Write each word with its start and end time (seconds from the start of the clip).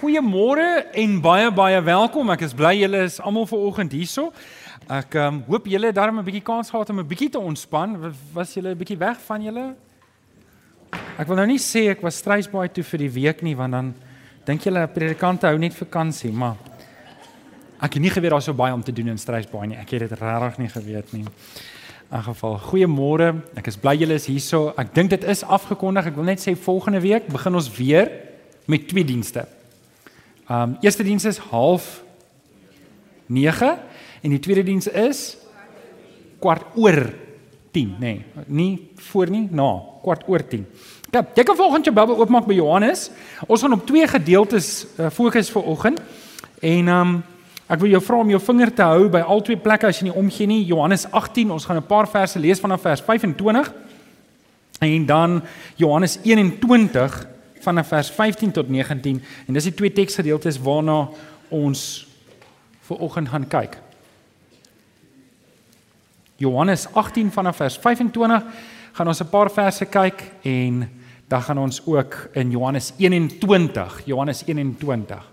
Goeiemôre 0.00 0.86
en 0.96 1.18
baie 1.20 1.50
baie 1.52 1.80
welkom. 1.84 2.30
Ek 2.32 2.46
is 2.46 2.54
bly 2.56 2.70
julle 2.78 3.02
is 3.04 3.18
almal 3.20 3.44
vanoggend 3.44 3.92
hierso. 3.92 4.30
Ek 4.88 5.12
um, 5.20 5.42
hoop 5.44 5.66
julle 5.68 5.90
het 5.90 5.98
darm 5.98 6.16
'n 6.16 6.24
bietjie 6.24 6.40
kans 6.40 6.70
gehad 6.72 6.88
om 6.88 7.00
'n 7.00 7.06
bietjie 7.06 7.28
te 7.28 7.38
ontspan. 7.38 8.14
Was 8.32 8.54
julle 8.54 8.72
'n 8.72 8.78
bietjie 8.78 8.96
weg 8.96 9.20
van 9.20 9.42
julle? 9.42 9.74
Ek 11.18 11.26
wil 11.26 11.36
nou 11.36 11.46
nie 11.46 11.58
sê 11.58 11.90
ek 11.90 12.00
was 12.00 12.16
strysbaai 12.16 12.72
toe 12.72 12.82
vir 12.82 12.98
die 12.98 13.10
week 13.10 13.42
nie, 13.42 13.54
want 13.54 13.72
dan 13.72 13.94
dink 14.46 14.62
julle 14.62 14.88
predikante 14.88 15.46
hou 15.46 15.58
net 15.58 15.74
vakansie, 15.74 16.32
maar 16.32 16.56
ek 17.82 17.92
het 17.92 18.02
nie 18.02 18.10
geweet 18.10 18.30
daar 18.30 18.42
so 18.42 18.54
baie 18.54 18.72
om 18.72 18.82
te 18.82 18.92
doen 18.92 19.08
in 19.08 19.18
strysbaai 19.18 19.66
nie. 19.68 19.76
Ek 19.76 19.90
het 19.90 20.08
dit 20.08 20.18
regtig 20.18 20.58
nie 20.58 20.68
geweet 20.68 21.12
nie. 21.12 21.26
In 22.10 22.22
geval, 22.22 22.58
goeiemôre. 22.58 23.42
Ek 23.54 23.66
is 23.66 23.76
bly 23.76 23.96
julle 23.96 24.14
is 24.14 24.26
hierso. 24.26 24.72
Ek 24.78 24.94
dink 24.94 25.10
dit 25.10 25.24
is 25.24 25.44
afgekondig. 25.44 26.06
Ek 26.06 26.16
wil 26.16 26.24
net 26.24 26.40
sê 26.40 26.56
volgende 26.56 27.00
week 27.00 27.28
begin 27.28 27.54
ons 27.54 27.68
weer 27.76 28.10
met 28.66 28.88
twee 28.88 29.04
dienste. 29.04 29.59
Um 30.50 30.76
eerste 30.82 31.04
diens 31.06 31.24
is 31.24 31.38
half 31.38 32.02
9 33.30 33.78
en 34.20 34.32
die 34.34 34.40
tweede 34.42 34.64
diens 34.66 34.88
is 34.90 35.36
kwart 36.42 36.74
oor 36.74 37.04
10, 37.70 37.92
nê. 38.00 38.00
Nee, 38.00 38.24
nie 38.46 38.72
voor 39.12 39.30
nie, 39.30 39.44
na, 39.54 39.68
kwart 40.02 40.26
oor 40.26 40.42
10. 40.42 40.66
Ja, 41.14 41.22
jy 41.34 41.44
kan 41.46 41.56
volgens 41.56 41.86
jou 41.86 41.94
Bybel 41.94 42.18
oopmaak 42.18 42.48
by 42.50 42.56
Johannes. 42.58 43.08
Ons 43.46 43.62
gaan 43.62 43.78
op 43.78 43.86
twee 43.86 44.06
gedeeltes 44.10 44.72
uh, 44.98 45.06
fokus 45.14 45.52
vir 45.54 45.70
oggend. 45.70 46.02
En 46.58 46.90
um 46.96 47.14
ek 47.70 47.78
wil 47.84 47.92
jou 47.94 48.02
vra 48.02 48.18
om 48.24 48.30
jou 48.34 48.40
vinger 48.42 48.74
te 48.74 48.82
hou 48.82 49.06
by 49.06 49.20
al 49.22 49.42
twee 49.46 49.58
plekke 49.58 49.86
as 49.86 50.00
jy 50.00 50.08
nie 50.08 50.18
omgee 50.18 50.50
nie. 50.50 50.64
Johannes 50.66 51.06
18, 51.06 51.52
ons 51.54 51.66
gaan 51.68 51.78
'n 51.78 51.86
paar 51.86 52.10
verse 52.10 52.38
lees 52.38 52.58
vanaf 52.58 52.82
vers 52.82 53.02
25. 53.06 53.70
En 54.80 55.06
dan 55.06 55.42
Johannes 55.76 56.18
21 56.24 57.29
vanaf 57.60 57.88
vers 57.88 58.10
15 58.10 58.52
tot 58.52 58.68
19 58.68 59.22
en 59.46 59.54
dis 59.54 59.68
die 59.68 59.74
twee 59.74 59.92
teksgedeeltes 59.92 60.60
waarna 60.62 61.08
ons 61.48 62.06
vir 62.88 63.02
oggend 63.06 63.28
gaan 63.28 63.46
kyk. 63.48 63.78
Johannes 66.40 66.86
18 66.96 67.30
vanaf 67.30 67.56
vers 67.60 67.76
25 67.78 68.44
gaan 68.92 69.08
ons 69.08 69.20
'n 69.20 69.30
paar 69.30 69.50
verse 69.50 69.84
kyk 69.86 70.32
en 70.42 70.90
dan 71.28 71.42
gaan 71.42 71.58
ons 71.58 71.86
ook 71.86 72.28
in 72.32 72.50
Johannes 72.50 72.92
21, 72.98 74.00
Johannes 74.04 74.42
21. 74.46 75.32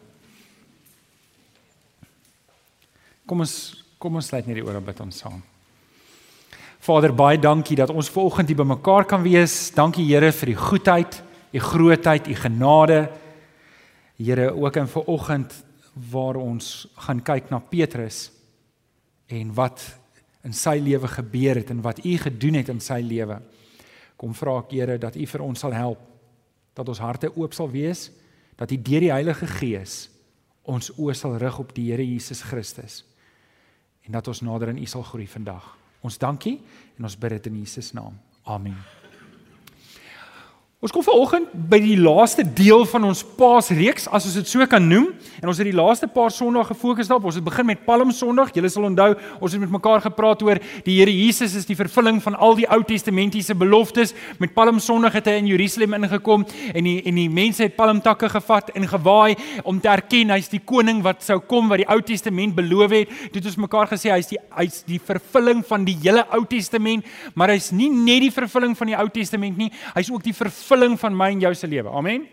Kom 3.26 3.40
ons 3.40 3.84
kom 3.98 4.16
ons 4.16 4.28
sluit 4.28 4.46
net 4.46 4.56
die 4.56 4.66
ore 4.66 4.80
bid 4.82 5.00
ons 5.00 5.18
saam. 5.18 5.42
Vader, 6.80 7.12
baie 7.12 7.40
dankie 7.40 7.76
dat 7.76 7.90
ons 7.90 8.10
ver 8.10 8.24
oggend 8.24 8.48
hier 8.48 8.58
bymekaar 8.58 9.06
kan 9.06 9.24
wees. 9.24 9.72
Dankie 9.76 10.06
Here 10.06 10.32
vir 10.32 10.46
die 10.46 10.56
goedheid 10.56 11.24
u 11.52 11.60
grootheid, 11.60 12.28
u 12.28 12.36
genade. 12.36 13.12
Here, 14.18 14.52
ook 14.56 14.76
in 14.76 14.88
ver 14.88 15.06
oggend 15.06 15.54
waar 16.10 16.36
ons 16.36 16.88
gaan 16.96 17.22
kyk 17.22 17.50
na 17.50 17.60
Petrus 17.60 18.32
en 19.28 19.54
wat 19.54 19.84
in 20.46 20.54
sy 20.54 20.78
lewe 20.82 21.10
gebeur 21.12 21.60
het 21.60 21.72
en 21.74 21.82
wat 21.86 22.04
u 22.06 22.18
gedoen 22.18 22.60
het 22.62 22.70
in 22.70 22.82
sy 22.84 23.00
lewe. 23.04 23.40
Kom 24.18 24.34
vra 24.38 24.58
ek 24.62 24.74
Here 24.74 24.98
dat 25.02 25.16
u 25.16 25.26
vir 25.26 25.44
ons 25.46 25.60
sal 25.60 25.76
help 25.76 26.04
dat 26.78 26.90
ons 26.90 27.02
harte 27.02 27.32
oop 27.36 27.56
sal 27.58 27.70
wees 27.74 28.10
dat 28.58 28.72
u 28.72 28.78
deur 28.78 29.06
die 29.06 29.14
Heilige 29.14 29.50
Gees 29.58 30.08
ons 30.68 30.92
oë 30.98 31.16
sal 31.18 31.38
rig 31.42 31.60
op 31.60 31.74
die 31.76 31.90
Here 31.92 32.06
Jesus 32.06 32.44
Christus 32.46 33.04
en 34.06 34.16
dat 34.16 34.28
ons 34.28 34.42
nader 34.46 34.72
aan 34.72 34.80
u 34.80 34.86
sal 34.88 35.04
groei 35.04 35.28
vandag. 35.28 35.74
Ons 36.02 36.18
dankie 36.22 36.60
en 36.98 37.10
ons 37.10 37.20
bid 37.20 37.38
dit 37.38 37.52
in 37.52 37.60
Jesus 37.66 37.92
naam. 37.98 38.16
Amen. 38.48 38.97
Ons 40.78 40.92
kom 40.94 41.02
vanoggend 41.02 41.50
by 41.72 41.80
die 41.82 41.96
laaste 41.98 42.44
deel 42.46 42.84
van 42.86 43.08
ons 43.08 43.24
Paasreeks, 43.40 44.04
as 44.14 44.28
ons 44.30 44.36
dit 44.38 44.46
so 44.52 44.62
kan 44.70 44.84
noem, 44.86 45.08
en 45.42 45.50
ons 45.50 45.58
het 45.58 45.66
die 45.66 45.74
laaste 45.74 46.06
paar 46.14 46.30
Sondae 46.30 46.68
gefokus 46.68 47.08
daarop. 47.10 47.24
Ons 47.32 47.40
het 47.40 47.46
begin 47.48 47.66
met 47.66 47.80
Palm 47.82 48.12
Sondag. 48.14 48.52
Julle 48.54 48.70
sal 48.70 48.86
onthou, 48.86 49.16
ons 49.42 49.56
het 49.56 49.64
met 49.64 49.72
mekaar 49.74 50.04
gepraat 50.04 50.44
oor 50.46 50.62
die 50.86 51.00
Here 51.00 51.10
Jesus 51.10 51.56
is 51.58 51.66
die 51.66 51.74
vervulling 51.80 52.20
van 52.22 52.38
al 52.38 52.54
die 52.60 52.68
Ou 52.70 52.78
Testamentiese 52.86 53.56
beloftes. 53.58 54.14
Met 54.38 54.54
Palm 54.54 54.78
Sondag 54.78 55.18
het 55.18 55.32
hy 55.32 55.40
in 55.40 55.48
Jerusalem 55.50 55.96
ingekom 55.98 56.46
en 56.46 56.86
die 56.86 57.02
en 57.10 57.18
die 57.24 57.26
mense 57.26 57.66
het 57.66 57.74
palmtakke 57.74 58.30
gevat 58.36 58.70
en 58.78 58.86
gewaai 58.94 59.34
om 59.66 59.82
te 59.82 59.90
erken 59.90 60.36
hy's 60.36 60.52
die 60.54 60.62
koning 60.62 61.02
wat 61.02 61.26
sou 61.26 61.40
kom 61.42 61.74
wat 61.74 61.82
die 61.82 61.90
Ou 61.90 61.98
Testament 62.06 62.54
beloof 62.54 62.94
het. 63.00 63.18
Dit 63.34 63.42
het 63.42 63.50
ons 63.50 63.58
mekaar 63.66 63.90
gesê 63.96 64.14
hy's 64.14 64.30
die 64.30 64.38
hy's 64.60 64.84
die 64.86 65.02
vervulling 65.02 65.66
van 65.66 65.90
die 65.90 65.98
hele 66.06 66.28
Ou 66.38 66.46
Testament, 66.46 67.10
maar 67.34 67.56
hy's 67.56 67.74
nie 67.74 67.90
net 67.90 68.28
die 68.28 68.34
vervulling 68.38 68.78
van 68.78 68.94
die 68.94 69.00
Ou 69.02 69.10
Testament 69.18 69.58
nie, 69.58 69.74
hy's 69.98 70.14
ook 70.14 70.22
die 70.22 70.38
vervulling 70.38 70.67
vervulling 70.68 70.98
van 71.00 71.16
my 71.16 71.30
en 71.32 71.40
jou 71.40 71.54
se 71.56 71.68
lewe. 71.68 71.90
Amen. 71.90 72.28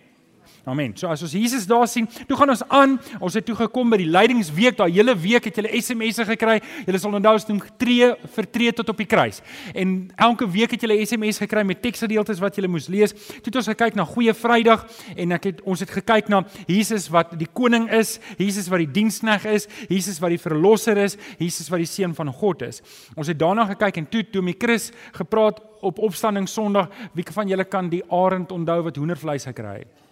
Amen. 0.65 0.95
So 0.97 1.11
as 1.13 1.21
ons 1.21 1.35
Jesus 1.37 1.67
daar 1.69 1.85
sien, 1.91 2.07
toe 2.25 2.37
gaan 2.39 2.49
ons 2.49 2.63
aan. 2.73 2.95
Ons 3.21 3.35
het 3.37 3.45
toe 3.45 3.57
gekom 3.59 3.91
by 3.93 3.99
die 4.01 4.09
leidingsweek. 4.09 4.79
Daai 4.79 4.95
hele 4.95 5.13
week 5.21 5.45
het 5.51 5.59
julle 5.61 5.69
SMS'e 5.77 6.25
gekry. 6.31 6.55
Julle 6.87 7.01
sal 7.03 7.17
onthou 7.19 7.33
ons 7.37 7.45
doen 7.51 7.59
tree 7.81 8.07
vir 8.37 8.47
tree 8.55 8.73
tot 8.73 8.89
op 8.89 9.03
die 9.03 9.09
kruis. 9.09 9.43
En 9.77 9.93
elke 10.25 10.49
week 10.49 10.73
het 10.73 10.87
julle 10.87 10.97
SMS 11.05 11.43
gekry 11.43 11.67
met 11.69 11.83
teksgedeeltes 11.85 12.41
wat 12.41 12.57
julle 12.57 12.71
moes 12.73 12.89
lees. 12.89 13.13
Toe 13.13 13.51
het 13.51 13.59
ons 13.61 13.69
gekyk 13.75 13.99
na 13.99 14.07
Goeie 14.09 14.33
Vrydag 14.33 14.87
en 15.13 15.35
ek 15.37 15.51
het 15.51 15.61
ons 15.69 15.85
het 15.85 15.93
gekyk 15.93 16.31
na 16.33 16.41
Jesus 16.65 17.11
wat 17.13 17.35
die 17.37 17.51
koning 17.53 17.91
is, 17.93 18.17
Jesus 18.41 18.71
wat 18.73 18.81
die 18.87 18.89
dienskneg 19.03 19.45
is, 19.53 19.69
Jesus 19.91 20.17
wat 20.25 20.33
die 20.33 20.41
verlosser 20.41 20.97
is, 21.03 21.19
Jesus 21.37 21.69
wat 21.73 21.85
die 21.85 21.91
seun 21.91 22.17
van 22.17 22.33
God 22.33 22.65
is. 22.65 22.81
Ons 23.19 23.29
het 23.29 23.41
daarna 23.43 23.69
gekyk 23.75 24.01
en 24.01 24.09
toe 24.09 24.25
toe 24.33 24.41
my 24.45 24.57
Chris 24.57 24.89
gepraat 25.13 25.61
op 25.85 26.01
opstanding 26.01 26.49
Sondag, 26.49 26.89
wie 27.13 27.27
van 27.37 27.53
julle 27.53 27.69
kan 27.69 27.93
die 27.93 28.01
arend 28.09 28.55
onthou 28.57 28.81
wat 28.89 28.97
hoendervleis 28.97 29.45
gekry 29.53 29.83
het? 29.83 30.04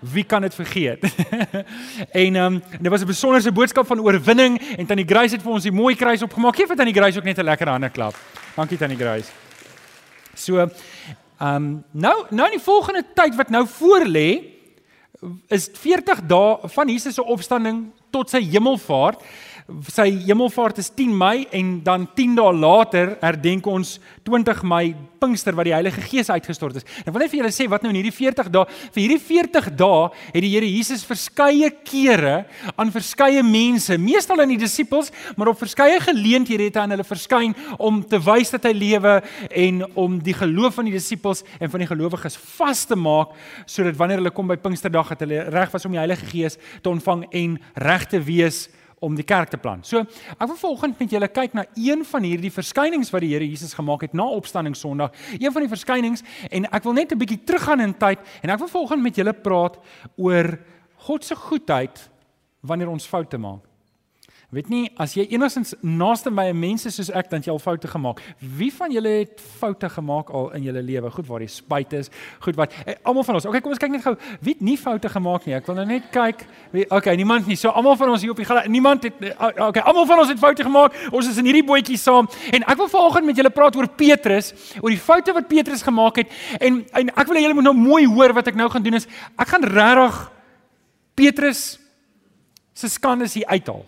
Wie 0.00 0.24
kan 0.24 0.42
dit 0.42 0.54
vergeet? 0.54 1.04
en 2.24 2.36
ehm 2.36 2.54
um, 2.54 2.62
dit 2.80 2.90
was 2.90 3.00
'n 3.00 3.06
besonderse 3.06 3.52
boodskap 3.52 3.86
van 3.86 4.00
oorwinning 4.00 4.60
en 4.76 4.86
Tannie 4.86 5.06
Grace 5.08 5.34
het 5.34 5.42
vir 5.42 5.52
ons 5.52 5.62
die 5.62 5.72
mooi 5.72 5.94
kruis 5.94 6.22
opgemaak. 6.22 6.56
Geef 6.56 6.66
vir 6.66 6.76
Tannie 6.76 6.94
Grace 6.94 7.18
ook 7.18 7.24
net 7.24 7.38
'n 7.38 7.44
lekker 7.44 7.68
hande 7.68 7.90
klap. 7.90 8.14
Dankie 8.54 8.78
Tannie 8.78 8.98
Grace. 8.98 9.30
So 10.34 10.58
ehm 10.58 10.70
um, 11.40 11.84
nou 11.90 12.26
nou 12.30 12.46
in 12.46 12.58
die 12.58 12.64
volgende 12.64 13.04
tyd 13.14 13.34
wat 13.36 13.48
nou 13.48 13.66
voor 13.66 14.04
lê 14.06 14.56
is 15.48 15.68
40 15.72 16.20
dae 16.26 16.58
van 16.62 16.88
Jesus 16.88 17.14
se 17.14 17.24
opstanding 17.24 17.92
tot 18.10 18.30
sy 18.30 18.40
hemelvaart 18.40 19.22
sy 19.90 20.06
hemelvaart 20.28 20.78
is 20.78 20.92
10 20.94 21.10
Mei 21.18 21.46
en 21.54 21.80
dan 21.82 22.06
10 22.14 22.36
dae 22.38 22.52
later 22.54 23.16
herdenk 23.18 23.66
ons 23.66 23.96
20 24.26 24.62
Mei 24.62 24.94
Pinkster 25.18 25.56
wat 25.58 25.66
die 25.66 25.74
Heilige 25.74 26.04
Gees 26.06 26.30
uitgestort 26.30 26.78
is. 26.78 26.86
Ek 27.02 27.10
wil 27.10 27.24
net 27.24 27.32
vir 27.32 27.40
julle 27.40 27.50
sê 27.54 27.66
wat 27.70 27.82
nou 27.82 27.90
in 27.90 27.98
hierdie 27.98 28.14
40 28.14 28.50
dae, 28.52 28.68
vir 28.94 29.02
hierdie 29.02 29.22
40 29.22 29.70
dae 29.80 30.04
het 30.28 30.38
die 30.44 30.52
Here 30.52 30.68
Jesus 30.68 31.02
verskeie 31.08 31.72
kere 31.88 32.36
aan 32.76 32.92
verskeie 32.94 33.42
mense, 33.46 33.98
meestal 33.98 34.44
aan 34.44 34.54
die 34.54 34.60
disippels, 34.60 35.10
maar 35.34 35.50
op 35.50 35.58
verskeie 35.58 35.98
geleenthede 36.04 36.68
het 36.68 36.78
hy 36.78 36.86
aan 36.86 36.94
hulle 36.94 37.08
verskyn 37.08 37.56
om 37.82 38.00
te 38.06 38.22
wys 38.22 38.54
dat 38.54 38.70
hy 38.70 38.74
lewe 38.76 39.18
en 39.50 39.82
om 39.98 40.20
die 40.22 40.36
geloof 40.36 40.78
van 40.78 40.90
die 40.90 40.94
disippels 40.94 41.42
en 41.58 41.72
van 41.72 41.82
die 41.82 41.90
gelowiges 41.90 42.38
vas 42.54 42.86
te 42.86 42.98
maak 42.98 43.34
sodat 43.66 43.98
wanneer 43.98 44.22
hulle 44.22 44.34
kom 44.36 44.46
by 44.52 44.60
Pinksterdag 44.62 45.16
het 45.16 45.26
hulle 45.26 45.46
reg 45.50 45.74
was 45.74 45.88
om 45.88 45.96
die 45.96 46.04
Heilige 46.04 46.30
Gees 46.30 46.60
te 46.84 46.92
ontvang 46.92 47.26
en 47.34 47.58
reg 47.82 48.10
te 48.14 48.22
wees 48.22 48.66
om 48.98 49.14
die 49.14 49.24
kerk 49.24 49.50
te 49.52 49.58
plant. 49.60 49.86
So, 49.86 50.00
ek 50.38 50.48
wil 50.48 50.56
volgens 50.56 50.98
met 50.98 51.10
julle 51.12 51.28
kyk 51.28 51.52
na 51.56 51.66
een 51.74 52.04
van 52.04 52.24
hierdie 52.24 52.52
verskynings 52.52 53.10
wat 53.12 53.20
die 53.20 53.34
Here 53.34 53.44
Jesus 53.44 53.74
gemaak 53.76 54.06
het 54.06 54.16
na 54.16 54.24
opstanding 54.24 54.76
Sondag. 54.76 55.12
Een 55.36 55.52
van 55.52 55.66
die 55.66 55.72
verskynings 55.72 56.24
en 56.50 56.68
ek 56.70 56.84
wil 56.84 56.96
net 56.96 57.12
'n 57.12 57.18
bietjie 57.18 57.44
teruggaan 57.44 57.80
in 57.80 57.94
tyd 57.94 58.18
en 58.42 58.50
ek 58.50 58.58
wil 58.58 58.68
volgens 58.68 59.02
met 59.02 59.16
julle 59.16 59.32
praat 59.32 59.78
oor 60.16 60.58
God 60.96 61.24
se 61.24 61.34
goedheid 61.34 62.10
wanneer 62.60 62.88
ons 62.88 63.06
foute 63.06 63.38
maak. 63.38 63.75
Weet 64.54 64.68
nie 64.70 64.84
as 65.02 65.16
jy 65.16 65.24
enigstens 65.34 65.72
naaste 65.82 66.30
by 66.30 66.52
mense 66.54 66.86
soos 66.94 67.08
ek 67.10 67.26
dan 67.32 67.42
jy 67.42 67.50
al 67.50 67.58
foute 67.58 67.88
gemaak. 67.90 68.20
Wie 68.38 68.68
van 68.70 68.92
julle 68.94 69.10
het 69.24 69.40
foute 69.58 69.88
gemaak 69.90 70.28
al 70.30 70.52
in 70.54 70.68
julle 70.68 70.84
lewe? 70.86 71.10
Goed 71.10 71.26
waar 71.26 71.42
jy 71.42 71.48
spyt 71.50 71.96
is. 71.98 72.12
Goed 72.44 72.54
wat 72.54 72.76
eh, 72.84 72.94
almal 73.02 73.26
van 73.26 73.40
ons. 73.40 73.48
Okay, 73.50 73.60
kom 73.64 73.74
ons 73.74 73.82
kyk 73.82 73.90
net 73.96 74.04
gou. 74.04 74.12
Wie 74.46 74.54
het 74.54 74.62
nie 74.62 74.76
foute 74.78 75.10
gemaak 75.10 75.48
nie? 75.48 75.56
Ek 75.58 75.66
wil 75.66 75.80
nou 75.80 75.86
net 75.88 76.06
kyk. 76.14 76.44
Wie 76.70 76.86
Okay, 76.96 77.16
niemand 77.18 77.50
nie. 77.50 77.56
So 77.58 77.72
almal 77.74 77.98
van 77.98 78.12
ons 78.14 78.22
hier 78.22 78.36
op 78.36 78.38
die 78.38 78.46
niemand 78.70 79.08
het 79.08 79.18
eh, 79.18 79.34
Okay, 79.66 79.82
almal 79.82 80.06
van 80.06 80.22
ons 80.22 80.30
het 80.30 80.38
foute 80.38 80.62
gemaak. 80.68 80.94
Ons 81.10 81.32
is 81.32 81.42
in 81.42 81.50
hierdie 81.50 81.64
bootjie 81.66 81.98
saam. 81.98 82.30
En 82.54 82.62
ek 82.62 82.78
wil 82.78 82.92
vanoggend 82.94 83.26
met 83.26 83.42
julle 83.42 83.50
praat 83.50 83.80
oor 83.80 83.90
Petrus, 83.98 84.52
oor 84.78 84.94
die 84.94 85.02
foute 85.02 85.34
wat 85.34 85.50
Petrus 85.50 85.82
gemaak 85.82 86.22
het. 86.22 86.38
En 86.62 86.84
en 86.94 87.10
ek 87.10 87.26
wil 87.26 87.40
hê 87.40 87.44
julle 87.48 87.58
moet 87.58 87.66
nou 87.66 87.74
mooi 87.74 88.06
hoor 88.06 88.38
wat 88.38 88.54
ek 88.54 88.62
nou 88.62 88.70
gaan 88.70 88.86
doen 88.86 89.00
is 89.02 89.10
ek 89.34 89.50
gaan 89.50 89.66
regtig 89.74 90.22
Petrus 91.18 91.66
se 92.76 92.94
skande 92.94 93.26
hier 93.34 93.50
uithaal. 93.50 93.82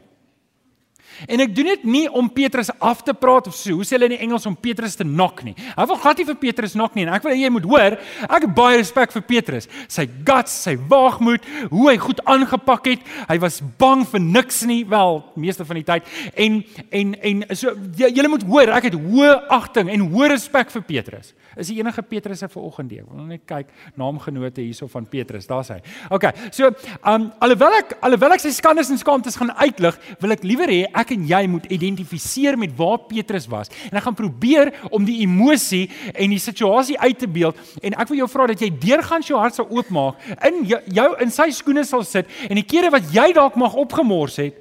En 1.26 1.42
ek 1.42 1.54
doen 1.56 1.70
dit 1.72 1.84
nie 1.88 2.04
om 2.10 2.28
Petrus 2.30 2.70
af 2.78 3.02
te 3.06 3.14
praat 3.16 3.48
of 3.50 3.56
so, 3.56 3.78
hoe 3.78 3.86
sê 3.86 3.96
hulle 3.96 4.10
in 4.10 4.16
die 4.16 4.22
Engels 4.26 4.46
om 4.46 4.56
Petrus 4.56 4.94
te 4.98 5.06
knock 5.06 5.42
nie. 5.46 5.54
Hy 5.74 5.86
wil 5.90 6.00
glad 6.02 6.20
nie 6.20 6.28
vir 6.28 6.38
Petrus 6.42 6.76
knock 6.76 6.94
nie 6.98 7.06
en 7.06 7.14
ek 7.16 7.26
wil 7.26 7.34
jy 7.38 7.50
moet 7.52 7.66
hoor, 7.68 7.98
ek 8.28 8.46
het 8.46 8.54
baie 8.54 8.78
respek 8.78 9.14
vir 9.16 9.24
Petrus. 9.28 9.68
Sy 9.90 10.06
guts, 10.28 10.54
sy 10.68 10.76
waagmoed, 10.90 11.46
hoe 11.72 11.88
hy 11.90 11.96
goed 12.02 12.22
aangepak 12.28 12.90
het. 12.92 13.10
Hy 13.30 13.38
was 13.42 13.60
bang 13.80 14.04
vir 14.08 14.22
niks 14.22 14.62
nie, 14.68 14.82
wel, 14.88 15.22
meeste 15.40 15.66
van 15.68 15.80
die 15.80 15.86
tyd. 15.88 16.14
En 16.38 16.62
en 16.94 17.14
en 17.32 17.44
so 17.58 17.74
jy 17.98 18.28
moet 18.28 18.46
hoor, 18.48 18.74
ek 18.78 18.90
het 18.90 18.98
hoë 18.98 19.34
agting 19.58 19.90
en 19.92 20.08
hoë 20.12 20.32
respek 20.34 20.72
vir 20.76 20.86
Petrus. 20.88 21.34
Is 21.58 21.72
die 21.72 21.80
enige 21.80 22.02
Petrus 22.06 22.38
se 22.38 22.48
vanoggend 22.48 22.92
deur. 22.92 23.06
Wil 23.10 23.26
net 23.32 23.42
kyk 23.48 23.70
naamgenote 23.98 24.62
hierso 24.62 24.86
van 24.92 25.06
Petrus. 25.10 25.48
Daar's 25.48 25.72
hy. 25.72 25.78
OK. 26.14 26.28
So, 26.54 26.70
um 27.02 27.30
alhoewel 27.42 27.78
ek 27.80 27.96
alhoewel 28.06 28.36
ek 28.36 28.44
sy 28.44 28.52
skandes 28.54 28.92
en 28.92 29.00
skaamtes 29.00 29.38
gaan 29.40 29.50
uitlig, 29.58 29.98
wil 30.22 30.36
ek 30.36 30.46
liewer 30.46 30.70
hê 30.70 30.84
ek 30.92 31.07
en 31.14 31.26
jy 31.28 31.40
moet 31.50 31.66
identifiseer 31.72 32.58
met 32.58 32.74
waar 32.76 32.98
Petrus 33.08 33.46
was. 33.50 33.70
En 33.90 33.98
ek 33.98 34.06
gaan 34.06 34.18
probeer 34.18 34.72
om 34.90 35.04
die 35.04 35.20
emosie 35.24 35.88
en 36.14 36.30
die 36.30 36.42
situasie 36.42 36.98
uit 36.98 37.18
te 37.18 37.28
beeld 37.28 37.58
en 37.82 37.96
ek 37.98 38.08
wil 38.08 38.22
jou 38.22 38.28
vra 38.28 38.46
dat 38.52 38.60
jy 38.60 38.70
deurgangs 38.70 39.30
jou 39.30 39.38
hart 39.40 39.58
sal 39.58 39.68
oopmaak, 39.70 40.20
in 40.48 40.64
jou 40.66 41.08
in 41.22 41.30
sy 41.34 41.50
skoene 41.54 41.84
sal 41.88 42.04
sit 42.04 42.28
en 42.48 42.58
die 42.58 42.66
kere 42.66 42.92
wat 42.94 43.10
jy 43.14 43.30
dalk 43.36 43.56
mag 43.60 43.76
opgemors 43.78 44.38
het, 44.42 44.56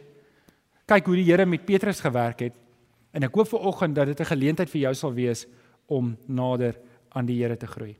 kyk 0.87 1.05
hoe 1.09 1.19
die 1.19 1.27
Here 1.27 1.45
met 1.45 1.65
Petrus 1.67 1.99
gewerk 1.99 2.45
het. 2.47 2.55
En 3.11 3.25
ek 3.25 3.35
hoop 3.35 3.49
vir 3.51 3.65
oggend 3.67 3.95
dat 3.95 4.07
dit 4.07 4.19
'n 4.19 4.31
geleentheid 4.33 4.69
vir 4.69 4.81
jou 4.81 4.93
sal 4.95 5.13
wees 5.13 5.45
om 5.87 6.17
nader 6.27 6.75
aan 7.11 7.25
die 7.25 7.41
Here 7.41 7.57
te 7.57 7.67
groei. 7.67 7.95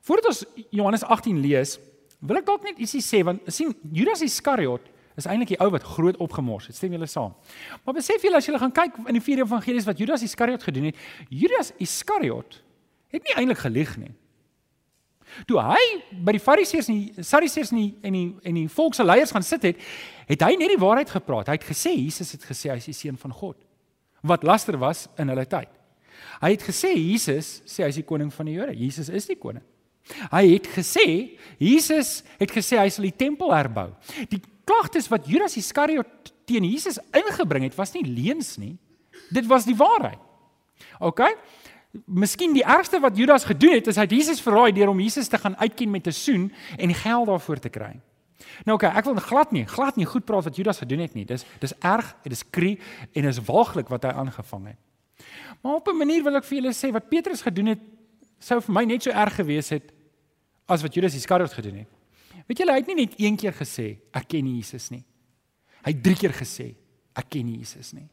Voordat 0.00 0.26
ons 0.26 0.44
Johannes 0.70 1.04
18 1.04 1.40
lees, 1.40 1.78
wil 2.20 2.36
ek 2.36 2.46
dalk 2.46 2.64
net 2.64 2.78
ietsie 2.78 3.02
sê 3.04 3.22
want 3.24 3.40
sien 3.52 3.74
Judas 3.92 4.22
Iskariot 4.22 4.80
is 5.18 5.26
eintlik 5.26 5.54
die 5.54 5.60
ou 5.64 5.68
wat 5.74 5.82
groot 5.82 6.16
opgemors 6.22 6.68
het. 6.70 6.76
Stem 6.78 6.94
julle 6.94 7.08
saam? 7.10 7.34
Maar 7.84 7.98
besef 7.98 8.22
julle 8.22 8.38
as 8.38 8.46
julle 8.46 8.60
gaan 8.62 8.74
kyk 8.74 9.00
in 9.06 9.18
die 9.18 9.24
vier 9.24 9.42
evangelies 9.42 9.88
wat 9.88 9.98
Judas 9.98 10.22
Iskariot 10.22 10.62
gedoen 10.62 10.90
het, 10.90 11.04
Judas 11.28 11.72
Iskariot 11.82 12.60
het 13.14 13.24
nie 13.26 13.34
eintlik 13.34 13.62
gelieg 13.64 13.96
nie. 13.98 14.12
Toe 15.48 15.60
hy 15.60 15.82
by 16.24 16.34
die 16.36 16.42
Fariseërs 16.42 16.88
en 16.88 17.00
die 17.00 17.24
Sadduseërs 17.26 17.72
en 17.74 17.80
die 17.80 17.90
en 18.06 18.14
die 18.16 18.28
en 18.48 18.60
die 18.62 18.68
volkse 18.72 19.04
leiers 19.04 19.32
gaan 19.34 19.44
sit 19.44 19.66
het, 19.68 19.80
het 20.28 20.44
hy 20.44 20.54
net 20.60 20.72
die 20.72 20.80
waarheid 20.80 21.10
gepraat. 21.12 21.50
Hy 21.50 21.58
het 21.58 21.66
gesê 21.68 21.92
Jesus 21.94 22.32
het 22.36 22.46
gesê 22.48 22.72
hy 22.72 22.78
is 22.80 22.88
die 22.88 22.96
seun 22.96 23.18
van 23.20 23.34
God. 23.34 23.58
Wat 24.22 24.46
laster 24.46 24.78
was 24.80 25.06
in 25.20 25.30
hulle 25.32 25.46
tyd. 25.48 25.70
Hy 26.40 26.52
het 26.54 26.64
gesê 26.66 26.94
Jesus 26.94 27.58
sê 27.68 27.84
hy 27.84 27.92
is 27.92 28.00
die 28.00 28.06
koning 28.06 28.30
van 28.34 28.48
die 28.48 28.56
Jode. 28.56 28.76
Jesus 28.78 29.10
is 29.12 29.28
die 29.28 29.38
koning. 29.38 29.64
Hy 30.32 30.44
het 30.54 30.68
gesê 30.72 31.06
Jesus 31.60 32.22
het 32.38 32.52
gesê 32.54 32.78
hy 32.80 32.88
sal 32.92 33.08
die 33.08 33.16
tempel 33.16 33.52
herbou. 33.52 33.90
Die 34.32 34.40
klagtes 34.68 35.08
wat 35.12 35.28
Judas 35.28 35.56
Iskariot 35.56 36.32
teen 36.48 36.66
Jesus 36.68 37.00
ingebring 37.16 37.68
het, 37.68 37.76
was 37.78 37.94
nie 37.96 38.04
leuns 38.04 38.56
nie. 38.60 38.76
Dit 39.34 39.48
was 39.48 39.66
die 39.68 39.76
waarheid. 39.76 40.20
OK? 41.00 41.24
Miskien 42.04 42.52
die 42.52 42.64
ergste 42.64 43.00
wat 43.00 43.16
Judas 43.16 43.46
gedoen 43.48 43.78
het, 43.78 43.88
is 43.88 43.96
hy 43.96 44.04
het 44.06 44.12
Jesus 44.12 44.42
verraai 44.44 44.72
deur 44.76 44.92
om 44.92 45.00
Jesus 45.00 45.30
te 45.32 45.40
gaan 45.40 45.56
uitken 45.56 45.90
met 45.90 46.06
'n 46.06 46.12
soen 46.12 46.52
en 46.76 46.94
geld 46.94 47.26
daarvoor 47.26 47.58
te 47.58 47.68
kry. 47.68 48.00
Nou 48.66 48.76
okay, 48.76 48.90
ek 48.96 49.04
wil 49.04 49.14
glad 49.14 49.52
nie, 49.52 49.64
glad 49.66 49.96
nie 49.96 50.06
goed 50.06 50.24
praat 50.24 50.44
wat 50.44 50.56
Judas 50.56 50.78
gedoen 50.78 51.02
het 51.02 51.14
nie. 51.14 51.24
Dis 51.24 51.44
dis 51.60 51.74
erg, 51.80 52.16
dit 52.22 52.32
is 52.32 52.44
krie 52.50 52.78
en 53.12 53.24
is 53.24 53.40
waaglik 53.44 53.88
wat 53.88 54.02
hy 54.02 54.10
aangevang 54.10 54.66
het. 54.66 54.78
Maar 55.62 55.74
op 55.74 55.88
'n 55.88 55.96
manier 55.96 56.22
wil 56.22 56.36
ek 56.36 56.44
vir 56.44 56.60
julle 56.60 56.74
sê 56.74 56.92
wat 56.92 57.08
Petrus 57.08 57.42
gedoen 57.42 57.66
het 57.66 57.80
sou 58.38 58.60
vir 58.60 58.72
my 58.74 58.84
net 58.84 59.02
so 59.02 59.10
erg 59.10 59.34
gewees 59.34 59.68
het 59.68 59.92
as 60.66 60.82
wat 60.82 60.94
Judas 60.94 61.14
Iskariot 61.14 61.52
gedoen 61.52 61.76
het. 61.76 61.97
Weet 62.48 62.62
julle, 62.62 62.74
hy 62.74 62.80
het 62.80 62.90
nie 62.90 62.98
net 63.02 63.16
een 63.20 63.36
keer 63.38 63.54
gesê 63.56 63.88
ek 64.16 64.28
ken 64.32 64.46
Jesus 64.48 64.88
nie. 64.92 65.04
Hy 65.84 65.92
het 65.92 66.02
drie 66.04 66.16
keer 66.18 66.34
gesê 66.36 66.70
ek 67.18 67.28
ken 67.34 67.50
Jesus 67.52 67.92
nie. 67.96 68.08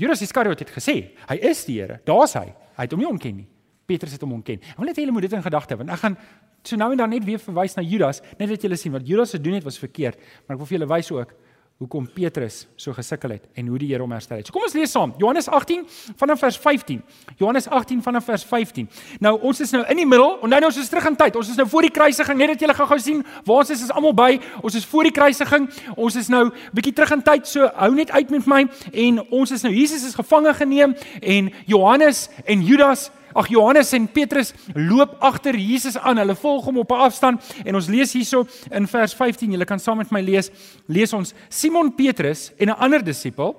Judas 0.00 0.22
Iskariot 0.24 0.64
het 0.64 0.72
gesê 0.74 0.96
hy 1.28 1.36
is 1.50 1.62
die 1.68 1.78
Here. 1.80 2.00
Daar's 2.06 2.34
hy. 2.38 2.48
Hy 2.74 2.86
het 2.86 2.94
hom 2.94 3.04
nie 3.04 3.10
ontken 3.10 3.36
nie. 3.42 3.48
Petrus 3.86 4.16
het 4.16 4.22
hom 4.24 4.34
ontken. 4.38 4.62
Ek 4.64 4.80
wil 4.80 4.88
net 4.88 4.98
hê 4.98 5.04
julle 5.04 5.14
moet 5.14 5.28
dit 5.28 5.36
in 5.36 5.44
gedagte 5.44 5.76
hê 5.76 5.80
want 5.80 5.92
ek 5.94 6.02
gaan 6.02 6.18
so 6.64 6.78
nou 6.80 6.90
en 6.94 7.00
dan 7.02 7.12
net 7.12 7.24
weer 7.26 7.40
verwys 7.42 7.76
na 7.76 7.82
Judas, 7.84 8.22
net 8.38 8.48
dat 8.48 8.62
julle 8.64 8.78
sien 8.80 8.94
wat 8.94 9.04
Judas 9.04 9.34
gedoen 9.36 9.58
het 9.58 9.66
was 9.66 9.76
verkeerd, 9.76 10.16
maar 10.46 10.56
ek 10.56 10.62
wil 10.62 10.68
vir 10.70 10.78
julle 10.78 10.88
wys 10.88 11.10
ook 11.12 11.34
hoekom 11.82 12.06
Petrus 12.06 12.68
so 12.78 12.94
gesukkel 12.94 13.34
het 13.34 13.48
en 13.58 13.66
hoe 13.66 13.78
die 13.82 13.88
Here 13.90 14.02
hom 14.04 14.12
herstel 14.14 14.38
het. 14.38 14.46
So 14.46 14.54
kom 14.54 14.62
ons 14.62 14.76
lees 14.78 14.92
saam. 14.94 15.10
Johannes 15.18 15.48
18 15.50 15.82
vanaf 16.20 16.38
vers 16.44 16.58
15. 16.62 17.00
Johannes 17.40 17.66
18 17.66 18.02
vanaf 18.02 18.28
vers 18.30 18.44
15. 18.46 18.86
Nou 19.24 19.34
ons 19.50 19.60
is 19.60 19.74
nou 19.74 19.82
in 19.90 19.98
die 19.98 20.06
middel. 20.06 20.36
Onthou 20.36 20.60
nou 20.62 20.70
ons 20.70 20.78
is 20.78 20.92
terug 20.92 21.08
in 21.10 21.18
tyd. 21.18 21.36
Ons 21.40 21.50
is 21.50 21.58
nou 21.58 21.66
voor 21.68 21.88
die 21.88 21.90
kruisiging. 21.90 22.38
Net 22.38 22.54
dat 22.54 22.62
julle 22.62 22.78
gou-gou 22.78 23.00
sien 23.02 23.24
waar 23.42 23.64
ons 23.64 23.74
is, 23.74 23.82
is 23.88 23.90
almal 23.90 24.14
by. 24.14 24.30
Ons 24.62 24.78
is 24.78 24.86
voor 24.86 25.10
die 25.10 25.14
kruisiging. 25.18 25.66
Ons 25.96 26.20
is 26.22 26.30
nou 26.30 26.44
bietjie 26.76 26.94
terug 26.94 27.16
in 27.18 27.26
tyd. 27.26 27.50
So 27.50 27.66
hou 27.74 27.90
net 27.98 28.14
uit 28.14 28.30
met 28.36 28.48
my 28.54 28.62
en 28.92 29.20
ons 29.26 29.56
is 29.58 29.66
nou 29.66 29.74
Jesus 29.74 30.06
is 30.06 30.14
gevange 30.14 30.54
geneem 30.54 30.94
en 31.20 31.50
Johannes 31.66 32.28
en 32.46 32.62
Judas 32.62 33.10
Ag 33.34 33.48
Johannes 33.50 33.92
en 33.92 34.06
Petrus 34.06 34.52
loop 34.74 35.16
agter 35.18 35.56
Jesus 35.58 35.98
aan. 35.98 36.20
Hulle 36.22 36.36
volg 36.38 36.64
hom 36.64 36.78
op 36.78 36.90
'n 36.90 37.04
afstand 37.06 37.42
en 37.64 37.74
ons 37.74 37.86
lees 37.86 38.12
hierso 38.12 38.46
in 38.70 38.86
vers 38.86 39.14
15. 39.14 39.50
Julle 39.50 39.64
kan 39.64 39.78
saam 39.78 39.96
met 39.96 40.10
my 40.10 40.20
lees. 40.20 40.50
Lees 40.86 41.12
ons 41.12 41.34
Simon 41.48 41.94
Petrus 41.94 42.52
en 42.58 42.68
'n 42.68 42.78
ander 42.78 43.04
disipel 43.04 43.56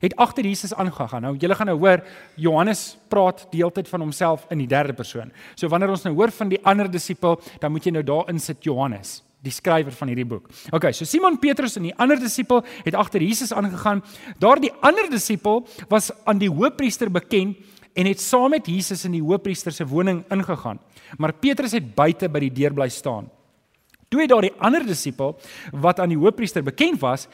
het 0.00 0.16
agter 0.16 0.44
Jesus 0.44 0.74
aangegaan. 0.74 1.22
Nou 1.22 1.36
julle 1.36 1.54
gaan 1.54 1.66
nou 1.66 1.78
hoor 1.78 2.02
Johannes 2.34 2.96
praat 3.08 3.46
deeltyd 3.50 3.88
van 3.88 4.00
homself 4.00 4.46
in 4.50 4.58
die 4.58 4.66
derde 4.66 4.92
persoon. 4.92 5.32
So 5.54 5.68
wanneer 5.68 5.90
ons 5.90 6.02
nou 6.02 6.14
hoor 6.14 6.30
van 6.30 6.48
die 6.48 6.58
ander 6.64 6.90
disipel, 6.90 7.40
dan 7.60 7.72
moet 7.72 7.84
jy 7.84 7.92
nou 7.92 8.02
daarin 8.02 8.40
sit 8.40 8.64
Johannes 8.64 9.22
die 9.42 9.52
skrywer 9.52 9.92
van 9.92 10.10
hierdie 10.12 10.26
boek. 10.28 10.46
OK, 10.70 10.92
so 10.94 11.06
Simon 11.08 11.38
Petrus 11.42 11.74
en 11.76 11.88
die 11.88 11.94
ander 11.98 12.20
disipel 12.20 12.62
het 12.84 12.94
agter 12.94 13.22
Jesus 13.24 13.52
aangegaan. 13.52 14.02
Daardie 14.38 14.70
ander 14.86 15.10
disipel 15.10 15.64
was 15.90 16.12
aan 16.24 16.38
die 16.38 16.50
hoofpriester 16.50 17.10
bekend 17.10 17.58
en 17.94 18.08
het 18.08 18.20
saam 18.20 18.50
met 18.50 18.66
Jesus 18.66 19.04
in 19.04 19.16
die 19.16 19.22
hoofpriester 19.22 19.72
se 19.72 19.86
woning 19.86 20.22
ingegaan. 20.32 20.80
Maar 21.18 21.34
Petrus 21.34 21.72
het 21.76 21.94
buite 21.94 22.28
by 22.28 22.40
die 22.46 22.52
deur 22.52 22.74
bly 22.74 22.88
staan. 22.88 23.28
Toe 24.08 24.20
het 24.20 24.30
daardie 24.32 24.52
ander 24.60 24.84
disipel 24.86 25.38
wat 25.72 26.00
aan 26.00 26.12
die 26.12 26.20
hoofpriester 26.20 26.62
bekend 26.64 27.00
was, 27.00 27.28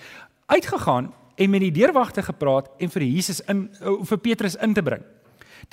uitgegaan 0.46 1.12
en 1.38 1.50
met 1.50 1.62
die 1.62 1.74
deurwagte 1.74 2.22
gepraat 2.22 2.70
en 2.78 2.90
vir 2.90 3.04
Jesus 3.06 3.40
in 3.50 3.68
eh, 3.80 3.94
vir 4.10 4.20
Petrus 4.22 4.56
in 4.62 4.74
te 4.74 4.82
bring. 4.82 5.04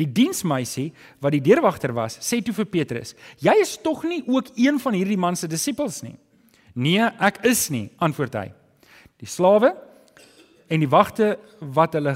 Die 0.01 0.07
diensmeisie 0.11 0.91
wat 1.23 1.33
die 1.35 1.43
deurwagter 1.45 1.93
was, 1.95 2.17
sê 2.19 2.41
toe 2.43 2.53
vir 2.53 2.67
Petrus: 2.69 3.13
"Jy 3.39 3.53
is 3.61 3.77
tog 3.81 4.03
nie 4.03 4.23
ook 4.27 4.51
een 4.55 4.79
van 4.81 4.93
hierdie 4.93 5.17
man 5.17 5.35
se 5.35 5.47
disippels 5.47 6.01
nie?" 6.03 6.15
"Nee, 6.73 7.01
ek 7.19 7.43
is 7.45 7.69
nie," 7.69 7.89
antwoord 7.97 8.33
hy. 8.33 8.51
Die 9.17 9.29
slawe 9.29 9.75
en 10.67 10.81
die 10.81 10.89
wagte 10.89 11.35
wat 11.75 11.93
hulle 11.93 12.15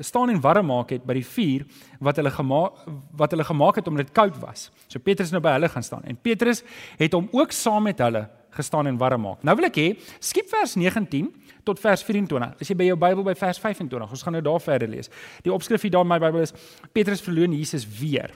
staan 0.00 0.32
en 0.32 0.40
warm 0.40 0.70
maak 0.70 0.94
het 0.94 1.04
by 1.04 1.18
die 1.18 1.26
vuur 1.26 1.66
wat 2.00 2.16
hulle 2.20 2.32
gemaak 2.32 2.84
wat 3.20 3.34
hulle 3.34 3.44
gemaak 3.44 3.80
het 3.80 3.88
omdat 3.88 4.08
dit 4.08 4.14
koud 4.16 4.38
was. 4.40 4.70
So 4.88 5.02
Petrus 5.04 5.32
nou 5.34 5.42
by 5.44 5.52
hulle 5.58 5.68
gaan 5.68 5.84
staan 5.84 6.04
en 6.08 6.16
Petrus 6.16 6.64
het 6.98 7.16
hom 7.16 7.28
ook 7.36 7.52
saam 7.52 7.84
met 7.88 8.00
hulle 8.00 8.26
gestaan 8.56 8.86
en 8.86 8.98
warm 8.98 9.20
maak. 9.28 9.44
Nou 9.46 9.54
wil 9.58 9.68
ek 9.68 9.78
hê 9.78 9.88
skiep 10.18 10.48
vers 10.50 10.76
19 10.80 11.28
tot 11.64 11.80
vers 11.80 12.02
24. 12.06 12.54
As 12.60 12.70
jy 12.70 12.76
by 12.76 12.88
jou 12.88 12.96
Bybel 12.98 13.26
by 13.26 13.34
vers 13.38 13.60
25, 13.60 14.14
ons 14.16 14.22
gaan 14.24 14.34
nou 14.38 14.42
daar 14.44 14.62
verder 14.64 14.88
lees. 14.90 15.10
Die 15.44 15.52
opskrif 15.52 15.84
hier 15.84 15.92
daar 15.94 16.06
in 16.06 16.10
my 16.10 16.18
Bybel 16.22 16.46
is 16.46 16.54
Petrus 16.96 17.20
verloon 17.24 17.52
Jesus 17.56 17.84
weer. 18.00 18.32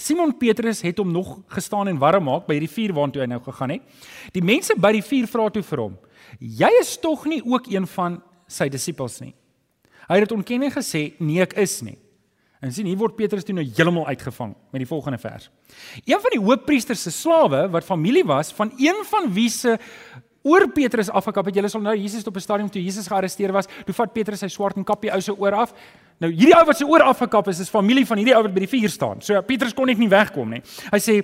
Simon 0.00 0.34
Petrus 0.36 0.82
het 0.84 0.98
hom 1.00 1.12
nog 1.12 1.38
gestaan 1.52 1.88
en 1.88 2.00
warm 2.00 2.26
maak 2.28 2.48
by 2.48 2.56
hierdie 2.58 2.72
vuur 2.72 2.96
waartoe 2.96 3.22
hy 3.22 3.28
nou 3.30 3.40
gegaan 3.44 3.76
het. 3.76 4.00
Die 4.32 4.44
mense 4.44 4.76
by 4.80 4.92
die 4.96 5.04
vuur 5.04 5.28
vra 5.32 5.48
toe 5.52 5.62
vir 5.64 5.84
hom: 5.84 5.94
"Jy 6.40 6.72
is 6.80 6.96
tog 7.00 7.24
nie 7.24 7.42
ook 7.44 7.68
een 7.72 7.86
van 7.86 8.20
sy 8.48 8.68
disippels 8.72 9.20
nie. 9.20 9.34
Hy 10.06 10.20
het 10.22 10.32
ontkenning 10.32 10.72
gesê, 10.72 11.14
nee 11.18 11.42
ek 11.42 11.56
is 11.58 11.80
nie. 11.82 11.98
En 12.62 12.72
sien 12.72 12.86
hier 12.88 12.98
word 12.98 13.16
Petrus 13.18 13.44
toe 13.44 13.54
nou 13.54 13.64
heeltemal 13.64 14.06
uitgevang 14.08 14.54
met 14.72 14.82
die 14.82 14.88
volgende 14.88 15.18
vers. 15.20 15.50
Een 16.06 16.22
van 16.22 16.32
die 16.32 16.40
hoofpriesters 16.40 17.02
se 17.04 17.12
slawe 17.12 17.66
wat 17.74 17.84
familie 17.84 18.24
was 18.26 18.52
van 18.56 18.72
een 18.80 19.02
van 19.10 19.28
wie 19.34 19.50
se 19.52 19.76
oor 20.46 20.68
Petrus 20.70 21.10
afgekap 21.10 21.50
het. 21.50 21.58
Julle 21.58 21.70
sal 21.70 21.82
nou 21.82 21.94
Jesus 21.98 22.26
op 22.26 22.36
'n 22.36 22.40
stadium 22.40 22.70
toe 22.70 22.82
Jesus 22.82 23.06
gearresteer 23.06 23.52
was, 23.52 23.66
toe 23.84 23.94
vat 23.94 24.12
Petrus 24.12 24.38
sy 24.38 24.48
swart 24.48 24.76
en 24.76 24.84
kappie 24.84 25.12
ou 25.12 25.20
se 25.20 25.32
oor 25.32 25.52
af. 25.52 25.74
Nou 26.18 26.30
hierdie 26.32 26.56
ou 26.56 26.64
wat 26.64 26.76
sy 26.76 26.84
oor 26.84 27.02
afgekap 27.02 27.48
is, 27.48 27.60
is 27.60 27.68
familie 27.68 28.06
van 28.06 28.16
hierdie 28.16 28.34
ou 28.36 28.42
wat 28.42 28.54
by 28.54 28.60
die 28.60 28.78
vuur 28.78 28.88
staan. 28.88 29.20
So 29.20 29.42
Petrus 29.42 29.74
kon 29.74 29.86
net 29.86 29.98
nie 29.98 30.08
wegkom 30.08 30.50
nie. 30.50 30.62
Hy 30.92 30.98
sê, 30.98 31.22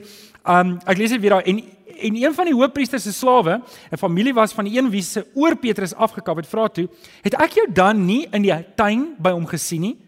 um 0.49 0.79
ek 0.87 0.99
lees 0.99 1.11
dit 1.11 1.21
weer 1.21 1.31
daar 1.31 1.47
en 1.47 1.63
en 2.03 2.17
een 2.17 2.35
van 2.35 2.49
die 2.49 2.55
hoofpriesters 2.55 3.03
se 3.03 3.13
slawe, 3.13 3.63
'n 3.91 3.97
familie 3.97 4.35
was 4.35 4.53
van 4.53 4.65
die 4.65 4.79
een 4.79 4.91
wie 4.91 5.03
se 5.03 5.27
oor 5.35 5.57
Petrus 5.57 5.95
afgekap 5.95 6.37
het, 6.37 6.47
vra 6.47 6.69
toe: 6.69 6.89
"Het 7.23 7.35
ek 7.35 7.53
jou 7.53 7.73
dan 7.73 8.05
nie 8.07 8.27
in 8.31 8.43
die 8.43 8.75
tuin 8.75 9.15
by 9.19 9.31
hom 9.31 9.47
gesien 9.47 9.81
nie?" 9.81 9.99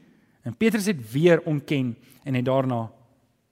En 0.43 0.57
Petrus 0.57 0.87
het 0.87 1.13
weer 1.13 1.41
ontken 1.45 1.97
en 2.25 2.35
het 2.35 2.45
daarna 2.45 2.91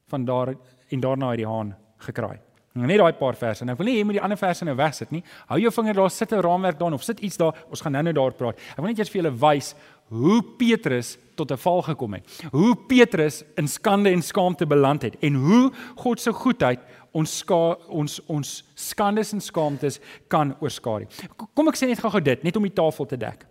van 0.07 0.25
daar 0.25 0.55
en 0.89 1.01
daarna 1.01 1.29
uit 1.29 1.37
die 1.37 1.47
haan 1.47 1.77
gekraai. 1.97 2.39
Nou 2.73 2.87
net 2.87 2.99
daai 2.99 3.13
paar 3.13 3.37
verse. 3.37 3.65
Nou 3.65 3.77
wil 3.77 3.87
nie 3.87 3.99
jy 3.99 4.05
moet 4.05 4.17
die 4.17 4.23
ander 4.25 4.39
verse 4.41 4.65
nou 4.65 4.75
wegsit 4.77 5.11
nie. 5.13 5.21
Hou 5.47 5.59
jou 5.61 5.73
vinger 5.73 5.95
daar, 5.95 6.11
sit 6.11 6.33
'n 6.33 6.41
raamwerk 6.41 6.79
daar 6.79 6.93
of 6.93 7.03
sit 7.03 7.21
iets 7.21 7.37
daar. 7.37 7.55
Ons 7.69 7.81
gaan 7.81 7.93
nou-nou 7.93 8.15
daar 8.15 8.33
praat. 8.33 8.57
Ek 8.57 8.77
wil 8.77 8.87
net 8.87 8.99
eers 8.99 9.11
vir 9.11 9.23
julle 9.23 9.37
wys 9.37 9.75
hoe 10.09 10.43
Petrus 10.59 11.19
tot 11.35 11.51
'n 11.51 11.57
val 11.57 11.83
gekom 11.83 12.13
het. 12.13 12.45
Hoe 12.51 12.77
Petrus 12.77 13.43
in 13.55 13.69
skande 13.69 14.11
en 14.11 14.23
skaamte 14.23 14.67
beland 14.67 15.03
het 15.03 15.17
en 15.21 15.35
hoe 15.35 15.73
God 15.95 16.21
se 16.21 16.33
goedheid 16.33 16.81
ons 17.13 17.39
ska, 17.39 17.77
ons 17.89 18.21
ons 18.27 18.65
skandes 18.75 19.33
en 19.33 19.41
skaamtes 19.41 20.01
kan 20.29 20.57
oorskadu. 20.61 21.07
Kom 21.55 21.69
ek 21.69 21.77
sê 21.77 21.87
net 21.87 22.01
gou-gou 22.01 22.21
dit, 22.21 22.43
net 22.43 22.57
om 22.57 22.63
die 22.63 22.73
tafel 22.73 23.07
te 23.07 23.17
dek. 23.17 23.47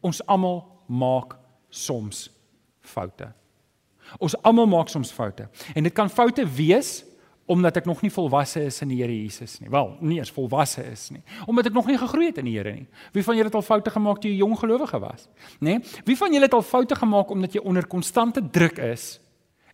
Ons 0.00 0.22
almal 0.26 0.64
maak 0.86 1.36
soms 1.68 2.30
foute. 2.80 3.32
Ons 4.18 4.36
almal 4.42 4.66
maak 4.66 4.88
soms 4.88 5.12
foute. 5.12 5.48
En 5.74 5.82
dit 5.82 5.92
kan 5.92 6.10
foute 6.10 6.44
wees 6.56 7.04
omdat 7.46 7.76
ek 7.76 7.88
nog 7.88 8.00
nie 8.00 8.10
volwasse 8.12 8.62
is 8.64 8.80
in 8.80 8.88
die 8.88 9.00
Here 9.02 9.12
Jesus 9.12 9.58
nie. 9.60 9.68
Wel, 9.72 9.90
nie 10.00 10.16
eens 10.18 10.32
volwasse 10.32 10.84
is 10.88 11.10
nie. 11.12 11.20
Omdat 11.46 11.68
ek 11.68 11.76
nog 11.76 11.88
nie 11.90 11.98
gegroei 12.00 12.30
het 12.30 12.40
in 12.40 12.48
die 12.48 12.54
Here 12.56 12.72
nie. 12.72 12.86
Wie 13.12 13.24
van 13.26 13.36
julle 13.36 13.50
het 13.50 13.58
al 13.58 13.66
foute 13.66 13.92
gemaak 13.92 14.22
toe 14.22 14.30
jy 14.30 14.38
jong 14.40 14.56
gelowige 14.58 15.00
was? 15.02 15.28
Nê? 15.58 15.76
Nee? 15.76 16.00
Wie 16.08 16.16
van 16.16 16.32
julle 16.32 16.48
het 16.48 16.56
al 16.56 16.64
foute 16.64 16.96
gemaak 16.96 17.30
omdat 17.34 17.56
jy 17.56 17.62
onder 17.64 17.86
konstante 17.86 18.40
druk 18.40 18.80
is 18.80 19.18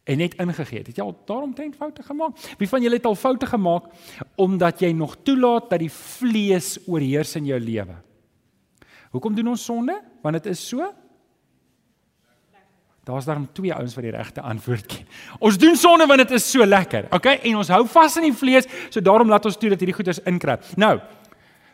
en 0.04 0.18
net 0.18 0.34
ingegee 0.42 0.82
het? 0.82 0.90
Het 0.90 0.98
jy 0.98 1.06
al 1.06 1.14
daaromtrent 1.28 1.78
foute 1.78 2.02
gemaak? 2.02 2.42
Wie 2.58 2.68
van 2.68 2.82
julle 2.82 2.98
het 2.98 3.06
al 3.06 3.18
foute 3.18 3.46
gemaak 3.46 3.86
omdat 4.34 4.82
jy 4.82 4.90
nog 4.96 5.20
toelaat 5.22 5.70
dat 5.70 5.84
die 5.84 5.92
vlees 5.94 6.74
oorheers 6.88 7.36
in 7.38 7.46
jou 7.52 7.60
lewe? 7.60 8.00
Hoekom 9.14 9.34
doen 9.34 9.54
ons 9.54 9.64
sonde? 9.64 9.94
Want 10.22 10.42
dit 10.42 10.50
is 10.52 10.68
so 10.68 10.90
Daar's 13.10 13.24
daarom 13.26 13.48
twee 13.52 13.72
ouens 13.74 13.94
wat 13.94 14.04
die 14.06 14.12
regte 14.14 14.42
antwoord 14.46 14.86
ken. 14.86 15.06
Ons 15.42 15.56
doen 15.58 15.76
sonde 15.76 16.06
want 16.06 16.22
dit 16.22 16.36
is 16.36 16.44
so 16.50 16.66
lekker. 16.66 17.08
Okay? 17.10 17.40
En 17.50 17.56
ons 17.58 17.70
hou 17.74 17.80
vas 17.90 18.18
in 18.20 18.28
die 18.28 18.36
vlees, 18.36 18.68
so 18.86 19.02
daarom 19.02 19.32
laat 19.32 19.48
ons 19.50 19.56
toe 19.58 19.72
dat 19.72 19.82
hierdie 19.82 19.96
goeders 19.96 20.20
inkruip. 20.30 20.68
Nou, 20.78 20.92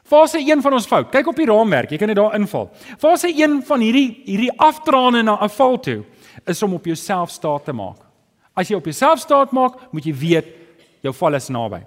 fase 0.08 0.40
1 0.40 0.64
van 0.64 0.78
ons 0.78 0.88
fout. 0.88 1.10
Kyk 1.12 1.28
op 1.28 1.36
die 1.36 1.48
raamwerk, 1.50 1.92
jy 1.92 2.00
kan 2.00 2.12
dit 2.12 2.16
daar 2.16 2.38
invul. 2.38 2.70
Fase 3.02 3.28
1 3.28 3.58
van 3.68 3.84
hierdie 3.84 4.22
hierdie 4.24 4.52
aftrane 4.56 5.20
na 5.26 5.36
'n 5.44 5.52
val 5.58 5.76
toe 5.80 6.04
is 6.46 6.62
om 6.62 6.74
op 6.74 6.84
jouself 6.86 7.30
staat 7.30 7.64
te 7.64 7.72
maak. 7.72 8.00
As 8.54 8.68
jy 8.68 8.76
op 8.76 8.84
jouself 8.84 9.20
staat 9.20 9.52
maak, 9.52 9.92
moet 9.92 10.04
jy 10.04 10.14
weet 10.14 10.46
jou 11.02 11.12
val 11.12 11.34
is 11.34 11.48
naby. 11.48 11.82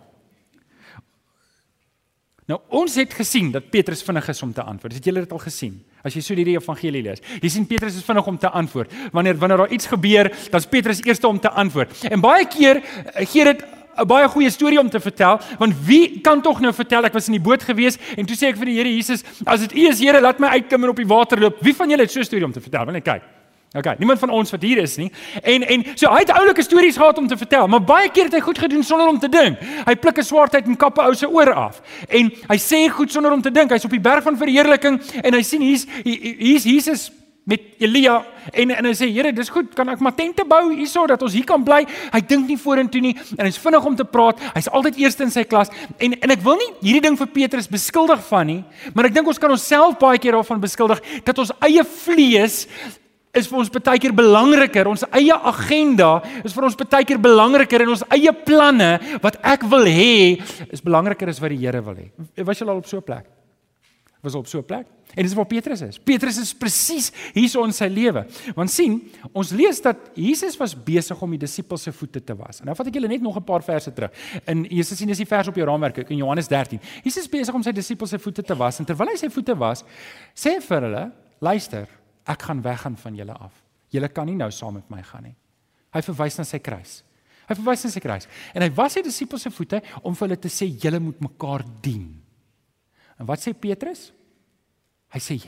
Nou 2.46 2.60
ons 2.70 2.96
het 2.96 3.14
gesien 3.14 3.52
dat 3.52 3.70
Petrus 3.70 4.04
vinnig 4.04 4.28
is 4.30 4.44
om 4.44 4.54
te 4.54 4.62
antwoord. 4.62 4.94
Het 4.94 5.06
julle 5.06 5.20
dit 5.20 5.32
al 5.32 5.40
gesien? 5.40 5.86
As 6.04 6.16
jy 6.16 6.22
so 6.24 6.36
die 6.36 6.46
evangelie 6.56 7.02
lees, 7.04 7.20
jy 7.42 7.50
sien 7.50 7.66
Petrus 7.68 7.98
is 8.00 8.06
vinnig 8.08 8.28
om 8.28 8.38
te 8.40 8.50
antwoord. 8.50 8.94
Wanneer 9.12 9.36
wanneer 9.38 9.58
daar 9.58 9.74
iets 9.76 9.88
gebeur, 9.92 10.30
dan 10.52 10.60
is 10.60 10.70
Petrus 10.70 11.04
eerste 11.04 11.28
om 11.28 11.40
te 11.40 11.50
antwoord. 11.50 12.06
En 12.10 12.22
baie 12.24 12.48
keer 12.48 12.80
eh, 12.80 13.26
gee 13.28 13.44
dit 13.44 13.64
'n 14.00 14.08
baie 14.08 14.28
goeie 14.28 14.50
storie 14.50 14.80
om 14.80 14.90
te 14.90 15.00
vertel, 15.00 15.40
want 15.60 15.74
wie 15.86 16.22
kan 16.22 16.42
tog 16.42 16.62
nou 16.62 16.74
vertel 16.74 17.04
ek 17.04 17.14
was 17.14 17.28
in 17.28 17.36
die 17.36 17.44
boot 17.44 17.64
gewees 17.64 17.98
en 18.16 18.26
toe 18.26 18.36
sê 18.36 18.48
ek 18.48 18.58
vir 18.58 18.66
die 18.66 18.78
Here 18.80 18.90
Jesus, 18.90 19.24
as 19.46 19.60
dit 19.60 19.76
U 19.76 19.90
is 19.90 20.00
Here, 20.00 20.22
laat 20.22 20.40
my 20.40 20.48
uitkom 20.48 20.84
en 20.84 20.90
op 20.90 20.96
die 20.96 21.08
water 21.08 21.40
loop. 21.40 21.60
Wie 21.62 21.76
van 21.76 21.90
julle 21.90 22.02
het 22.02 22.12
so 22.12 22.20
'n 22.20 22.24
storie 22.24 22.46
om 22.46 22.52
te 22.52 22.62
vertel? 22.62 22.86
Wil 22.86 22.94
net 22.94 23.04
kyk. 23.04 23.39
Okay, 23.70 23.96
niemand 23.98 24.20
van 24.20 24.30
ons 24.30 24.50
wat 24.50 24.62
hier 24.66 24.80
is 24.82 24.96
nie. 24.98 25.12
En 25.46 25.62
en 25.62 25.84
so 25.94 26.10
hy 26.10 26.24
het 26.24 26.32
oulike 26.34 26.64
stories 26.66 26.96
gehad 26.98 27.18
om 27.18 27.28
te 27.30 27.38
vertel, 27.38 27.68
maar 27.70 27.84
baie 27.86 28.10
keer 28.10 28.26
het 28.26 28.34
hy 28.34 28.42
goed 28.42 28.58
gedoen 28.58 28.84
sonder 28.84 29.08
om 29.08 29.20
te 29.22 29.30
dink. 29.30 29.62
Hy 29.86 29.96
pluk 29.96 30.18
'n 30.18 30.26
swaardheid 30.26 30.66
en 30.66 30.76
kap 30.76 30.98
'n 30.98 31.06
ou 31.06 31.14
se 31.14 31.30
ore 31.30 31.54
af. 31.54 31.82
En 32.08 32.32
hy 32.50 32.58
sê 32.58 32.90
goed 32.90 33.12
sonder 33.12 33.32
om 33.32 33.42
te 33.42 33.52
dink. 33.52 33.70
Hy's 33.70 33.86
op 33.86 33.92
die 33.92 34.02
berg 34.02 34.24
van 34.24 34.38
verheerliking 34.38 35.02
en 35.22 35.34
hy 35.34 35.42
sien 35.42 35.62
hier's 35.62 35.86
hier's 36.04 36.64
Jesus 36.64 37.12
met 37.44 37.62
Elia 37.78 38.26
en 38.54 38.72
en 38.72 38.86
hy 38.86 38.94
sê 38.94 39.08
Here, 39.14 39.34
dis 39.34 39.50
goed, 39.50 39.74
kan 39.76 39.90
ek 39.90 40.00
maar 40.00 40.16
tente 40.16 40.44
bou 40.46 40.74
hierso 40.74 41.06
dat 41.06 41.22
ons 41.22 41.34
hier 41.34 41.46
kan 41.46 41.64
bly? 41.64 41.86
Hy 42.12 42.22
dink 42.22 42.48
nie 42.48 42.58
vorentoe 42.58 43.02
nie 43.02 43.16
en 43.38 43.46
hy's 43.46 43.58
vinnig 43.58 43.86
om 43.86 43.96
te 43.96 44.04
praat. 44.04 44.40
Hy's 44.56 44.68
altyd 44.68 44.98
eerste 44.98 45.24
in 45.24 45.32
sy 45.32 45.44
klas. 45.44 45.70
En 46.00 46.14
en 46.20 46.32
ek 46.32 46.42
wil 46.42 46.56
nie 46.56 46.72
hierdie 46.82 47.02
ding 47.02 47.18
vir 47.18 47.28
Petrus 47.28 47.68
beskuldig 47.68 48.22
van 48.30 48.48
nie, 48.48 48.64
maar 48.96 49.06
ek 49.06 49.14
dink 49.14 49.28
ons 49.28 49.38
kan 49.38 49.52
onsself 49.52 50.00
baie 50.00 50.18
keer 50.18 50.32
daarvan 50.32 50.60
beskuldig 50.60 51.04
dat 51.24 51.38
ons 51.38 51.52
eie 51.62 51.84
vlees 51.84 52.68
is 53.34 53.48
vir 53.48 53.60
ons 53.62 53.70
baie 53.70 54.02
keer 54.02 54.14
belangriker. 54.16 54.90
Ons 54.90 55.06
eie 55.14 55.34
agenda 55.34 56.20
is 56.44 56.54
vir 56.56 56.70
ons 56.70 56.78
baie 56.80 57.06
keer 57.06 57.22
belangriker 57.22 57.86
en 57.86 57.96
ons 57.96 58.06
eie 58.16 58.34
planne 58.46 58.92
wat 59.24 59.40
ek 59.46 59.68
wil 59.70 59.86
hê 59.90 60.40
is 60.70 60.82
belangriker 60.82 61.30
as 61.30 61.42
wat 61.42 61.54
die 61.54 61.62
Here 61.62 61.82
wil 61.86 62.00
hê. 62.00 62.10
Was 62.46 62.62
jy 62.62 62.68
al 62.68 62.78
op 62.78 62.88
so 62.88 62.98
'n 62.98 63.06
plek? 63.06 63.26
Was 64.22 64.36
op 64.36 64.48
so 64.48 64.60
'n 64.60 64.66
plek? 64.66 64.88
En 65.16 65.24
dis 65.24 65.34
waar 65.34 65.46
Petrus 65.46 65.82
is. 65.82 65.98
Petrus 65.98 66.38
is 66.38 66.54
presies 66.54 67.12
hierso 67.34 67.64
in 67.66 67.74
sy 67.74 67.88
lewe. 67.88 68.26
Want 68.56 68.70
sien, 68.70 69.00
ons 69.34 69.52
lees 69.52 69.82
dat 69.82 69.98
Jesus 70.14 70.58
was 70.58 70.76
besig 70.76 71.22
om 71.22 71.32
die 71.32 71.40
disippels 71.40 71.82
se 71.82 71.92
voete 71.92 72.22
te 72.24 72.36
was. 72.36 72.60
En 72.60 72.70
nou 72.70 72.76
vat 72.76 72.88
ek 72.88 72.94
julle 72.94 73.08
net 73.08 73.22
nog 73.22 73.38
'n 73.38 73.44
paar 73.44 73.64
verse 73.64 73.92
terug. 73.94 74.12
In 74.46 74.66
Jesus 74.70 74.98
sien 74.98 75.10
is 75.10 75.18
die 75.18 75.26
vers 75.26 75.48
op 75.48 75.56
jou 75.56 75.66
raamwerk 75.66 76.10
in 76.10 76.18
Johannes 76.18 76.48
13. 76.48 76.80
Jesus 77.04 77.28
besig 77.28 77.54
om 77.54 77.64
sy 77.64 77.72
disippels 77.72 78.10
se 78.10 78.20
voete 78.20 78.44
te 78.44 78.56
was 78.56 78.80
en 78.80 78.86
terwyl 78.86 79.08
hy 79.08 79.18
sy 79.18 79.30
voete 79.30 79.58
was, 79.58 79.84
sê 80.36 80.54
hy 80.54 80.60
vir 80.60 80.82
hulle, 80.82 81.12
luister, 81.40 81.88
ek 82.28 82.42
gaan 82.48 82.62
weggaan 82.62 82.98
van 82.98 83.16
julle 83.16 83.34
af. 83.34 83.54
Julle 83.90 84.10
kan 84.10 84.28
nie 84.30 84.38
nou 84.38 84.50
saam 84.52 84.74
met 84.74 84.90
my 84.90 85.02
gaan 85.04 85.24
nie. 85.24 85.36
Hy 85.94 86.02
verwys 86.06 86.38
na 86.38 86.46
sy 86.46 86.60
kruis. 86.62 87.00
Hy 87.50 87.58
verwys 87.58 87.84
na 87.86 87.90
sy 87.90 88.02
kruis. 88.04 88.28
En 88.54 88.62
hy 88.62 88.70
was 88.78 88.94
sy 88.94 89.02
disippels 89.06 89.48
se 89.48 89.52
voete 89.54 89.82
om 90.04 90.14
vir 90.14 90.28
hulle 90.28 90.38
te 90.38 90.52
sê 90.54 90.70
julle 90.70 91.00
moet 91.02 91.22
mekaar 91.26 91.66
dien. 91.82 92.12
En 93.20 93.28
wat 93.30 93.42
sê 93.42 93.54
Petrus? 93.54 94.12
Hy 95.14 95.24
sê 95.24 95.40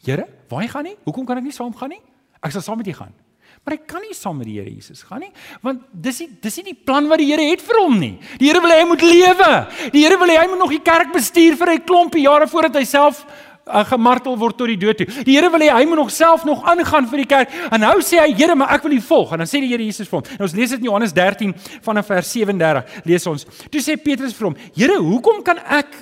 Here, 0.00 0.24
waar 0.48 0.68
gaan 0.68 0.86
nie? 0.88 0.96
Hoekom 1.04 1.26
kan 1.28 1.36
ek 1.36 1.44
nie 1.44 1.52
saam 1.52 1.74
gaan 1.76 1.92
nie? 1.92 2.00
Ek 2.40 2.54
sal 2.54 2.62
saam 2.64 2.78
met 2.80 2.88
u 2.88 2.94
gaan. 2.96 3.12
Maar 3.60 3.76
ek 3.76 3.82
kan 3.90 4.00
nie 4.00 4.14
saam 4.16 4.38
met 4.40 4.48
die 4.48 4.56
Here 4.56 4.70
Jesus 4.70 5.02
gaan 5.04 5.20
nie, 5.20 5.30
want 5.60 5.82
dis 5.92 6.22
nie 6.22 6.28
dis 6.40 6.54
nie 6.60 6.70
die 6.70 6.78
plan 6.88 7.08
wat 7.10 7.20
die 7.20 7.28
Here 7.28 7.44
het 7.50 7.60
vir 7.64 7.80
hom 7.82 7.98
nie. 8.00 8.14
Die 8.40 8.48
Here 8.48 8.62
wil 8.64 8.72
hê 8.72 8.78
hy 8.80 8.86
moet 8.88 9.04
lewe. 9.04 9.50
Die 9.92 10.04
Here 10.06 10.16
wil 10.20 10.32
hê 10.32 10.38
hy 10.40 10.46
moet 10.48 10.62
nog 10.62 10.72
die 10.72 10.80
kerk 10.86 11.12
bestuur 11.12 11.58
vir 11.60 11.74
'n 11.74 11.84
klompie 11.84 12.24
jare 12.24 12.48
voordat 12.48 12.80
hy 12.80 12.84
self 12.88 13.26
uh, 13.70 13.84
gemartel 13.88 14.36
word 14.38 14.58
tot 14.58 14.68
die 14.68 14.78
dood 14.80 15.00
toe. 15.00 15.06
Die 15.24 15.36
Here 15.36 15.50
wil 15.50 15.64
hê 15.64 15.70
hy 15.72 15.84
moet 15.88 16.02
nog 16.02 16.10
self 16.10 16.44
nog 16.44 16.64
aangaan 16.68 17.08
vir 17.08 17.24
die 17.24 17.28
kerk. 17.30 17.56
En 17.70 17.80
nou 17.80 17.96
sê 18.02 18.20
hy, 18.20 18.34
Here, 18.34 18.54
maar 18.54 18.74
ek 18.76 18.82
wil 18.82 18.98
U 18.98 19.00
volg. 19.00 19.32
En 19.32 19.44
dan 19.44 19.50
sê 19.50 19.62
die 19.62 19.70
Here 19.72 19.84
Jesus 19.84 20.08
vir 20.08 20.20
hom. 20.20 20.30
En 20.38 20.46
ons 20.46 20.54
lees 20.56 20.70
dit 20.70 20.78
in 20.78 20.90
Johannes 20.90 21.12
13 21.16 21.54
vanaf 21.86 22.06
vers 22.06 22.32
37. 22.36 23.02
Lees 23.08 23.26
ons. 23.30 23.46
Toe 23.70 23.82
sê 23.84 23.96
Petrus 24.00 24.36
vir 24.36 24.50
hom, 24.50 24.56
Here, 24.76 24.98
hoekom 25.00 25.44
kan 25.46 25.62
ek 25.64 25.94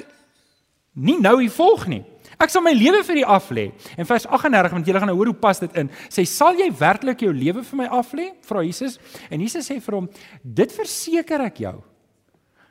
nie 0.99 1.19
nou 1.23 1.39
U 1.45 1.51
volg 1.55 1.87
nie? 1.91 2.05
Ek 2.39 2.53
sal 2.55 2.63
my 2.63 2.71
lewe 2.71 3.01
vir 3.03 3.19
U 3.19 3.25
af 3.35 3.49
lê. 3.51 3.65
En 3.99 4.07
vers 4.07 4.27
38, 4.31 4.75
want 4.77 4.87
julle 4.87 5.01
gaan 5.03 5.11
nou 5.11 5.17
hoor 5.19 5.33
hoe 5.33 5.41
pas 5.41 5.59
dit 5.59 5.73
in. 5.81 5.91
Sê, 6.07 6.25
"Sal 6.25 6.55
jy 6.55 6.71
werklik 6.71 7.21
jou 7.21 7.33
lewe 7.33 7.65
vir 7.65 7.77
my 7.77 7.87
af 7.87 8.13
lê?" 8.13 8.31
vra 8.47 8.63
Jesus. 8.63 8.99
En 9.31 9.41
Jesus 9.41 9.69
sê 9.69 9.81
vir 9.81 9.95
hom, 9.95 10.09
"Dit 10.43 10.73
verseker 10.73 11.41
ek 11.41 11.59
jou. 11.59 11.83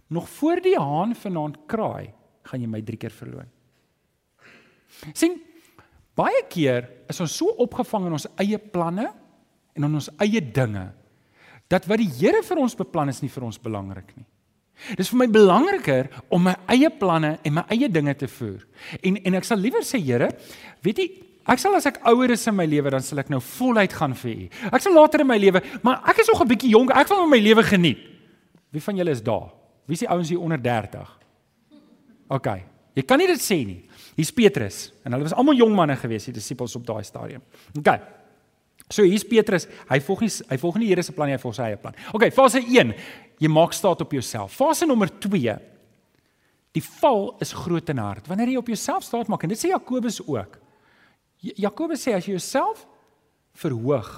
Nog 0.10 0.30
voor 0.30 0.62
die 0.62 0.78
haan 0.78 1.14
vanaand 1.14 1.68
kraai, 1.68 2.14
gaan 2.44 2.62
jy 2.62 2.68
my 2.68 2.82
3 2.82 2.98
keer 2.98 3.12
verloon." 3.12 3.57
Sien 5.14 5.38
baie 6.18 6.44
keer 6.50 6.88
is 7.10 7.20
ons 7.24 7.36
so 7.40 7.54
opgevang 7.64 8.08
in 8.08 8.18
ons 8.18 8.28
eie 8.42 8.58
planne 8.58 9.08
en 9.78 9.86
in 9.86 10.00
ons 10.00 10.10
eie 10.24 10.42
dinge 10.42 10.88
dat 11.68 11.86
wat 11.88 12.00
die 12.00 12.10
Here 12.20 12.42
vir 12.44 12.64
ons 12.64 12.76
beplan 12.80 13.12
is 13.12 13.22
nie 13.22 13.32
vir 13.32 13.44
ons 13.44 13.60
belangrik 13.60 14.14
nie. 14.16 14.26
Dis 14.98 15.10
vir 15.12 15.20
my 15.24 15.28
belangriker 15.32 16.08
om 16.34 16.46
my 16.48 16.54
eie 16.72 16.90
planne 16.94 17.38
en 17.44 17.56
my 17.58 17.64
eie 17.74 17.90
dinge 17.92 18.14
te 18.16 18.30
voer. 18.30 18.62
En 19.02 19.18
en 19.18 19.40
ek 19.40 19.48
sal 19.48 19.60
liewer 19.60 19.84
sê 19.86 20.00
Here, 20.00 20.30
weet 20.86 21.02
jy, 21.02 21.08
ek 21.48 21.60
sal 21.60 21.76
as 21.76 21.90
ek 21.90 22.00
ouer 22.08 22.36
is 22.36 22.46
in 22.48 22.56
my 22.56 22.68
lewe 22.70 22.94
dan 22.94 23.04
sal 23.04 23.20
ek 23.24 23.32
nou 23.34 23.42
voluit 23.44 23.94
gaan 23.94 24.16
vir 24.22 24.32
U. 24.32 24.48
Ek 24.72 24.84
sal 24.86 24.96
later 24.96 25.26
in 25.26 25.30
my 25.30 25.40
lewe, 25.42 25.64
maar 25.84 26.04
ek 26.08 26.24
is 26.24 26.32
nog 26.32 26.42
'n 26.42 26.52
bietjie 26.54 26.72
jonk, 26.72 26.92
ek 26.96 27.10
wil 27.10 27.28
my 27.28 27.40
lewe 27.42 27.64
geniet. 27.64 28.00
Wie 28.72 28.82
van 28.82 28.96
julle 28.96 29.12
is 29.12 29.24
daar? 29.24 29.52
Wie 29.88 29.94
is 29.94 30.04
die 30.04 30.10
ouens 30.10 30.30
hier 30.30 30.40
onder 30.40 30.62
30? 30.62 31.20
OK. 32.30 32.48
Jy 32.98 33.06
kan 33.06 33.22
nie 33.22 33.30
dit 33.30 33.42
sê 33.42 33.60
nie. 33.68 33.82
Hier's 34.18 34.34
Petrus 34.34 34.88
en 35.06 35.14
hulle 35.14 35.28
was 35.28 35.36
almal 35.38 35.58
jong 35.60 35.76
manne 35.78 35.98
gewees, 36.00 36.26
die 36.26 36.36
disippels 36.40 36.74
op 36.80 36.86
daai 36.88 37.04
stadium. 37.06 37.44
OK. 37.78 37.92
So 38.90 39.04
hier's 39.04 39.26
Petrus, 39.28 39.68
hy 39.90 40.00
volg 40.02 40.24
nie 40.24 40.32
hy 40.32 40.58
volg 40.62 40.78
nie 40.80 40.88
die 40.88 40.94
Here 40.96 41.04
se 41.04 41.14
plan 41.14 41.30
nie, 41.30 41.36
hy 41.36 41.42
volg 41.44 41.58
sy 41.58 41.66
eie 41.68 41.80
plan. 41.82 41.98
OK, 42.16 42.30
fase 42.34 42.62
1, 42.64 42.94
jy 43.44 43.50
maak 43.52 43.76
staat 43.76 44.02
op 44.06 44.16
jouself. 44.16 44.56
Fase 44.56 44.88
nommer 44.88 45.12
2, 45.12 45.58
die 46.78 46.86
val 47.02 47.34
is 47.44 47.52
groot 47.58 47.92
en 47.92 48.02
hard. 48.02 48.30
Wanneer 48.32 48.56
jy 48.56 48.62
op 48.62 48.72
jouself 48.72 49.06
staat 49.06 49.30
maak 49.30 49.44
en 49.44 49.52
dit 49.52 49.60
sê 49.60 49.74
Jakobus 49.74 50.22
ook. 50.24 50.56
Jakobus 51.60 52.08
sê 52.08 52.16
as 52.16 52.26
jy 52.26 52.38
jouself 52.38 52.88
verhoog, 53.60 54.10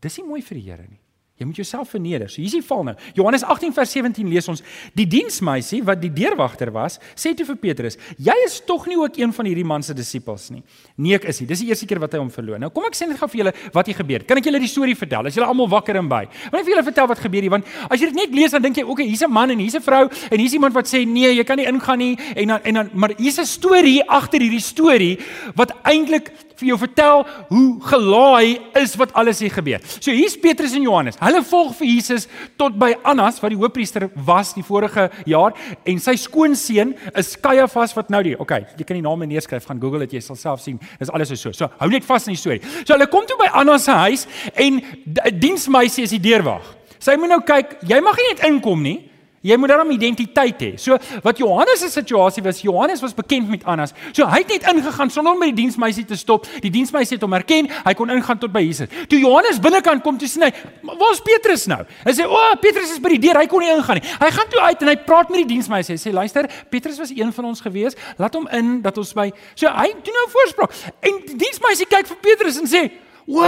dis 0.00 0.20
nie 0.20 0.28
mooi 0.28 0.44
vir 0.44 0.60
die 0.60 0.66
Here 0.68 0.86
nie. 0.86 0.99
Jy 1.40 1.46
moet 1.48 1.56
jouself 1.56 1.88
verneder. 1.88 2.28
So 2.28 2.42
hier's 2.42 2.52
die 2.52 2.60
val 2.60 2.82
nou. 2.84 2.92
Johannes 3.16 3.40
18 3.48 3.72
vers 3.72 3.94
17 3.96 4.26
lees 4.28 4.44
ons: 4.52 4.60
Die 4.92 5.06
diensmeisie 5.08 5.78
wat 5.88 6.02
die 6.02 6.10
deurwagter 6.12 6.68
was, 6.74 6.98
sê 7.16 7.32
toe 7.32 7.46
vir 7.48 7.56
Petrus: 7.62 7.96
"Jy 8.20 8.34
is 8.44 8.58
tog 8.68 8.84
nie 8.90 8.98
ook 9.00 9.16
een 9.16 9.32
van 9.32 9.48
hierdie 9.48 9.64
man 9.64 9.82
se 9.82 9.96
disippels 9.96 10.50
nie." 10.52 10.60
Nee, 11.00 11.14
ek 11.16 11.24
is 11.32 11.40
nie. 11.40 11.46
Dis 11.48 11.62
die 11.64 11.70
eerste 11.72 11.86
keer 11.88 12.02
wat 12.02 12.12
hy 12.12 12.20
hom 12.20 12.28
verloon. 12.28 12.60
Nou 12.60 12.68
kom 12.68 12.84
ek 12.84 12.98
sê 12.98 13.08
net 13.08 13.16
gou 13.16 13.28
vir 13.32 13.40
julle 13.40 13.54
wat 13.72 13.88
hier 13.88 13.96
gebeur. 13.96 14.26
Kan 14.28 14.36
ek 14.36 14.50
julle 14.50 14.60
die 14.60 14.68
storie 14.68 14.94
vertel? 14.94 15.30
As 15.32 15.34
julle 15.38 15.48
almal 15.48 15.70
wakker 15.72 15.96
en 15.96 16.10
by. 16.12 16.26
Wil 16.50 16.60
ek 16.60 16.66
vir 16.66 16.74
julle 16.74 16.84
vertel 16.90 17.08
wat 17.08 17.24
gebeur 17.24 17.48
hier 17.48 17.54
want 17.56 17.64
as 17.88 17.98
jy 17.98 18.12
dit 18.12 18.20
net 18.20 18.36
lees 18.36 18.50
dan 18.50 18.60
dink 18.60 18.76
jy, 18.76 18.84
"Oké, 18.84 18.92
okay, 18.92 19.06
hier's 19.06 19.22
'n 19.22 19.32
man 19.32 19.50
en 19.50 19.58
hier's 19.58 19.76
'n 19.76 19.80
vrou 19.80 20.10
en 20.30 20.38
hier's 20.38 20.52
iemand 20.52 20.74
wat 20.74 20.84
sê 20.84 21.06
nee, 21.08 21.32
jy 21.32 21.44
kan 21.44 21.56
nie 21.56 21.66
ingaan 21.66 21.98
nie." 21.98 22.18
En 22.36 22.48
dan 22.48 22.60
en 22.64 22.74
dan 22.74 22.90
maar 22.92 23.16
hier's 23.16 23.38
'n 23.38 23.46
storie 23.46 24.04
agter 24.04 24.40
hierdie 24.40 24.60
storie 24.60 25.18
wat 25.56 25.72
eintlik 25.84 26.32
vir 26.60 26.70
jou 26.72 26.78
vertel 26.80 27.24
hoe 27.48 27.66
gelaai 27.90 28.60
is 28.80 28.94
wat 29.00 29.14
alles 29.18 29.40
hier 29.42 29.52
gebeur. 29.54 29.80
So 29.98 30.12
hier's 30.14 30.36
Petrus 30.40 30.74
en 30.76 30.84
Johannes. 30.84 31.18
Hulle 31.20 31.42
volg 31.46 31.74
vir 31.80 31.90
Jesus 31.90 32.28
tot 32.60 32.76
by 32.80 32.92
Annas 33.08 33.40
wat 33.42 33.54
die 33.54 33.58
hoofpriester 33.60 34.08
was 34.26 34.52
die 34.56 34.64
vorige 34.66 35.08
jaar 35.30 35.56
en 35.88 36.02
sy 36.02 36.16
skoonseun 36.20 36.94
is 37.18 37.34
Kajafas 37.40 37.96
wat 37.96 38.12
nou 38.12 38.22
die. 38.26 38.36
Okay, 38.40 38.64
jy 38.78 38.86
kan 38.88 38.98
die 38.98 39.06
name 39.06 39.28
neerskryf, 39.30 39.66
gaan 39.68 39.80
Google 39.82 40.04
dit, 40.04 40.18
jy 40.18 40.24
sal 40.24 40.38
self 40.40 40.64
sien. 40.64 40.80
Dis 41.00 41.12
alles 41.12 41.32
so. 41.34 41.52
So 41.56 41.70
hou 41.80 41.90
net 41.90 42.06
vas 42.06 42.28
in 42.28 42.36
die 42.36 42.40
storie. 42.40 42.62
So 42.84 42.94
hulle 42.94 43.08
kom 43.10 43.26
toe 43.28 43.38
by 43.40 43.50
Annas 43.60 43.88
se 43.88 43.96
huis 44.06 44.26
en 44.54 44.80
'n 44.80 45.40
diensmeisie 45.40 46.04
is 46.04 46.10
die 46.16 46.22
deurwag. 46.22 46.62
Sy 47.00 47.16
moet 47.16 47.32
nou 47.32 47.40
kyk, 47.40 47.78
jy 47.88 48.00
mag 48.00 48.16
nie 48.16 48.34
net 48.34 48.44
inkom 48.44 48.82
nie. 48.82 49.09
Jy 49.40 49.56
moet 49.56 49.70
daarom 49.72 49.88
identiteit 49.94 50.60
hê. 50.60 50.70
So 50.76 50.98
wat 51.24 51.38
Johannes 51.40 51.80
se 51.80 51.88
situasie 51.88 52.42
was, 52.44 52.58
Johannes 52.60 53.00
was 53.00 53.14
bekend 53.16 53.48
met 53.48 53.62
Annas. 53.64 53.94
So 54.12 54.26
hy 54.28 54.42
het 54.42 54.50
net 54.52 54.66
ingegaan 54.68 55.08
sonder 55.10 55.32
om 55.32 55.40
by 55.40 55.48
die 55.48 55.62
diensmeisie 55.62 56.04
te 56.04 56.18
stop. 56.20 56.44
Die 56.60 56.72
diensmeisie 56.72 57.16
het 57.16 57.24
hom 57.24 57.32
herken. 57.32 57.70
Hy 57.86 57.94
kon 57.96 58.12
ingaan 58.12 58.42
tot 58.42 58.52
by 58.52 58.60
Jesus. 58.66 58.92
Toe 59.08 59.20
Johannes 59.22 59.62
binnekant 59.64 60.04
kom, 60.04 60.18
toe 60.20 60.28
sien 60.28 60.44
hy, 60.44 60.52
"Waar's 60.84 61.22
Petrus 61.24 61.66
nou?" 61.66 61.80
Hy 62.04 62.12
sê, 62.12 62.26
"O, 62.26 62.36
oh, 62.36 62.52
Petrus 62.60 62.92
is 62.92 63.00
by 63.00 63.16
die 63.16 63.18
deur. 63.18 63.40
Hy 63.40 63.46
kon 63.46 63.60
nie 63.60 63.70
ingaan 63.70 63.96
nie." 64.02 64.08
Hy 64.20 64.30
gaan 64.30 64.48
toe 64.50 64.60
uit 64.60 64.82
en 64.82 64.88
hy 64.88 64.96
praat 64.96 65.30
met 65.30 65.48
die 65.48 65.54
diensmeisie. 65.54 65.96
Hy 65.96 66.10
sê, 66.10 66.12
"Luister, 66.12 66.46
Petrus 66.68 66.98
was 66.98 67.10
een 67.10 67.32
van 67.32 67.44
ons 67.44 67.60
gewees. 67.60 67.96
Laat 68.18 68.34
hom 68.34 68.46
in 68.48 68.82
dat 68.82 68.98
ons 68.98 69.12
by." 69.14 69.32
So 69.54 69.68
hy 69.68 69.94
doen 70.04 70.14
nou 70.14 70.28
voorspraak. 70.28 70.72
En 71.00 71.12
die 71.26 71.36
diensmeisie 71.36 71.86
kyk 71.86 72.06
vir 72.06 72.16
Petrus 72.20 72.58
en 72.58 72.66
sê, 72.66 72.90
"O, 73.26 73.42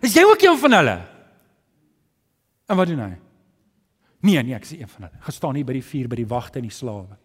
is 0.00 0.14
jy 0.14 0.24
ook 0.24 0.40
een 0.40 0.58
van 0.58 0.72
hulle?" 0.72 0.98
En 2.68 2.76
wat 2.76 2.86
doen 2.86 2.98
hy? 2.98 3.27
Nee, 4.20 4.42
nee, 4.42 4.54
ek 4.56 4.66
is 4.66 4.74
een 4.74 4.88
van 4.90 5.06
hulle. 5.06 5.20
Gestaan 5.28 5.58
hier 5.58 5.66
by 5.66 5.76
die 5.76 5.84
vuur 5.84 6.08
by 6.10 6.18
die 6.18 6.28
wagte 6.28 6.58
en 6.58 6.66
die 6.66 6.74
slawe. 6.74 7.18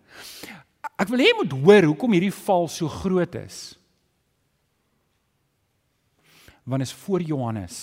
Ek 1.02 1.10
wil 1.10 1.24
hê 1.24 1.32
jy 1.32 1.38
moet 1.40 1.56
hoor 1.64 1.88
hoekom 1.90 2.14
hierdie 2.14 2.34
val 2.44 2.70
so 2.70 2.92
groot 2.92 3.38
is. 3.40 3.62
Want 6.70 6.86
is 6.86 6.94
voor 7.04 7.26
Johannes. 7.26 7.80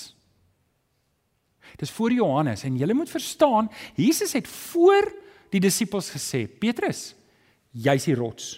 Dis 1.80 1.92
voor 1.94 2.14
Johannes 2.14 2.62
en 2.66 2.78
jy 2.78 2.92
moet 2.94 3.10
verstaan, 3.10 3.68
Jesus 3.98 4.32
het 4.36 4.48
voor 4.48 5.10
die 5.50 5.60
disippels 5.62 6.10
gesê, 6.14 6.44
Petrus, 6.46 7.10
jy's 7.70 8.06
die 8.06 8.16
rots. 8.18 8.54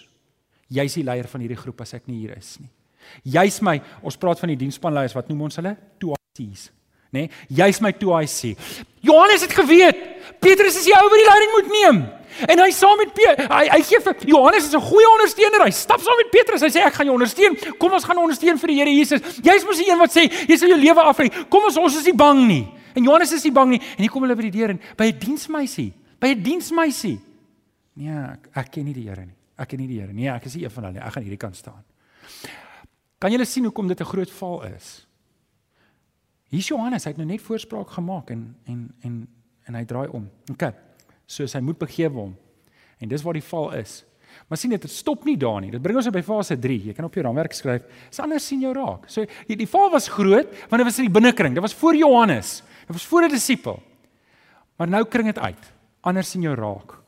Jy's 0.73 0.97
die 0.97 1.05
leier 1.05 1.27
van 1.29 1.41
hierdie 1.41 1.59
groep 1.59 1.81
as 1.85 1.93
ek 1.97 2.07
nie 2.09 2.21
hier 2.21 2.37
is 2.37 2.55
nie. 2.61 2.69
Jy's 3.33 3.59
my, 3.65 3.79
ons 4.05 4.17
praat 4.17 4.39
van 4.41 4.53
die 4.53 4.61
diensspanleiers, 4.61 5.15
wat 5.17 5.29
noem 5.29 5.47
ons 5.49 5.59
hulle? 5.59 5.75
Toasies 6.01 6.69
nê? 7.13 7.27
Nee, 7.27 7.29
Jy's 7.49 7.79
my 7.81 7.91
toe 7.93 8.13
hy 8.17 8.25
sê. 8.25 8.55
Johannes 9.01 9.41
het 9.41 9.53
geweet 9.53 9.95
Petrus 10.43 10.75
is 10.75 10.87
die 10.87 10.95
ou 10.97 11.07
wat 11.07 11.19
die 11.19 11.29
leiding 11.29 11.51
moet 11.55 11.71
neem. 11.71 12.03
En 12.49 12.59
hy 12.63 12.71
saam 12.73 12.97
met 12.97 13.13
Pe 13.13 13.27
hy 13.37 13.63
hy 13.69 13.81
gee 13.85 13.99
vir 14.01 14.15
Johannes 14.27 14.65
is 14.67 14.73
'n 14.73 14.81
goeie 14.81 15.09
ondersteuner. 15.13 15.65
Hy 15.65 15.71
stap 15.71 16.01
saam 16.01 16.17
met 16.17 16.31
Petrus. 16.31 16.61
Hy 16.61 16.69
sê 16.69 16.81
ek 16.85 16.93
gaan 16.93 17.05
jou 17.05 17.15
ondersteun. 17.15 17.77
Kom 17.77 17.93
ons 17.93 18.03
gaan 18.03 18.17
ondersteun 18.17 18.57
vir 18.57 18.67
die 18.67 18.77
Here 18.79 18.89
Jesus. 18.89 19.21
Jy's 19.41 19.63
mos 19.63 19.77
die 19.77 19.89
een 19.89 19.99
wat 19.99 20.11
sê 20.11 20.25
jy 20.47 20.57
sal 20.57 20.69
jou 20.69 20.77
lewe 20.77 21.01
aflê. 21.01 21.29
Kom 21.49 21.63
ons 21.63 21.77
ons 21.77 21.95
is 21.95 22.05
nie 22.05 22.15
bang 22.15 22.47
nie. 22.47 22.67
En 22.95 23.03
Johannes 23.03 23.31
is 23.31 23.43
nie 23.43 23.51
bang 23.51 23.69
nie. 23.69 23.79
En 23.79 24.01
hier 24.01 24.09
kom 24.09 24.21
hulle 24.21 24.35
by 24.35 24.49
die 24.49 24.57
deur 24.59 24.69
en 24.69 24.79
by 24.97 25.05
'n 25.05 25.19
diensmeisie, 25.19 25.93
by 26.19 26.27
'n 26.27 26.43
diensmeisie. 26.43 27.19
Nee, 27.95 28.09
ek, 28.09 28.49
ek 28.55 28.71
ken 28.71 28.85
nie 28.85 28.93
die 28.93 29.07
Here 29.07 29.25
nie. 29.25 29.35
Ek 29.57 29.69
ken 29.69 29.79
nie 29.79 29.87
die 29.87 29.99
Here 29.99 30.13
nie. 30.13 30.23
Nee, 30.23 30.31
ek 30.33 30.45
is 30.45 30.55
nie 30.55 30.63
een 30.63 30.71
van 30.71 30.83
hulle 30.83 30.93
nie. 30.93 31.03
Ek 31.05 31.13
gaan 31.13 31.23
hierdie 31.23 31.37
kant 31.37 31.55
staan. 31.55 31.83
Kan 33.19 33.31
julle 33.31 33.45
sien 33.45 33.63
hoekom 33.63 33.87
dit 33.87 33.99
'n 33.99 34.05
groot 34.05 34.31
val 34.31 34.63
is? 34.75 35.05
Hier's 36.53 36.69
Johannes, 36.69 37.07
hy 37.07 37.15
het 37.15 37.17
nou 37.21 37.25
net 37.25 37.41
voorspraak 37.41 37.95
gemaak 37.95 38.29
en 38.33 38.55
en 38.69 38.81
en 39.01 39.21
en 39.65 39.77
hy 39.79 39.85
draai 39.89 40.07
om. 40.13 40.27
OK. 40.51 40.67
So 41.25 41.47
hy 41.49 41.61
moet 41.65 41.79
begewe 41.81 42.19
hom. 42.19 42.33
En 43.01 43.09
dis 43.09 43.23
waar 43.25 43.33
die 43.33 43.45
val 43.45 43.71
is. 43.79 44.03
Maar 44.49 44.59
sien 44.59 44.73
dit 44.73 44.85
stop 44.91 45.25
nie 45.25 45.35
daar 45.39 45.61
nie. 45.63 45.71
Dit 45.73 45.81
bring 45.81 45.97
ons 45.97 46.09
by 46.13 46.21
fase 46.25 46.57
3. 46.59 46.77
Jy 46.89 46.93
kan 46.97 47.07
op 47.07 47.15
jou 47.15 47.23
raamwerk 47.25 47.55
skryf. 47.57 47.85
Dis 48.09 48.21
anders 48.21 48.45
sien 48.45 48.61
jou 48.61 48.73
raak. 48.75 49.07
So 49.09 49.25
die, 49.47 49.57
die 49.57 49.69
val 49.69 49.89
was 49.93 50.09
groot 50.11 50.51
want 50.69 50.81
dit 50.81 50.87
was 50.89 50.99
in 51.01 51.07
die 51.07 51.15
binnekring. 51.15 51.55
Dit 51.57 51.65
was 51.65 51.75
voor 51.77 51.97
Johannes. 51.97 52.61
Dit 52.85 52.95
was 52.97 53.05
voor 53.09 53.25
'n 53.25 53.33
disipel. 53.33 53.81
Maar 54.77 54.87
nou 54.87 55.05
kring 55.05 55.25
dit 55.25 55.39
uit. 55.39 55.71
Anders 56.01 56.29
sien 56.29 56.41
jou 56.41 56.55
raak. 56.55 56.99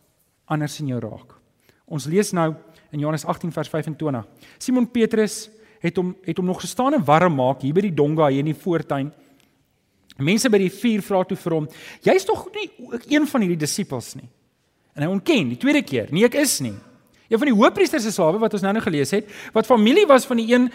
Anders 0.46 0.76
sien 0.76 0.88
jou 0.88 1.00
raak. 1.00 1.36
Ons 1.86 2.06
lees 2.06 2.32
nou 2.32 2.56
in 2.92 3.00
Johannes 3.00 3.26
18 3.26 3.52
vers 3.52 3.70
25. 3.70 4.26
Simon 4.58 4.92
Petrus 4.92 5.50
het 5.80 5.96
hom 5.96 6.16
het 6.24 6.38
hom 6.38 6.46
nog 6.46 6.62
gestaan 6.62 6.94
en 6.94 7.06
warm 7.06 7.36
maak 7.36 7.62
hier 7.62 7.74
by 7.74 7.82
die 7.82 7.94
donga 7.94 8.28
hier 8.28 8.40
in 8.40 8.54
die 8.54 8.62
voortuin. 8.64 9.12
Mense 10.18 10.50
by 10.50 10.60
die 10.62 10.72
vuur 10.72 11.02
vra 11.04 11.24
toe 11.28 11.38
vir 11.38 11.54
hom: 11.58 11.68
"Jy's 12.04 12.26
tog 12.26 12.48
nie 12.56 12.70
een 13.12 13.28
van 13.28 13.42
hierdie 13.42 13.60
disippels 13.60 14.16
nie?" 14.16 14.30
En 14.96 15.04
hy 15.04 15.10
ontken 15.12 15.50
die 15.50 15.60
tweede 15.60 15.84
keer: 15.84 16.08
"Nee, 16.12 16.26
ek 16.26 16.36
is 16.36 16.60
nie." 16.62 16.76
Een 17.28 17.40
van 17.42 17.48
die 17.48 17.56
hoofpriesters 17.56 18.04
se 18.04 18.12
slawe 18.12 18.40
wat 18.40 18.54
ons 18.54 18.62
nou 18.62 18.74
nou 18.74 18.84
gelees 18.84 19.12
het, 19.12 19.28
wat 19.54 19.66
familie 19.66 20.06
was 20.06 20.26
van 20.26 20.38
die 20.38 20.54
een 20.54 20.72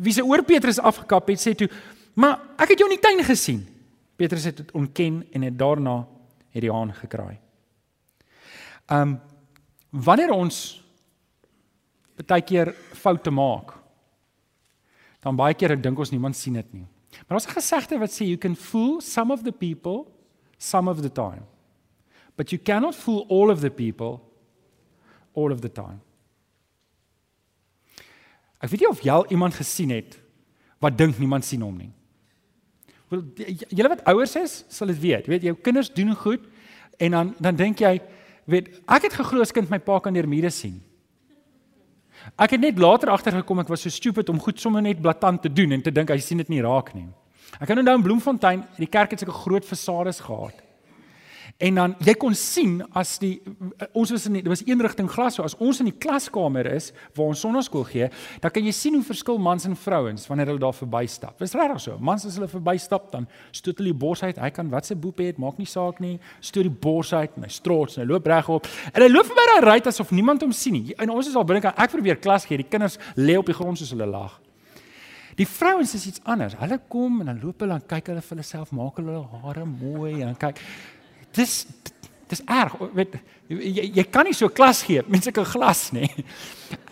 wie 0.00 0.12
se 0.12 0.24
oor 0.24 0.42
Petrus 0.42 0.78
afgekap 0.78 1.28
het, 1.28 1.38
sê 1.38 1.54
toe: 1.54 1.68
"Maar 2.14 2.40
ek 2.58 2.68
het 2.68 2.78
jou 2.78 2.90
in 2.90 2.96
die 2.96 3.04
tuin 3.08 3.24
gesien." 3.24 3.66
Petrus 4.16 4.44
het 4.44 4.56
dit 4.56 4.70
ontken 4.72 5.24
en 5.32 5.42
het 5.42 5.58
daarna 5.58 6.06
het 6.50 6.62
die 6.62 6.72
haan 6.72 6.92
gekraai. 6.94 7.38
Um 8.90 9.20
wanneer 9.90 10.30
ons 10.30 10.82
baie 12.26 12.42
keer 12.42 12.74
foute 12.92 13.30
maak, 13.30 13.72
dan 15.20 15.36
baie 15.36 15.54
keer 15.54 15.74
dink 15.80 15.98
ons 15.98 16.10
niemand 16.10 16.36
sien 16.36 16.54
dit 16.54 16.72
nie. 16.72 16.86
Maar 17.26 17.38
ons 17.38 17.46
het 17.46 17.56
gesegde 17.56 17.98
wat 17.98 18.12
sê 18.14 18.26
you 18.28 18.38
can 18.38 18.56
fool 18.56 19.00
some 19.00 19.32
of 19.32 19.42
the 19.42 19.52
people 19.52 20.06
some 20.58 20.90
of 20.90 21.00
the 21.00 21.12
time. 21.12 21.46
But 22.36 22.50
you 22.50 22.62
cannot 22.62 22.94
fool 22.94 23.26
all 23.28 23.50
of 23.50 23.60
the 23.60 23.70
people 23.70 24.20
all 25.34 25.52
of 25.52 25.60
the 25.60 25.72
time. 25.72 26.00
Ek 28.60 28.68
weet 28.70 28.84
nie 28.84 28.90
of 28.90 29.00
jy 29.04 29.14
al 29.14 29.26
iemand 29.32 29.56
gesien 29.56 29.92
het 29.94 30.18
wat 30.80 30.96
dink 30.96 31.18
niemand 31.20 31.44
sien 31.44 31.62
hom 31.64 31.76
nie. 31.76 31.90
Wel 33.10 33.24
julle 33.68 33.90
wat 33.90 34.04
ouers 34.12 34.36
is, 34.38 34.60
sal 34.68 34.92
dit 34.92 35.00
weet. 35.00 35.26
Jy 35.26 35.34
weet 35.34 35.48
jou 35.48 35.56
kinders 35.64 35.90
doen 35.92 36.14
goed 36.16 36.44
en 37.00 37.16
dan 37.16 37.32
dan 37.40 37.56
dink 37.56 37.80
jy, 37.80 37.96
weet 38.50 38.68
ek 38.84 39.08
het 39.08 39.16
geglo 39.16 39.42
as 39.44 39.52
kind 39.56 39.70
my 39.72 39.80
pa 39.82 39.98
kan 40.04 40.14
deur 40.14 40.28
mure 40.28 40.52
sien. 40.52 40.78
Ek 42.36 42.54
het 42.56 42.60
net 42.60 42.78
later 42.78 43.12
agtergekom 43.12 43.62
ek 43.62 43.70
was 43.72 43.84
so 43.86 43.92
stupid 43.92 44.28
om 44.28 44.40
goed 44.40 44.60
sommer 44.60 44.82
net 44.82 45.00
blaatant 45.00 45.42
te 45.42 45.52
doen 45.52 45.72
en 45.72 45.82
te 45.82 45.92
dink 45.92 46.10
hy 46.12 46.18
sien 46.22 46.40
dit 46.42 46.48
nie 46.52 46.62
raak 46.64 46.92
nie. 46.94 47.08
Ek 47.58 47.66
kan 47.68 47.80
onthou 47.80 47.96
in 47.98 48.04
Bloemfontein, 48.06 48.64
die 48.78 48.88
kerk 48.88 49.14
het 49.14 49.22
sulke 49.22 49.36
groot 49.36 49.66
fasades 49.66 50.20
gehad. 50.22 50.54
En 51.60 51.76
dan 51.76 51.94
jy 52.00 52.14
kon 52.16 52.32
sien 52.36 52.78
as 52.96 53.18
die 53.20 53.34
ons 53.92 54.08
was 54.14 54.24
in 54.30 54.38
dit 54.38 54.46
was 54.48 54.62
een 54.64 54.80
rigting 54.80 55.10
glas 55.12 55.36
so 55.36 55.44
as 55.44 55.56
ons 55.60 55.82
in 55.82 55.90
die 55.90 55.96
klaskamer 56.00 56.64
is 56.72 56.88
waar 57.16 57.34
ons 57.34 57.42
sonnaskool 57.44 57.84
gee, 57.90 58.08
dan 58.40 58.52
kan 58.54 58.64
jy 58.64 58.72
sien 58.72 58.96
hoe 58.96 59.04
verskil 59.04 59.36
mans 59.42 59.66
en 59.68 59.76
vrouens 59.76 60.24
wanneer 60.30 60.48
hulle 60.48 60.62
daar 60.62 60.76
verbystap. 60.76 61.36
Dis 61.42 61.52
regtig 61.58 61.82
so. 61.84 61.98
Mans 62.00 62.24
as 62.24 62.38
hulle 62.38 62.48
verbystap 62.48 63.10
dan 63.12 63.28
stoot 63.52 63.76
hulle 63.82 63.92
die 63.92 64.00
bors 64.06 64.22
uit. 64.24 64.40
Hy 64.40 64.50
kan 64.56 64.70
wat 64.72 64.88
se 64.88 64.96
boep 64.96 65.20
het, 65.20 65.40
maak 65.42 65.58
nie 65.60 65.68
saak 65.68 66.00
nie. 66.00 66.14
Stoot 66.40 66.64
die 66.64 66.72
bors 66.72 67.12
uit 67.12 67.36
en 67.36 67.44
hy 67.44 67.50
strots 67.52 67.98
en 67.98 68.06
hy 68.06 68.08
loop 68.08 68.30
regop. 68.32 68.68
En 68.94 69.04
hy 69.04 69.10
loop 69.10 69.28
verby 69.28 69.44
daai 69.50 69.66
ry 69.66 69.74
asof 69.90 70.14
niemand 70.16 70.46
hom 70.46 70.54
sien 70.56 70.78
nie. 70.78 70.94
En 70.96 71.12
ons 71.12 71.28
is 71.28 71.36
al 71.36 71.44
binne 71.44 71.60
kan 71.66 71.76
ek 71.76 71.92
probeer 71.92 72.22
klas 72.24 72.48
gee. 72.48 72.62
Die 72.62 72.68
kinders 72.70 72.96
lê 73.20 73.36
op 73.36 73.50
die 73.50 73.56
grond 73.56 73.76
soos 73.80 73.92
hulle 73.92 74.08
lag. 74.08 74.38
Die 75.36 75.48
vrouens 75.48 75.92
is 75.96 76.06
iets 76.08 76.24
anders. 76.24 76.56
Hulle 76.60 76.80
kom 76.88 77.20
en 77.20 77.34
dan 77.34 77.42
loop 77.44 77.60
hulle 77.60 77.76
en 77.76 77.84
kyk 77.92 78.10
hulle 78.14 78.24
vir 78.24 78.34
hulle 78.38 78.48
self, 78.48 78.72
maak 78.76 78.96
hulle 79.00 79.20
hare 79.44 79.66
mooi 79.68 80.22
en 80.24 80.32
kyk 80.40 80.64
dis 81.36 81.66
dis 82.30 82.42
erg 82.46 82.76
weet 82.94 83.18
jy, 83.50 83.86
jy 83.96 84.04
kan 84.12 84.26
nie 84.28 84.34
so 84.36 84.48
klas 84.54 84.84
gee 84.86 85.02
mense 85.10 85.32
kan 85.34 85.46
glas 85.48 85.88
nê 85.94 86.06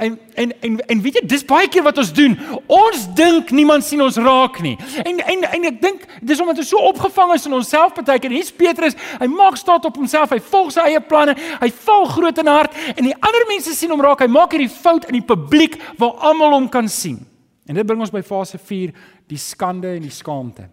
en 0.02 0.16
en 0.34 0.52
en 0.66 0.78
en 0.90 1.02
weet 1.02 1.20
jy 1.20 1.24
dis 1.30 1.44
baie 1.46 1.68
keer 1.70 1.84
wat 1.86 1.98
ons 2.02 2.10
doen. 2.14 2.34
Ons 2.66 3.04
dink 3.18 3.52
niemand 3.54 3.84
sien 3.86 4.00
ons 4.02 4.16
raak 4.22 4.58
nie. 4.64 4.74
En 5.04 5.20
en 5.22 5.44
en 5.48 5.66
ek 5.70 5.80
dink 5.82 6.06
dis 6.22 6.40
omdat 6.42 6.62
ons 6.62 6.70
so 6.72 6.82
opgevang 6.90 7.34
is 7.36 7.46
in 7.46 7.54
onsself 7.58 7.94
partykeer 7.96 8.34
hier's 8.34 8.50
Petrus 8.54 8.98
hy 9.20 9.28
maak 9.30 9.58
staat 9.60 9.86
op 9.86 10.00
homself 10.00 10.34
hy 10.34 10.40
volg 10.50 10.72
sy 10.74 10.86
eie 10.88 11.02
planne 11.04 11.36
hy 11.60 11.70
val 11.84 12.08
groot 12.14 12.42
in 12.42 12.50
hart 12.50 12.74
en 12.94 13.04
die 13.06 13.14
ander 13.14 13.46
mense 13.50 13.74
sien 13.76 13.94
hom 13.94 14.02
raak. 14.02 14.24
Hy 14.24 14.30
maak 14.32 14.56
hierdie 14.56 14.72
fout 14.72 15.06
in 15.10 15.20
die 15.20 15.26
publiek 15.26 15.78
waar 16.00 16.18
almal 16.30 16.58
hom 16.58 16.70
kan 16.72 16.90
sien. 16.90 17.20
En 17.68 17.76
dit 17.76 17.86
bring 17.86 18.00
ons 18.02 18.14
by 18.14 18.24
fase 18.26 18.58
4 18.58 18.94
die 19.28 19.40
skande 19.40 19.94
en 19.94 20.02
die 20.02 20.14
skaamte 20.14 20.66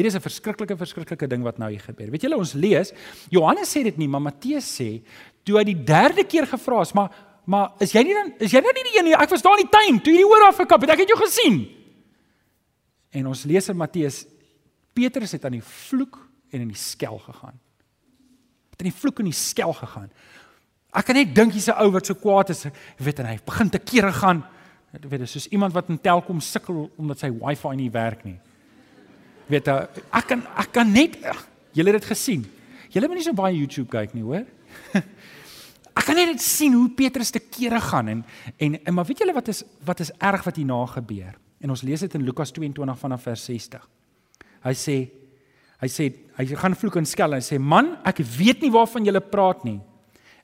Hier 0.00 0.08
is 0.08 0.16
'n 0.16 0.24
verskriklike 0.24 0.76
verskriklike 0.80 1.26
ding 1.28 1.42
wat 1.44 1.58
nou 1.58 1.68
hier 1.68 1.80
gebeur. 1.80 2.10
Weet 2.10 2.22
julle 2.22 2.36
ons 2.36 2.54
lees 2.54 2.92
Johannes 3.28 3.68
sê 3.68 3.82
dit 3.82 3.96
nie, 3.98 4.08
maar 4.08 4.20
Matteus 4.20 4.64
sê 4.64 5.02
toe 5.44 5.58
hy 5.58 5.64
die 5.64 5.84
derde 5.84 6.24
keer 6.24 6.46
gevra 6.46 6.80
is, 6.80 6.94
maar 6.94 7.10
maar 7.44 7.72
is 7.80 7.92
jy 7.92 8.02
nie 8.02 8.14
dan 8.14 8.32
is 8.38 8.52
jy 8.52 8.60
nou 8.60 8.72
nie 8.72 8.84
die 8.84 8.98
een 8.98 9.04
nie? 9.04 9.12
Ek 9.14 9.28
was 9.28 9.42
daar 9.42 9.58
in 9.58 9.66
die 9.66 9.70
tuin 9.70 10.00
toe 10.00 10.12
hierdie 10.12 10.26
oor 10.26 10.48
afgekap 10.48 10.80
het. 10.80 10.90
Ek 10.90 11.00
het 11.00 11.08
jou 11.08 11.18
gesien. 11.18 11.68
En 13.12 13.26
ons 13.26 13.44
lees 13.44 13.68
in 13.68 13.76
Matteus 13.76 14.26
Petrus 14.94 15.32
het 15.32 15.44
aan 15.44 15.58
die 15.58 15.62
vloek 15.62 16.16
en 16.50 16.60
in 16.60 16.68
die 16.68 16.76
skel 16.76 17.18
gegaan. 17.18 17.60
Het 18.70 18.80
in 18.80 18.90
die 18.90 19.00
vloek 19.00 19.18
en 19.18 19.24
die 19.24 19.36
skel 19.36 19.72
gegaan. 19.72 20.10
Ek 20.94 21.04
kan 21.04 21.14
net 21.14 21.34
dink 21.34 21.52
hier's 21.52 21.68
'n 21.68 21.76
ou 21.76 21.90
wat 21.90 22.06
so 22.06 22.14
kwaad 22.14 22.50
is, 22.50 22.66
weet 22.96 23.18
en 23.18 23.26
hy 23.26 23.38
begin 23.44 23.70
te 23.70 23.78
kere 23.78 24.12
gaan. 24.12 24.44
Jy 24.92 25.08
weet, 25.08 25.20
dis 25.20 25.32
soos 25.32 25.48
iemand 25.48 25.74
wat 25.74 25.88
in 25.88 26.00
Telkom 26.00 26.40
sukkel 26.40 26.90
omdat 26.96 27.18
sy 27.18 27.28
Wi-Fi 27.28 27.76
nie 27.76 27.90
werk 27.90 28.24
nie 28.24 28.40
weet 29.50 29.68
ek 29.68 30.26
kan 30.30 30.42
ek 30.58 30.72
kan 30.72 30.90
net 30.92 31.18
julle 31.76 31.92
het 31.92 32.00
dit 32.00 32.10
gesien. 32.10 32.46
Julle 32.90 33.08
moet 33.08 33.20
nie 33.20 33.26
so 33.26 33.36
baie 33.36 33.54
YouTube 33.54 33.90
kyk 33.92 34.14
nie, 34.16 34.24
hoor? 34.26 34.46
Ek 36.00 36.06
kan 36.06 36.16
net 36.16 36.40
sien 36.42 36.74
hoe 36.78 36.88
Petrus 36.96 37.32
te 37.34 37.42
kere 37.42 37.80
gaan 37.82 38.08
en 38.08 38.20
en, 38.56 38.76
en 38.78 38.94
maar 38.94 39.06
weet 39.06 39.22
julle 39.22 39.34
wat 39.36 39.50
is 39.52 39.62
wat 39.86 40.00
is 40.00 40.12
erg 40.18 40.44
wat 40.46 40.56
hierna 40.58 40.78
gebeur? 40.86 41.34
En 41.60 41.74
ons 41.74 41.82
lees 41.84 42.00
dit 42.00 42.14
in 42.16 42.24
Lukas 42.24 42.52
22 42.56 42.98
vanaf 43.02 43.26
vers 43.26 43.44
60. 43.50 43.82
Hy 44.64 44.74
sê 44.78 44.96
hy 45.80 45.88
sê 45.88 46.08
hy 46.36 46.46
gaan 46.60 46.76
vloek 46.76 46.98
en 47.00 47.08
skel 47.08 47.34
en 47.34 47.40
hy 47.40 47.44
sê 47.44 47.58
man, 47.58 47.94
ek 48.04 48.22
weet 48.38 48.64
nie 48.64 48.72
waarvan 48.72 49.06
julle 49.06 49.20
praat 49.20 49.64
nie. 49.64 49.78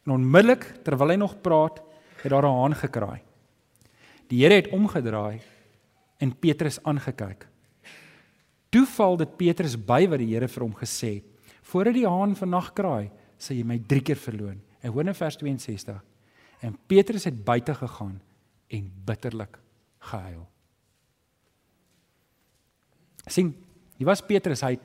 En 0.07 0.17
onmiddellik 0.17 0.65
terwyl 0.85 1.15
hy 1.15 1.19
nog 1.21 1.39
praat, 1.43 1.81
het 2.23 2.31
daar 2.33 2.47
'n 2.47 2.59
haan 2.61 2.75
gekraai. 2.75 3.21
Die 4.29 4.43
Here 4.43 4.55
het 4.55 4.73
omgedraai 4.73 5.41
en 6.19 6.37
Petrus 6.37 6.83
aangekyk. 6.83 7.47
Toe 8.77 8.85
val 8.93 9.17
dit 9.17 9.37
Petrus 9.41 9.75
by 9.81 10.03
wat 10.11 10.21
die 10.21 10.35
Here 10.35 10.49
vir 10.53 10.67
hom 10.67 10.75
gesê 10.77 11.15
het: 11.17 11.53
Voordat 11.65 11.97
die 11.97 12.05
haan 12.05 12.35
vannag 12.37 12.75
kraai, 12.77 13.09
sal 13.41 13.57
jy 13.57 13.65
my 13.65 13.79
3 13.89 14.03
keer 14.05 14.21
verloon. 14.21 14.59
En 14.85 14.93
hoor 14.93 15.09
in 15.09 15.17
vers 15.17 15.39
62. 15.41 15.97
En 16.61 16.77
Petrus 16.87 17.25
het 17.25 17.39
buite 17.45 17.75
gegaan 17.75 18.21
en 18.69 18.93
bitterlik 19.07 19.59
gehuil. 20.11 20.45
sien, 23.27 23.57
hier 23.99 24.07
was 24.07 24.21
Petrus, 24.23 24.61
hy 24.63 24.77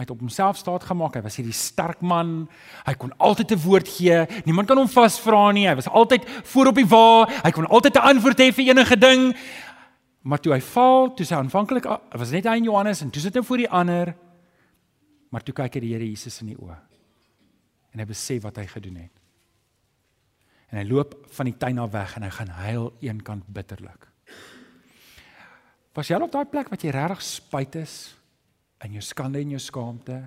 hy 0.00 0.06
het 0.06 0.12
op 0.14 0.22
homself 0.22 0.56
staat 0.56 0.84
gemaak. 0.88 1.18
Hy 1.18 1.20
was 1.20 1.34
hierdie 1.36 1.52
sterk 1.52 2.00
man. 2.00 2.46
Hy 2.86 2.94
kon 2.96 3.10
altyd 3.18 3.52
'n 3.52 3.60
woord 3.60 3.88
gee. 3.88 4.24
Niemand 4.46 4.68
kan 4.68 4.78
hom 4.78 4.88
vasvra 4.88 5.52
nie. 5.52 5.68
Hy 5.68 5.74
was 5.74 5.88
altyd 5.88 6.24
voor 6.44 6.66
op 6.66 6.74
die 6.74 6.86
wa. 6.86 7.28
Hy 7.44 7.50
kon 7.50 7.66
altyd 7.66 7.96
'n 7.96 8.08
antwoord 8.08 8.40
hê 8.40 8.52
vir 8.52 8.68
enige 8.72 8.96
ding. 8.96 9.36
Maar 10.20 10.40
toe 10.40 10.52
hy 10.52 10.60
val, 10.60 11.14
toe 11.16 11.24
sy 11.24 11.36
aanvanklik 11.38 11.86
was 11.88 12.32
net 12.34 12.48
hy 12.48 12.58
en 12.60 12.68
Johannes 12.68 13.00
en 13.04 13.12
toe 13.12 13.22
sit 13.22 13.36
hy 13.38 13.42
voor 13.46 13.62
die 13.62 13.70
ander. 13.72 14.12
Maar 15.32 15.44
toe 15.46 15.54
kyk 15.56 15.78
hy 15.78 15.82
die 15.84 15.94
Here 15.94 16.08
Jesus 16.08 16.42
in 16.44 16.52
die 16.52 16.58
oë. 16.60 16.76
En 17.94 18.02
hy 18.02 18.06
besef 18.06 18.44
wat 18.44 18.60
hy 18.60 18.66
gedoen 18.68 19.00
het. 19.06 19.14
En 20.70 20.78
hy 20.78 20.84
loop 20.86 21.16
van 21.34 21.48
die 21.48 21.56
tuin 21.58 21.80
af 21.82 21.92
weg 21.94 22.14
en 22.18 22.26
hy 22.26 22.32
gaan 22.36 22.52
huil 22.60 22.90
eenkant 23.02 23.48
bitterlik. 23.48 24.06
Was 25.96 26.10
jy 26.10 26.18
al 26.18 26.28
op 26.28 26.34
daai 26.34 26.46
plek 26.46 26.68
wat 26.70 26.84
jy 26.84 26.92
regtig 26.94 27.24
spyt 27.26 27.80
is 27.80 27.94
in 28.84 28.94
jou 28.98 29.02
skande 29.02 29.40
en 29.40 29.56
jou 29.56 29.62
skaamte? 29.62 30.20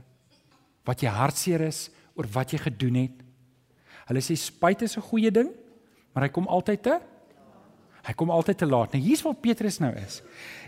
Wat 0.84 1.06
jy 1.06 1.14
hartseer 1.14 1.64
is 1.70 1.86
oor 2.18 2.28
wat 2.34 2.52
jy 2.52 2.60
gedoen 2.66 2.98
het? 3.06 3.22
Hulle 4.10 4.24
sê 4.26 4.36
spyt 4.36 4.84
is 4.84 4.98
'n 4.98 5.08
goeie 5.08 5.32
ding, 5.32 5.50
maar 6.14 6.24
hy 6.24 6.30
kom 6.30 6.48
altyd 6.48 6.84
te 6.84 7.00
Hy 8.04 8.12
kom 8.20 8.34
altyd 8.36 8.58
te 8.60 8.68
laat. 8.68 8.92
Nou 8.92 9.00
hier's 9.00 9.22
waar 9.24 9.36
Petrus 9.40 9.78
nou 9.80 9.90
is. 9.96 10.18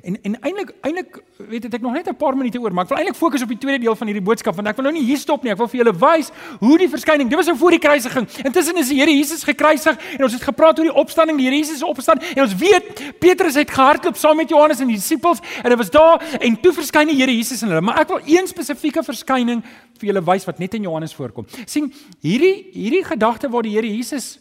En 0.08 0.16
en 0.24 0.38
eintlik 0.40 0.70
eintlik 0.88 1.18
weet 1.50 1.66
ek 1.68 1.82
nog 1.84 1.92
net 1.92 2.08
'n 2.08 2.16
paar 2.16 2.38
minute 2.38 2.60
oor, 2.60 2.72
maar 2.72 2.86
ek 2.86 2.90
wil 2.90 2.98
eintlik 2.98 3.18
fokus 3.18 3.42
op 3.42 3.50
die 3.50 3.58
tweede 3.58 3.84
deel 3.84 3.96
van 3.96 4.08
hierdie 4.08 4.24
boodskap 4.24 4.56
want 4.56 4.68
ek 4.68 4.76
wil 4.76 4.84
nou 4.84 4.94
nie 4.94 5.04
hier 5.04 5.18
stop 5.18 5.44
nie. 5.44 5.52
Ek 5.52 5.58
wil 5.58 5.68
vir 5.68 5.84
julle 5.84 5.94
wys 6.00 6.32
hoe 6.60 6.78
die 6.78 6.88
verskyning, 6.88 7.28
dit 7.28 7.36
was 7.38 7.48
nou 7.48 7.58
voor 7.58 7.72
die 7.72 7.80
kruisiging. 7.80 8.28
Intussen 8.46 8.78
is 8.78 8.88
die 8.88 9.00
Here 9.00 9.12
Jesus 9.12 9.44
gekruisig 9.44 9.98
en 10.18 10.24
ons 10.24 10.34
het 10.34 10.44
gepraat 10.44 10.80
oor 10.80 10.86
die 10.86 10.94
opstanding, 10.94 11.38
die 11.38 11.46
Here 11.46 11.58
Jesus 11.58 11.76
is 11.76 11.84
opgestaan 11.84 12.22
en 12.22 12.42
ons 12.44 12.56
weet 12.56 13.20
Petrus 13.20 13.56
het 13.56 13.70
gehardloop 13.70 14.16
saam 14.16 14.38
met 14.38 14.50
Johannes 14.50 14.80
en 14.80 14.88
die 14.88 14.96
disippels 14.96 15.42
en 15.64 15.70
dit 15.70 15.78
was 15.78 15.90
daar 15.92 16.24
en 16.40 16.62
toe 16.62 16.72
verskyn 16.72 17.08
die 17.08 17.18
Here 17.18 17.36
Jesus 17.36 17.62
in 17.62 17.68
hulle. 17.68 17.82
Maar 17.82 18.00
ek 18.00 18.08
wil 18.08 18.22
een 18.26 18.48
spesifieke 18.48 19.04
verskyning 19.04 19.62
vir 20.00 20.08
julle 20.08 20.24
wys 20.24 20.46
wat 20.46 20.60
net 20.60 20.74
in 20.74 20.84
Johannes 20.84 21.14
voorkom. 21.14 21.46
sien 21.66 21.94
hierdie 22.22 22.72
hierdie 22.72 23.04
gedagte 23.04 23.50
waar 23.50 23.64
die 23.64 23.76
Here 23.76 23.88
Jesus 23.88 24.40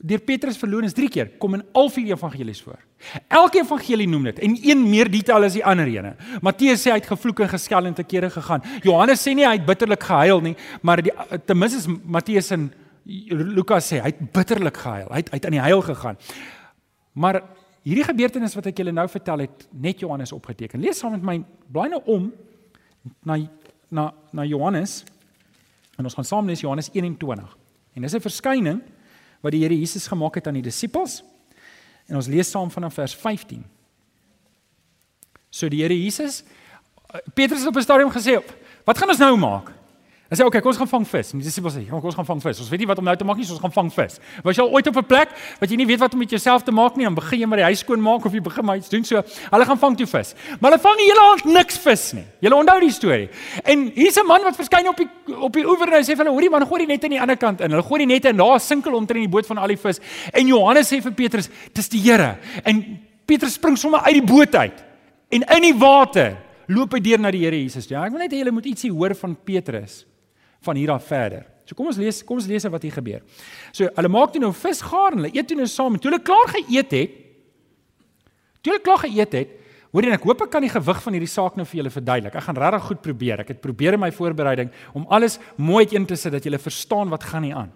deur 0.00 0.20
Petrus 0.24 0.56
verloon 0.56 0.86
is 0.88 0.94
3 0.96 1.08
keer 1.12 1.28
kom 1.38 1.54
in 1.58 1.64
al 1.76 1.90
vier 1.92 2.14
evangelies 2.14 2.62
voor. 2.64 2.78
Elke 3.28 3.60
evangelie 3.60 4.08
noem 4.08 4.30
dit 4.30 4.38
en 4.46 4.56
een 4.62 4.82
meer 4.88 5.10
detail 5.12 5.44
as 5.44 5.56
die 5.56 5.64
ander 5.64 5.88
ene. 5.88 6.14
Matteus 6.44 6.84
sê 6.84 6.92
hy 6.92 7.00
het 7.00 7.08
gevloek 7.10 7.42
en 7.44 7.50
geskel 7.52 7.88
en 7.90 7.96
te 7.96 8.04
kere 8.04 8.30
gegaan. 8.32 8.64
Johannes 8.84 9.20
sê 9.24 9.34
nie 9.36 9.46
hy 9.46 9.58
het 9.58 9.66
bitterlik 9.68 10.04
gehuil 10.08 10.40
nie, 10.44 10.54
maar 10.82 11.02
die 11.04 11.12
ten 11.46 11.58
minste 11.58 11.96
Matteus 12.04 12.50
en 12.56 12.70
Lukas 13.04 13.90
sê 13.92 14.00
hy 14.00 14.12
het 14.12 14.20
bitterlik 14.32 14.80
gehuil. 14.80 15.08
Hy 15.10 15.22
het 15.22 15.32
uit 15.34 15.48
aan 15.48 15.56
die 15.56 15.64
huil 15.64 15.82
gegaan. 15.84 16.20
Maar 17.12 17.42
hierdie 17.84 18.06
gebeurtenis 18.06 18.56
wat 18.56 18.70
ek 18.70 18.80
julle 18.80 18.94
nou 18.94 19.06
vertel 19.08 19.44
het 19.44 19.66
net 19.72 20.00
Johannes 20.00 20.32
opgeteken. 20.36 20.80
Lees 20.80 21.00
saam 21.00 21.16
met 21.16 21.26
my 21.26 21.40
blaai 21.72 21.88
nou 21.92 22.00
om 22.06 22.30
na 23.24 23.40
na 23.90 24.12
na 24.32 24.44
Johannes 24.46 25.02
en 25.98 26.06
ons 26.06 26.14
gaan 26.16 26.24
saam 26.28 26.48
lees 26.48 26.62
Johannes 26.64 26.88
21. 26.92 27.56
En 27.96 28.02
dis 28.02 28.14
'n 28.14 28.20
verskyning 28.20 28.80
wat 29.40 29.52
die 29.52 29.62
Here 29.62 29.76
Jesus 29.78 30.06
gemaak 30.06 30.34
het 30.34 30.46
aan 30.46 30.58
die 30.58 30.62
disippels. 30.62 31.22
En 32.06 32.16
ons 32.16 32.26
lees 32.26 32.50
saam 32.50 32.70
vanaf 32.70 32.94
vers 32.94 33.14
15. 33.14 33.64
So 35.50 35.68
die 35.68 35.82
Here 35.82 35.96
Jesus 35.96 36.42
Petrus 37.34 37.58
het 37.58 37.68
op 37.68 37.76
'n 37.76 37.82
stadium 37.82 38.10
gesê, 38.10 38.38
"Wat 38.84 38.98
gaan 38.98 39.08
ons 39.08 39.18
nou 39.18 39.36
maak?" 39.36 39.79
Hy 40.30 40.36
sê, 40.36 40.44
"Oké, 40.46 40.46
okay, 40.46 40.60
kom 40.60 40.70
ons 40.70 40.78
gaan 40.78 40.88
vang 40.88 41.06
vis." 41.08 41.30
Die 41.32 41.42
disippels 41.42 41.74
sê, 41.74 41.88
"Kom 41.90 42.04
ons 42.04 42.14
gaan 42.14 42.24
vang 42.24 42.40
vis." 42.40 42.60
Ons 42.60 42.68
weet 42.68 42.78
nie 42.78 42.86
wat 42.86 42.98
om 42.98 43.04
nou 43.04 43.16
te 43.16 43.24
maak 43.24 43.36
nie, 43.36 43.44
so 43.44 43.52
ons 43.52 43.60
gaan 43.60 43.72
vang 43.72 43.92
vis. 43.92 44.20
Was 44.44 44.56
jy 44.56 44.62
al 44.62 44.70
ooit 44.70 44.86
op 44.86 44.96
'n 44.96 45.04
plek 45.04 45.28
wat 45.58 45.68
jy 45.68 45.76
nie 45.76 45.86
weet 45.86 45.98
wat 45.98 46.12
om 46.12 46.18
met 46.20 46.30
jouself 46.30 46.62
te 46.62 46.70
maak 46.70 46.96
nie, 46.96 47.04
dan 47.04 47.14
begin 47.14 47.40
jy 47.40 47.46
maar 47.46 47.58
die 47.58 47.64
huis 47.64 47.80
skoon 47.80 48.00
maak 48.00 48.24
of 48.24 48.32
jy 48.32 48.40
begin 48.40 48.64
maar 48.64 48.76
iets 48.76 48.88
doen 48.88 49.04
so. 49.04 49.16
Hulle 49.50 49.64
gaan 49.64 49.78
vang 49.78 49.96
toe 49.96 50.06
vis. 50.06 50.34
Maar 50.60 50.70
hulle 50.70 50.82
vang 50.82 50.96
die 50.96 51.06
hele 51.10 51.20
aand 51.20 51.44
niks 51.44 51.78
vis 51.78 52.12
nie. 52.12 52.24
Jy 52.40 52.50
onthou 52.50 52.80
die 52.80 52.90
storie. 52.90 53.28
En 53.64 53.90
hier's 53.92 54.16
'n 54.16 54.26
man 54.26 54.42
wat 54.42 54.54
verskyn 54.56 54.88
op 54.88 54.96
die 54.96 55.08
op 55.36 55.52
die 55.52 55.66
oewer 55.66 55.88
en 55.88 55.94
hy 55.94 56.02
sê 56.02 56.16
vir 56.16 56.24
hulle, 56.24 56.30
"Hoorie 56.30 56.50
man, 56.50 56.64
gooi 56.64 56.86
die 56.86 56.86
net 56.86 57.04
aan 57.04 57.10
die 57.10 57.20
ander 57.20 57.36
kant 57.36 57.60
in." 57.60 57.70
Hulle 57.70 57.82
gooi 57.82 57.98
die 57.98 58.14
nette 58.14 58.28
en 58.28 58.36
daar 58.36 58.60
sinkel 58.60 58.94
omtrent 58.94 59.20
die 59.20 59.28
boot 59.28 59.46
van 59.46 59.58
al 59.58 59.66
die 59.66 59.76
vis. 59.76 59.98
En 60.32 60.46
Johannes 60.46 60.92
sê 60.92 61.02
vir 61.02 61.12
Petrus, 61.12 61.48
"Dis 61.72 61.88
die 61.88 62.00
Here." 62.00 62.38
En 62.64 63.00
Petrus 63.26 63.54
spring 63.54 63.76
sommer 63.76 64.00
uit 64.00 64.14
die 64.14 64.22
boot 64.22 64.54
uit 64.54 64.84
en 65.28 65.42
in 65.42 65.62
die 65.62 65.74
water 65.74 66.36
loop 66.68 66.92
hy 66.92 67.00
deur 67.00 67.18
na 67.18 67.30
die 67.32 67.40
Here 67.40 67.56
Jesus. 67.56 67.88
Ja, 67.88 68.04
ek 68.04 68.12
wil 68.12 68.20
net 68.20 68.32
hê 68.32 68.38
julle 68.38 68.52
moet 68.52 68.66
ietsie 68.66 68.92
hoor 68.92 69.14
van 69.14 69.36
Petrus 69.44 70.06
van 70.66 70.76
hier 70.76 70.92
af 70.94 71.06
verder. 71.08 71.46
So 71.64 71.78
kom 71.78 71.86
ons 71.86 72.00
lees, 72.00 72.24
kom 72.26 72.40
ons 72.40 72.48
lees 72.50 72.66
wat 72.66 72.82
hier 72.82 72.94
gebeur. 72.96 73.22
So 73.70 73.86
hulle 73.94 74.10
maak 74.10 74.32
toe 74.34 74.42
nou 74.42 74.50
vis 74.56 74.82
gaar 74.82 75.14
en 75.14 75.22
hulle 75.22 75.32
eet 75.36 75.46
toe 75.46 75.58
nou 75.58 75.68
saam. 75.70 75.98
Toe 76.02 76.10
hulle 76.10 76.22
klaar 76.26 76.50
geëet 76.56 76.94
het, 76.96 77.16
toe 78.60 78.72
hulle 78.72 78.84
klaar 78.84 79.04
geëet 79.04 79.36
het, 79.38 79.52
hoor 79.90 80.06
jy 80.06 80.14
ek 80.14 80.26
hoop 80.26 80.42
ek 80.46 80.52
kan 80.52 80.66
die 80.66 80.70
gewig 80.70 81.02
van 81.04 81.16
hierdie 81.16 81.30
saak 81.30 81.56
nou 81.58 81.66
vir 81.66 81.80
julle 81.80 81.94
verduidelik. 81.94 82.34
Ek 82.38 82.46
gaan 82.46 82.58
regtig 82.58 82.88
goed 82.88 83.02
probeer. 83.06 83.44
Ek 83.44 83.54
het 83.54 83.62
probeer 83.62 83.96
in 83.96 84.02
my 84.02 84.10
voorbereiding 84.14 84.70
om 84.98 85.06
alles 85.10 85.38
mooi 85.58 85.84
uiteen 85.86 86.06
te 86.10 86.18
sit 86.18 86.34
dat 86.34 86.46
julle 86.46 86.58
verstaan 86.62 87.10
wat 87.10 87.26
gaan 87.26 87.46
hier 87.46 87.62
aan. 87.62 87.72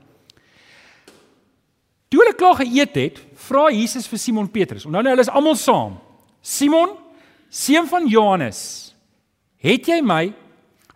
Toe 2.11 2.23
hulle 2.23 2.37
klaar 2.39 2.61
geëet 2.63 2.99
het, 2.99 3.19
vra 3.47 3.69
Jesus 3.75 4.07
vir 4.11 4.21
Simon 4.23 4.51
Petrus. 4.51 4.85
Onthou 4.87 5.03
nou 5.03 5.15
hulle 5.15 5.27
is 5.27 5.33
almal 5.33 5.57
saam. 5.59 5.97
Simon, 6.45 6.93
seun 7.51 7.89
van 7.91 8.07
Johannes, 8.11 8.61
het 9.59 9.89
jy 9.91 9.99
my 10.05 10.29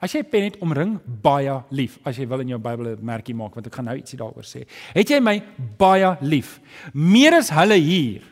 As 0.00 0.12
jy 0.14 0.20
'n 0.20 0.30
pen 0.30 0.44
het, 0.44 0.58
omring 0.62 1.00
baie 1.02 1.64
lief. 1.70 1.98
As 2.04 2.16
jy 2.16 2.26
wil 2.26 2.40
in 2.40 2.48
jou 2.48 2.58
Bybel 2.58 2.94
'n 2.94 3.04
merkie 3.04 3.34
maak 3.34 3.54
want 3.54 3.66
ek 3.66 3.74
gaan 3.74 3.84
nou 3.84 3.96
ietsie 3.96 4.18
daaroor 4.18 4.44
sê. 4.44 4.66
Het 4.94 5.08
jy 5.10 5.20
my 5.20 5.42
baie 5.76 6.16
lief? 6.20 6.60
Meer 6.94 7.34
as 7.34 7.50
hulle 7.50 7.74
hier. 7.74 8.22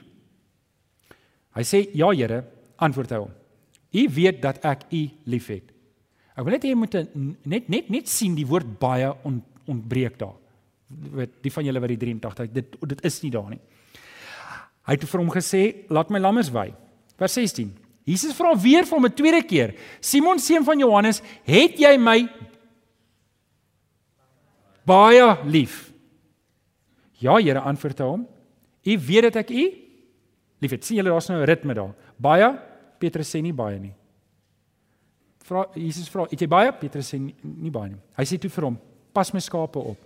Hy 1.55 1.63
sê, 1.63 1.89
"Ja, 1.95 2.11
Here," 2.11 2.45
antwoord 2.79 3.11
hy 3.11 3.17
hom. 3.17 3.31
"U 3.93 4.09
weet 4.09 4.43
dat 4.43 4.65
ek 4.65 4.85
u 4.93 5.11
liefhet." 5.25 5.73
Ek 6.37 6.45
wil 6.45 6.53
net 6.53 6.65
hê 6.65 6.69
jy 6.69 6.77
moet 6.77 6.95
net 7.45 7.69
net 7.69 7.91
net 7.91 8.09
sien 8.09 8.35
die 8.35 8.47
woord 8.47 8.79
baie 8.79 9.15
on, 9.25 9.43
ontbreek 9.67 10.19
daar. 10.19 10.37
Weet 10.89 11.43
die 11.43 11.51
van 11.51 11.65
julle 11.65 11.81
wat 11.81 11.89
die 11.89 11.97
83 11.97 12.53
dit 12.53 12.77
dit 12.89 13.05
is 13.05 13.23
nie 13.23 13.31
daar 13.31 13.51
nie. 13.51 13.61
Hy 14.87 14.93
het 14.93 15.05
vir 15.05 15.21
hom 15.21 15.31
gesê, 15.31 15.87
"Laat 15.89 16.11
my 16.11 16.19
lammers 16.19 16.51
wy." 16.51 16.73
Vers 17.17 17.33
16. 17.33 17.86
Jesus 18.07 18.37
vra 18.39 18.55
weer 18.55 18.87
vir 18.87 18.97
hom 18.97 19.07
'n 19.07 19.15
tweede 19.15 19.43
keer: 19.43 19.75
"Simon 20.01 20.39
seun 20.39 20.65
van 20.65 20.79
Johannes, 20.79 21.23
het 21.45 21.77
jy 21.77 21.99
my 21.99 22.29
baie 24.87 25.45
lief?" 25.45 25.93
"Ja, 27.19 27.37
Here," 27.37 27.61
antwoord 27.61 27.99
hy 27.99 28.05
hom. 28.05 28.27
"U 28.85 28.99
weet 28.99 29.23
dat 29.23 29.37
ek 29.37 29.51
u 29.51 29.73
liefhet." 30.61 30.85
sien 30.85 30.97
julle 30.97 31.11
daar's 31.11 31.29
nou 31.29 31.41
'n 31.41 31.47
ritme 31.47 31.75
daar. 31.75 31.95
Baie 32.17 32.59
Petrus 32.99 33.35
sê 33.35 33.43
nie 33.43 33.53
baie 33.53 33.79
nie. 33.79 33.95
Vra 35.45 35.67
Jesus 35.75 36.09
vra: 36.09 36.27
"Het 36.31 36.41
jy 36.41 36.49
baie?" 36.49 36.73
Petrus 36.73 37.13
sê 37.13 37.19
nie, 37.19 37.35
nie 37.43 37.71
baie 37.71 37.91
nie. 37.91 38.01
Hy 38.17 38.25
sê 38.25 38.39
toe 38.39 38.51
vir 38.51 38.65
hom: 38.65 38.79
"Pas 39.13 39.33
my 39.33 39.41
skape 39.41 39.79
op." 39.79 39.99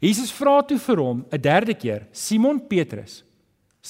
Jesus 0.00 0.32
vra 0.32 0.62
toe 0.62 0.78
vir 0.78 0.96
hom 0.96 1.24
'n 1.32 1.40
derde 1.40 1.74
keer: 1.74 2.06
"Simon 2.12 2.60
Petrus, 2.60 3.24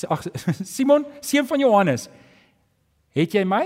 ag 0.09 0.23
Simon, 0.65 1.05
seun 1.21 1.47
van 1.47 1.61
Johannes, 1.61 2.09
Het 3.17 3.33
jy 3.39 3.45
my? 3.49 3.65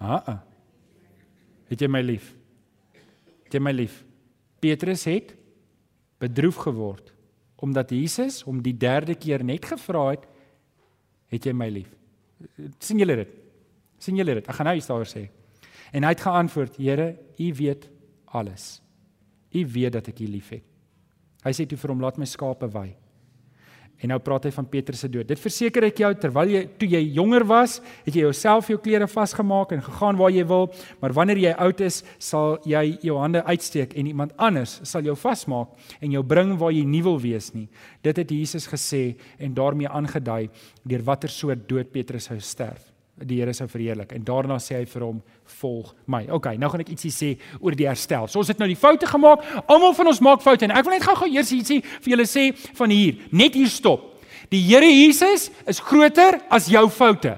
Ah. 0.00 0.38
Het 1.68 1.84
jy 1.84 1.90
my 1.92 2.00
lief? 2.00 2.32
Het 3.44 3.58
jy 3.58 3.62
my 3.62 3.74
lief? 3.74 4.00
Petrus 4.60 5.04
het 5.08 5.34
bedroef 6.20 6.62
geword 6.66 7.14
omdat 7.60 7.90
Jesus 7.92 8.38
hom 8.46 8.62
die 8.64 8.72
derde 8.72 9.12
keer 9.20 9.42
net 9.44 9.66
gevra 9.68 10.06
het, 10.14 10.22
het 11.28 11.44
jy 11.44 11.52
my 11.52 11.66
lief? 11.68 11.90
sien 12.80 13.02
julle 13.02 13.18
dit? 13.20 13.34
sien 14.00 14.16
julle 14.16 14.38
dit? 14.38 14.48
Ek 14.48 14.56
gaan 14.56 14.70
nou 14.70 14.76
iets 14.78 14.88
daaroor 14.88 15.08
sê. 15.10 15.26
En 15.92 16.06
hy 16.06 16.14
het 16.14 16.24
geantwoord: 16.24 16.78
Here, 16.80 17.10
U 17.36 17.48
weet 17.58 17.88
alles. 18.32 18.80
U 19.52 19.66
weet 19.74 19.92
dat 19.92 20.08
ek 20.08 20.22
U 20.24 20.28
liefhet. 20.30 20.64
Hy 21.44 21.52
sê 21.56 21.66
toe 21.68 21.78
vir 21.80 21.92
hom: 21.92 22.00
Laat 22.00 22.20
my 22.20 22.28
skape 22.28 22.68
wei. 22.72 22.94
En 24.00 24.12
nou 24.14 24.18
praat 24.24 24.48
hy 24.48 24.52
van 24.54 24.68
Petrus 24.72 25.02
se 25.04 25.10
dood. 25.12 25.28
Dit 25.28 25.40
verseker 25.42 25.84
ek 25.90 26.00
jou 26.00 26.10
terwyl 26.22 26.52
jy 26.54 26.62
toe 26.80 26.88
jy 26.88 27.00
jonger 27.18 27.44
was, 27.48 27.78
het 28.06 28.16
jy 28.16 28.24
jouself 28.24 28.70
jou 28.72 28.78
klere 28.80 29.08
vasgemaak 29.10 29.74
en 29.76 29.84
gegaan 29.84 30.20
waar 30.20 30.32
jy 30.32 30.44
wil, 30.48 30.70
maar 31.02 31.14
wanneer 31.16 31.42
jy 31.42 31.54
oud 31.66 31.82
is, 31.84 32.00
sal 32.18 32.56
jy 32.68 32.96
jou 33.04 33.18
hande 33.20 33.44
uitsteek 33.48 33.96
en 34.00 34.08
iemand 34.08 34.36
anders 34.40 34.78
sal 34.88 35.04
jou 35.04 35.16
vasmaak 35.20 35.74
en 36.00 36.14
jou 36.16 36.24
bring 36.24 36.56
waar 36.60 36.72
jy 36.72 36.86
nie 36.88 37.02
wil 37.04 37.20
wees 37.20 37.52
nie. 37.56 37.68
Dit 38.04 38.22
het 38.22 38.32
Jesus 38.32 38.68
gesê 38.70 39.18
en 39.38 39.52
daarmee 39.56 39.90
aangedui 39.90 40.48
deur 40.88 41.04
watter 41.04 41.32
soort 41.32 41.68
dood 41.68 41.92
Petrus 41.92 42.30
sou 42.30 42.40
sterf 42.40 42.90
die 43.26 43.40
Here 43.40 43.52
sou 43.56 43.68
verheerlik. 43.68 44.12
En 44.16 44.24
daarna 44.24 44.58
sê 44.62 44.80
hy 44.80 44.86
vir 44.88 45.04
hom: 45.04 45.22
"Volg 45.60 45.94
my." 46.06 46.26
OK, 46.30 46.46
nou 46.58 46.70
gaan 46.70 46.80
ek 46.80 46.92
ietsie 46.94 47.10
sê 47.10 47.30
oor 47.60 47.76
die 47.76 47.88
herstel. 47.88 48.28
So 48.28 48.38
ons 48.38 48.48
het 48.48 48.58
nou 48.58 48.68
die 48.68 48.78
foute 48.78 49.06
gemaak. 49.06 49.44
Almal 49.66 49.94
van 49.94 50.06
ons 50.06 50.20
maak 50.20 50.42
foute 50.42 50.64
en 50.64 50.70
ek 50.70 50.84
wil 50.84 50.94
net 50.94 51.04
gou-gou 51.04 51.28
eers 51.28 51.52
ietsie 51.52 51.82
vir 51.82 52.16
julle 52.16 52.26
sê 52.26 52.50
van 52.74 52.90
hier. 52.90 53.16
Net 53.32 53.54
hier 53.54 53.68
stop. 53.68 54.16
Die 54.50 54.62
Here 54.62 54.86
Jesus 54.86 55.50
is 55.66 55.80
groter 55.80 56.40
as 56.50 56.66
jou 56.66 56.88
foute. 56.88 57.36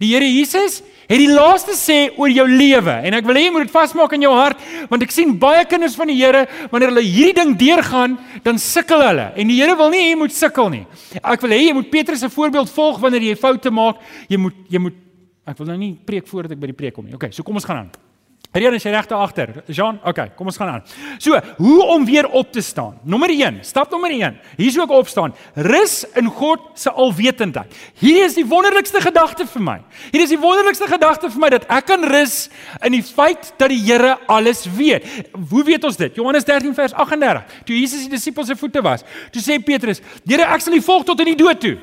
Die 0.00 0.12
Here 0.12 0.26
Jesus 0.26 0.80
het 1.06 1.20
die 1.20 1.30
laaste 1.30 1.76
sê 1.78 1.98
oor 2.18 2.30
jou 2.32 2.46
lewe 2.50 2.94
en 3.06 3.16
ek 3.18 3.26
wil 3.28 3.38
hê 3.38 3.46
jy 3.46 3.52
moet 3.54 3.66
dit 3.68 3.74
vasmaak 3.74 4.16
in 4.16 4.26
jou 4.26 4.32
hart 4.34 4.62
want 4.90 5.04
ek 5.06 5.14
sien 5.14 5.36
baie 5.38 5.64
kinders 5.70 5.96
van 5.98 6.10
die 6.10 6.18
Here 6.18 6.46
wanneer 6.72 6.90
hulle 6.92 7.04
hierdie 7.06 7.36
ding 7.38 7.54
deurgaan 7.60 8.16
dan 8.46 8.58
sukkel 8.62 9.04
hulle 9.04 9.30
en 9.34 9.52
die 9.52 9.60
Here 9.60 9.76
wil 9.78 9.92
nie 9.94 10.02
hê 10.04 10.10
jy 10.12 10.20
moet 10.22 10.34
sukkel 10.36 10.72
nie. 10.74 10.84
Ek 11.22 11.44
wil 11.44 11.54
hê 11.54 11.62
jy 11.68 11.76
moet 11.78 11.92
Petrus 11.92 12.24
se 12.24 12.32
voorbeeld 12.32 12.72
volg 12.74 12.98
wanneer 13.02 13.30
jy 13.30 13.38
foute 13.38 13.70
maak. 13.74 14.02
Jy 14.32 14.40
moet 14.42 14.58
jy 14.72 14.82
moet 14.88 14.98
ek 15.46 15.62
wil 15.62 15.70
nou 15.70 15.78
nie 15.78 15.94
preek 16.06 16.26
voordat 16.26 16.56
ek 16.56 16.62
by 16.64 16.74
die 16.74 16.80
preek 16.82 16.98
kom 16.98 17.06
nie. 17.06 17.14
Okay, 17.14 17.30
so 17.30 17.46
kom 17.46 17.58
ons 17.58 17.66
gaan 17.68 17.84
aan. 17.84 18.05
Rian 18.52 18.74
is 18.74 18.84
regte 18.84 19.14
agter. 19.14 19.50
Jean, 19.66 19.98
okay, 20.04 20.30
kom 20.36 20.46
ons 20.46 20.56
gaan 20.56 20.68
aan. 20.68 20.82
So, 21.18 21.38
hoe 21.56 21.82
om 21.92 22.04
weer 22.04 22.28
op 22.28 22.52
te 22.52 22.60
staan? 22.60 22.98
Nommer 23.02 23.30
1, 23.30 23.58
stap 23.66 23.90
nommer 23.90 24.10
1. 24.10 24.38
Hier 24.56 24.66
is 24.66 24.78
ook 24.80 24.90
opstaan. 24.90 25.34
Rus 25.54 26.04
in 26.14 26.26
God 26.26 26.60
se 26.74 26.90
alwetendheid. 26.90 27.74
Hier 28.00 28.24
is 28.24 28.36
die 28.38 28.46
wonderlikste 28.46 29.00
gedagte 29.00 29.46
vir 29.46 29.62
my. 29.62 29.76
Hier 30.12 30.24
is 30.24 30.32
die 30.32 30.40
wonderlikste 30.40 30.88
gedagte 30.88 31.30
vir 31.32 31.42
my 31.42 31.50
dat 31.56 31.66
ek 31.68 31.88
kan 31.90 32.06
rus 32.08 32.46
in 32.86 32.96
die 32.96 33.02
feit 33.04 33.52
dat 33.60 33.68
die 33.72 33.82
Here 33.86 34.16
alles 34.26 34.64
weet. 34.76 35.04
Hoe 35.50 35.64
weet 35.66 35.84
ons 35.84 35.98
dit? 36.00 36.16
Johannes 36.16 36.46
13 36.48 36.74
vers 36.74 36.96
38. 36.96 37.60
Toe 37.68 37.76
Jesus 37.76 38.06
die 38.06 38.14
disippels 38.16 38.48
se 38.50 38.56
voete 38.56 38.82
was, 38.82 39.04
toe 39.34 39.42
sê 39.42 39.60
Petrus: 39.62 40.00
"Here, 40.24 40.48
ek 40.48 40.64
sal 40.64 40.74
U 40.74 40.80
volg 40.80 41.04
tot 41.04 41.20
in 41.20 41.34
die 41.34 41.38
dood 41.38 41.60
toe." 41.60 41.76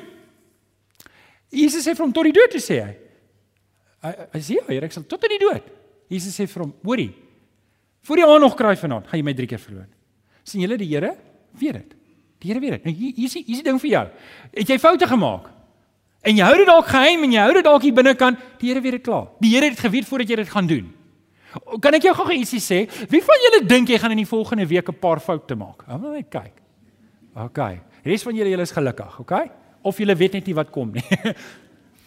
Jesus 1.54 1.86
sê 1.86 1.94
vir 1.94 2.04
hom 2.04 2.12
tot 2.12 2.26
die 2.26 2.34
dood 2.34 2.50
toe 2.50 2.60
sê 2.60 2.82
hy. 2.82 2.92
Hy, 4.34 4.40
sê: 4.40 4.58
"Ja, 4.58 4.66
Here, 4.68 4.84
ek 4.84 4.92
sal 4.92 5.06
tot 5.08 5.22
in 5.24 5.38
die 5.38 5.42
dood." 5.46 5.83
Jesus 6.14 6.38
sê 6.38 6.46
vir 6.46 6.62
hom: 6.62 6.72
"Hoorie. 6.84 7.10
Voor 8.04 8.16
die 8.20 8.26
aand 8.26 8.40
nog 8.44 8.54
kraai 8.54 8.76
vanaand, 8.76 9.08
gaan 9.08 9.18
jy 9.18 9.24
my 9.24 9.34
3 9.34 9.46
keer 9.50 9.62
verloor." 9.62 9.90
sien 10.44 10.64
julle 10.64 10.78
die 10.80 10.88
Here 10.92 11.14
weet 11.58 11.78
dit. 11.80 11.94
Die 12.42 12.50
Here 12.50 12.60
weet 12.60 12.76
dit. 12.76 12.84
Nou 12.84 12.94
hier 12.94 13.12
hier 13.16 13.30
is 13.30 13.36
hier 13.38 13.56
is 13.56 13.62
die 13.62 13.66
ding 13.66 13.80
vir 13.80 13.90
jou. 13.90 14.04
Het 14.58 14.74
jy 14.74 14.78
foute 14.82 15.08
gemaak? 15.08 15.48
En 16.24 16.36
jy 16.36 16.44
hou 16.44 16.56
dit 16.56 16.68
dalk 16.68 16.88
geheim 16.88 17.24
en 17.26 17.32
jy 17.32 17.40
hou 17.44 17.54
dit 17.58 17.64
dalk 17.66 17.84
hier 17.84 17.96
binnekant, 17.96 18.44
die 18.60 18.70
Here 18.70 18.82
weet 18.84 18.98
dit 18.98 19.06
klaar. 19.08 19.30
Die 19.40 19.54
Here 19.54 19.70
het 19.70 19.80
geweet 19.80 20.08
voordat 20.08 20.32
jy 20.32 20.38
dit 20.42 20.52
gaan 20.52 20.68
doen. 20.68 20.92
Kan 21.80 21.94
ek 21.94 22.08
jou 22.08 22.14
gou 22.18 22.28
ietsie 22.34 22.60
sê? 22.62 22.80
Wie 23.12 23.22
van 23.22 23.42
julle 23.46 23.60
dink 23.70 23.92
jy 23.92 23.98
gaan 24.02 24.14
in 24.14 24.24
die 24.24 24.28
volgende 24.28 24.66
week 24.66 24.88
'n 24.88 24.98
paar 25.00 25.20
foute 25.20 25.54
maak? 25.56 25.84
Hou 25.86 26.12
net 26.12 26.28
kyk. 26.28 26.54
OK. 27.36 27.60
Res 28.04 28.22
van 28.22 28.34
julle 28.34 28.50
julle 28.50 28.62
is 28.62 28.72
gelukkig, 28.72 29.20
OK? 29.20 29.32
Of 29.82 29.98
julle 29.98 30.14
weet 30.16 30.32
net 30.32 30.46
nie 30.46 30.54
wat 30.54 30.70
kom 30.70 30.92
nie. 30.92 31.04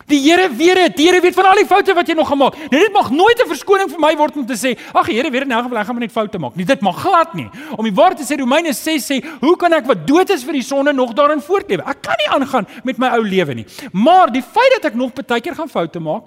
Die 0.07 0.19
Here 0.23 0.47
weet 0.55 0.75
dit. 0.79 0.95
Die 0.97 1.05
Here 1.09 1.19
weet 1.21 1.35
van 1.35 1.49
al 1.49 1.59
die 1.59 1.67
foute 1.67 1.93
wat 1.95 2.07
jy 2.07 2.15
nog 2.15 2.29
gemaak. 2.31 2.55
Nou 2.71 2.79
dit 2.79 2.93
mag 2.95 3.09
nooit 3.11 3.41
'n 3.43 3.47
verskoning 3.47 3.89
vir 3.91 3.99
my 3.99 4.15
word 4.15 4.37
om 4.37 4.45
te 4.45 4.55
sê, 4.55 4.77
"Ag, 4.93 5.05
die 5.05 5.15
Here 5.15 5.29
weet 5.29 5.43
in 5.43 5.51
elk 5.51 5.63
geval 5.63 5.77
ek 5.77 5.85
gaan 5.85 5.95
maar 5.95 6.03
net 6.03 6.11
foute 6.11 6.39
maak." 6.39 6.55
Nie, 6.55 6.65
dit 6.65 6.81
mag 6.81 6.95
glad 6.95 7.33
nie. 7.33 7.49
Om 7.75 7.83
die 7.83 7.93
waarheid 7.93 8.17
te 8.17 8.23
sê, 8.23 8.39
Romeine 8.39 8.73
6 8.73 9.05
sê, 9.05 9.23
"Hoe 9.39 9.57
kan 9.57 9.73
ek 9.73 9.85
wat 9.85 10.07
dood 10.07 10.29
is 10.29 10.43
vir 10.43 10.53
die 10.53 10.61
sonde 10.61 10.93
nog 10.93 11.13
daarin 11.13 11.41
voortlewe?" 11.41 11.83
Ek 11.85 12.01
kan 12.01 12.15
nie 12.17 12.29
aangaan 12.29 12.67
met 12.83 12.97
my 12.97 13.07
ou 13.07 13.23
lewe 13.23 13.53
nie. 13.53 13.65
Maar 13.91 14.31
die 14.31 14.41
feit 14.41 14.71
dat 14.81 14.85
ek 14.85 14.95
nog 14.95 15.13
baie 15.13 15.41
keer 15.41 15.55
gaan 15.55 15.69
foute 15.69 15.99
maak, 15.99 16.23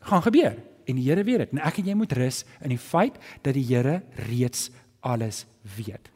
gaan 0.00 0.22
gebeur. 0.22 0.56
En 0.86 0.96
die 0.96 1.04
Here 1.10 1.24
weet 1.24 1.38
dit. 1.38 1.52
En 1.52 1.58
ek 1.58 1.78
en 1.78 1.84
jy 1.84 1.94
moet 1.94 2.12
rus 2.12 2.44
in 2.62 2.68
die 2.68 2.78
feit 2.78 3.12
dat 3.42 3.54
die 3.54 3.64
Here 3.64 4.02
reeds 4.28 4.70
alles 5.00 5.46
weet. 5.76 6.08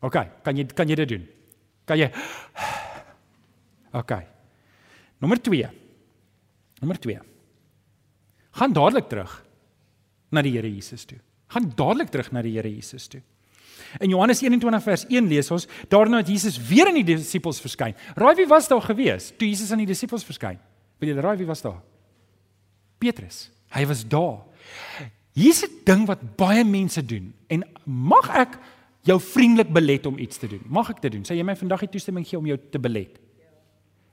OK, 0.00 0.16
kan 0.42 0.56
jy 0.56 0.66
kan 0.66 0.88
jy 0.88 0.94
dit 0.94 1.08
doen? 1.08 1.28
Kan 1.84 1.98
jy 1.98 2.10
OK. 4.00 4.12
Nommer 5.18 5.40
2. 5.42 5.87
Nommer 6.80 6.98
2. 6.98 7.18
Gaan 8.58 8.72
dadelik 8.72 9.08
terug 9.08 9.32
na 10.30 10.42
die 10.42 10.52
Here 10.56 10.68
Jesus 10.68 11.04
toe. 11.08 11.18
Gaan 11.52 11.72
dadelik 11.76 12.12
terug 12.12 12.30
na 12.32 12.42
die 12.42 12.54
Here 12.56 12.70
Jesus 12.70 13.08
toe. 13.08 13.22
In 14.02 14.10
Johannes 14.12 14.42
21 14.42 14.82
vers 14.84 15.04
1 15.08 15.28
lees 15.30 15.50
ons, 15.54 15.66
daarna 15.88 16.20
het 16.20 16.28
Jesus 16.28 16.58
weer 16.68 16.90
aan 16.90 16.98
die 16.98 17.06
disippels 17.14 17.60
verskyn. 17.62 17.94
Raai 18.18 18.34
wie 18.36 18.48
was 18.50 18.68
daar 18.68 18.82
gewees 18.84 19.30
toe 19.38 19.48
Jesus 19.48 19.70
aan 19.72 19.80
die 19.80 19.88
disippels 19.88 20.26
verskyn? 20.26 20.58
Wil 21.00 21.12
julle 21.12 21.24
raai 21.24 21.38
wie 21.40 21.48
was 21.48 21.62
daar? 21.64 21.78
Petrus. 22.98 23.46
Hy 23.72 23.84
was 23.88 24.02
daar. 24.08 24.42
Hier's 25.32 25.62
'n 25.62 25.70
ding 25.84 26.06
wat 26.06 26.36
baie 26.36 26.64
mense 26.64 27.02
doen 27.02 27.32
en 27.48 27.64
mag 27.84 28.28
ek 28.34 28.58
jou 29.02 29.20
vriendelik 29.20 29.72
belet 29.72 30.06
om 30.06 30.18
iets 30.18 30.38
te 30.38 30.48
doen? 30.48 30.62
Mag 30.66 30.90
ek 30.90 31.00
dit 31.02 31.12
doen? 31.12 31.22
Sê 31.22 31.34
jy 31.36 31.44
my 31.44 31.56
vandag 31.56 31.80
die 31.80 31.88
toestemming 31.88 32.26
gee 32.26 32.38
om 32.38 32.46
jou 32.46 32.58
te 32.70 32.78
belet? 32.78 33.18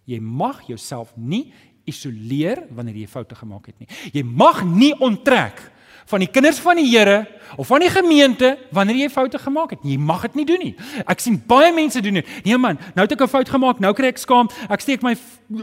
Jy 0.06 0.20
mag 0.20 0.62
jouself 0.68 1.14
nie 1.18 1.52
isoleer 1.86 2.66
wanneer 2.70 2.96
jy 2.96 3.08
foute 3.08 3.36
gemaak 3.36 3.66
het 3.72 3.80
nie. 3.80 3.88
Jy 4.14 4.24
mag 4.24 4.64
nie 4.66 4.94
onttrek 5.00 5.62
van 6.06 6.22
die 6.22 6.30
kinders 6.30 6.60
van 6.62 6.78
die 6.78 6.86
Here 6.86 7.26
of 7.58 7.68
van 7.68 7.82
die 7.82 7.90
gemeente 7.90 8.58
wanneer 8.74 9.06
jy 9.06 9.10
foute 9.10 9.40
gemaak 9.42 9.74
het. 9.74 9.86
Jy 9.86 9.98
mag 9.98 10.22
dit 10.28 10.36
nie 10.42 10.46
doen 10.46 10.62
nie. 10.62 10.74
Ek 11.06 11.22
sien 11.24 11.38
baie 11.48 11.72
mense 11.74 12.02
doen 12.02 12.20
dit. 12.22 12.30
Nee 12.46 12.58
man, 12.62 12.78
nou 12.94 13.06
het 13.06 13.12
ek 13.12 13.22
'n 13.22 13.28
fout 13.28 13.50
gemaak, 13.50 13.80
nou 13.80 13.94
kry 13.94 14.08
ek 14.08 14.18
skaam. 14.18 14.50
Ek 14.70 14.82
steek 14.82 15.02
my 15.02 15.16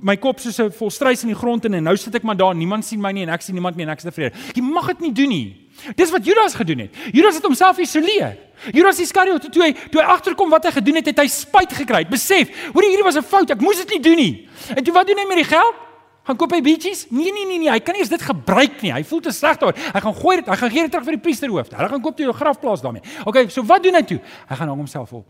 my 0.03 0.17
kop 0.17 0.41
soos 0.41 0.59
'n 0.59 0.71
volstruis 0.71 1.23
in 1.23 1.29
die 1.29 1.39
grond 1.39 1.65
in 1.65 1.75
en 1.75 1.85
nou 1.85 1.97
sit 1.97 2.15
ek 2.15 2.23
maar 2.23 2.37
daar. 2.37 2.55
Niemand 2.55 2.85
sien 2.85 3.01
my 3.01 3.13
nie 3.13 3.23
en 3.23 3.29
ek 3.29 3.43
sien 3.43 3.55
niemand 3.55 3.77
meer 3.77 3.87
en 3.87 3.93
ek 3.93 3.99
is 3.99 4.05
tevrede. 4.05 4.33
Jy 4.55 4.63
mag 4.63 4.87
dit 4.87 5.01
nie 5.01 5.13
doen 5.13 5.29
nie. 5.29 5.57
Dis 5.97 6.11
wat 6.11 6.25
Judas 6.25 6.55
gedoen 6.55 6.79
het. 6.79 6.91
Judas 7.13 7.35
het 7.35 7.45
homself 7.45 7.79
isoleer. 7.79 8.37
Judas 8.73 9.01
Iskariot 9.01 9.53
toe 9.53 9.63
hy 9.63 9.73
toe 9.91 10.01
hy 10.01 10.07
agterkom 10.07 10.51
wat 10.51 10.65
hy 10.65 10.71
gedoen 10.71 10.97
het, 10.97 11.07
het 11.07 11.19
hy 11.19 11.27
spyt 11.27 11.73
gekry. 11.73 12.05
Besef, 12.09 12.49
hoor 12.73 12.83
hierdie 12.83 13.05
was 13.05 13.17
'n 13.17 13.23
fout. 13.23 13.51
Ek 13.51 13.61
moes 13.61 13.77
dit 13.77 13.91
nie 13.91 14.01
doen 14.01 14.17
nie. 14.17 14.49
En 14.77 14.85
toe 14.85 14.95
wat 14.95 15.07
doen 15.07 15.19
hy 15.19 15.27
met 15.27 15.37
die 15.37 15.45
geld? 15.57 15.92
Gaan 16.23 16.39
koop 16.39 16.53
hy 16.55 16.61
beetjies? 16.63 17.07
Nee 17.11 17.33
nee 17.35 17.47
nee 17.47 17.59
nee, 17.59 17.71
hy 17.71 17.81
kan 17.83 17.97
nie 17.97 18.05
eens 18.05 18.13
dit 18.13 18.23
gebruik 18.23 18.83
nie. 18.85 18.93
Hy 18.95 19.03
voel 19.09 19.21
te 19.25 19.33
sleg 19.35 19.59
daaroor. 19.59 19.79
Hy 19.95 20.03
gaan 20.05 20.15
gooi 20.15 20.37
dit, 20.39 20.51
hy 20.53 20.57
gaan 20.61 20.71
gee 20.71 20.87
dit 20.87 20.93
terug 20.95 21.07
vir 21.09 21.17
die 21.17 21.23
priesterhoof. 21.25 21.73
Hulle 21.75 21.89
gaan 21.89 22.05
koop 22.05 22.17
toe 22.17 22.29
'n 22.29 22.39
grafplaas 22.39 22.83
daarmee. 22.83 23.03
Okay, 23.27 23.49
so 23.49 23.65
wat 23.67 23.83
doen 23.83 23.95
hy 23.95 24.03
toe? 24.03 24.21
Hy 24.49 24.57
gaan 24.57 24.69
hang 24.69 24.79
homself 24.79 25.13
op. 25.13 25.27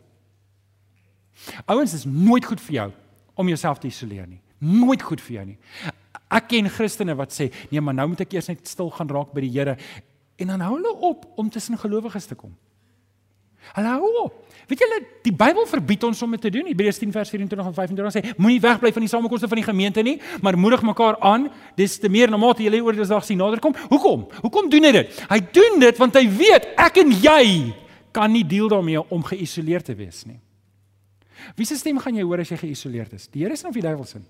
Ouens 1.67 1.95
is 1.95 2.05
nooit 2.05 2.45
goed 2.45 2.61
vir 2.61 2.75
jou 2.75 2.91
om 3.35 3.49
jouself 3.49 3.79
te 3.79 3.87
isoleer 3.87 4.27
nie. 4.27 4.41
Nooit 4.59 5.03
goed 5.03 5.21
vir 5.21 5.35
jou 5.35 5.47
nie. 5.47 5.59
Ek 6.31 6.49
ken 6.49 6.69
Christene 6.69 7.15
wat 7.15 7.33
sê, 7.33 7.53
"Nee, 7.71 7.81
maar 7.81 7.95
nou 7.95 8.09
moet 8.09 8.21
ek 8.21 8.33
eers 8.33 8.49
net 8.49 8.69
stil 8.69 8.91
gaan 8.91 9.09
raak 9.09 9.33
by 9.33 9.41
die 9.41 9.51
Here." 9.51 9.77
En 10.37 10.47
dan 10.47 10.61
hou 10.61 10.77
hulle 10.77 10.95
op 11.01 11.27
om 11.37 11.51
tussen 11.51 11.79
gelowiges 11.79 12.27
te 12.27 12.35
kom. 12.35 12.57
Op. 13.73 14.43
Weet 14.69 14.79
julle, 14.79 14.99
die 15.27 15.33
Bybel 15.35 15.67
verbied 15.67 16.05
ons 16.07 16.23
om 16.23 16.31
dit 16.31 16.41
te 16.41 16.51
doen. 16.51 16.67
Hebreërs 16.71 16.99
10 17.03 17.13
vers 17.13 17.31
24 17.31 17.67
en 17.67 17.75
25 17.75 18.15
sê: 18.15 18.35
Moenie 18.41 18.61
wegbly 18.63 18.93
van 18.93 19.05
die 19.05 19.11
samekomste 19.11 19.49
van 19.49 19.61
die 19.61 19.67
gemeente 19.67 20.03
nie, 20.03 20.19
maar 20.41 20.59
moedig 20.59 20.83
mekaar 20.87 21.19
aan. 21.21 21.49
Dis 21.77 21.99
te 21.99 22.09
meer 22.09 22.31
na 22.31 22.39
mate 22.41 22.65
julle 22.65 22.83
oor 22.83 22.97
die 22.97 23.07
dag 23.07 23.25
sien 23.27 23.41
nader 23.41 23.61
kom. 23.61 23.75
Hoekom? 23.91 24.29
Hoekom 24.45 24.71
doen 24.73 24.89
hy 24.89 24.93
dit? 24.97 25.25
Hy 25.29 25.41
doen 25.53 25.83
dit 25.83 25.99
want 26.01 26.17
hy 26.17 26.25
weet 26.29 26.71
ek 26.81 27.03
en 27.03 27.13
jy 27.13 27.45
kan 28.13 28.33
nie 28.33 28.45
deel 28.45 28.69
daarmee 28.69 29.03
om 29.13 29.25
geïsoleerd 29.25 29.89
te 29.89 29.97
wees 29.99 30.25
nie. 30.29 30.39
Wie 31.57 31.67
se 31.67 31.77
stem 31.77 31.99
gaan 31.99 32.17
jy 32.17 32.25
hoor 32.25 32.45
as 32.45 32.53
jy 32.53 32.61
geïsoleerd 32.61 33.17
is? 33.19 33.27
Die 33.33 33.43
Here 33.43 33.57
se 33.57 33.67
of 33.69 33.75
die 33.75 33.85
duiwel 33.85 34.07
se? 34.07 34.21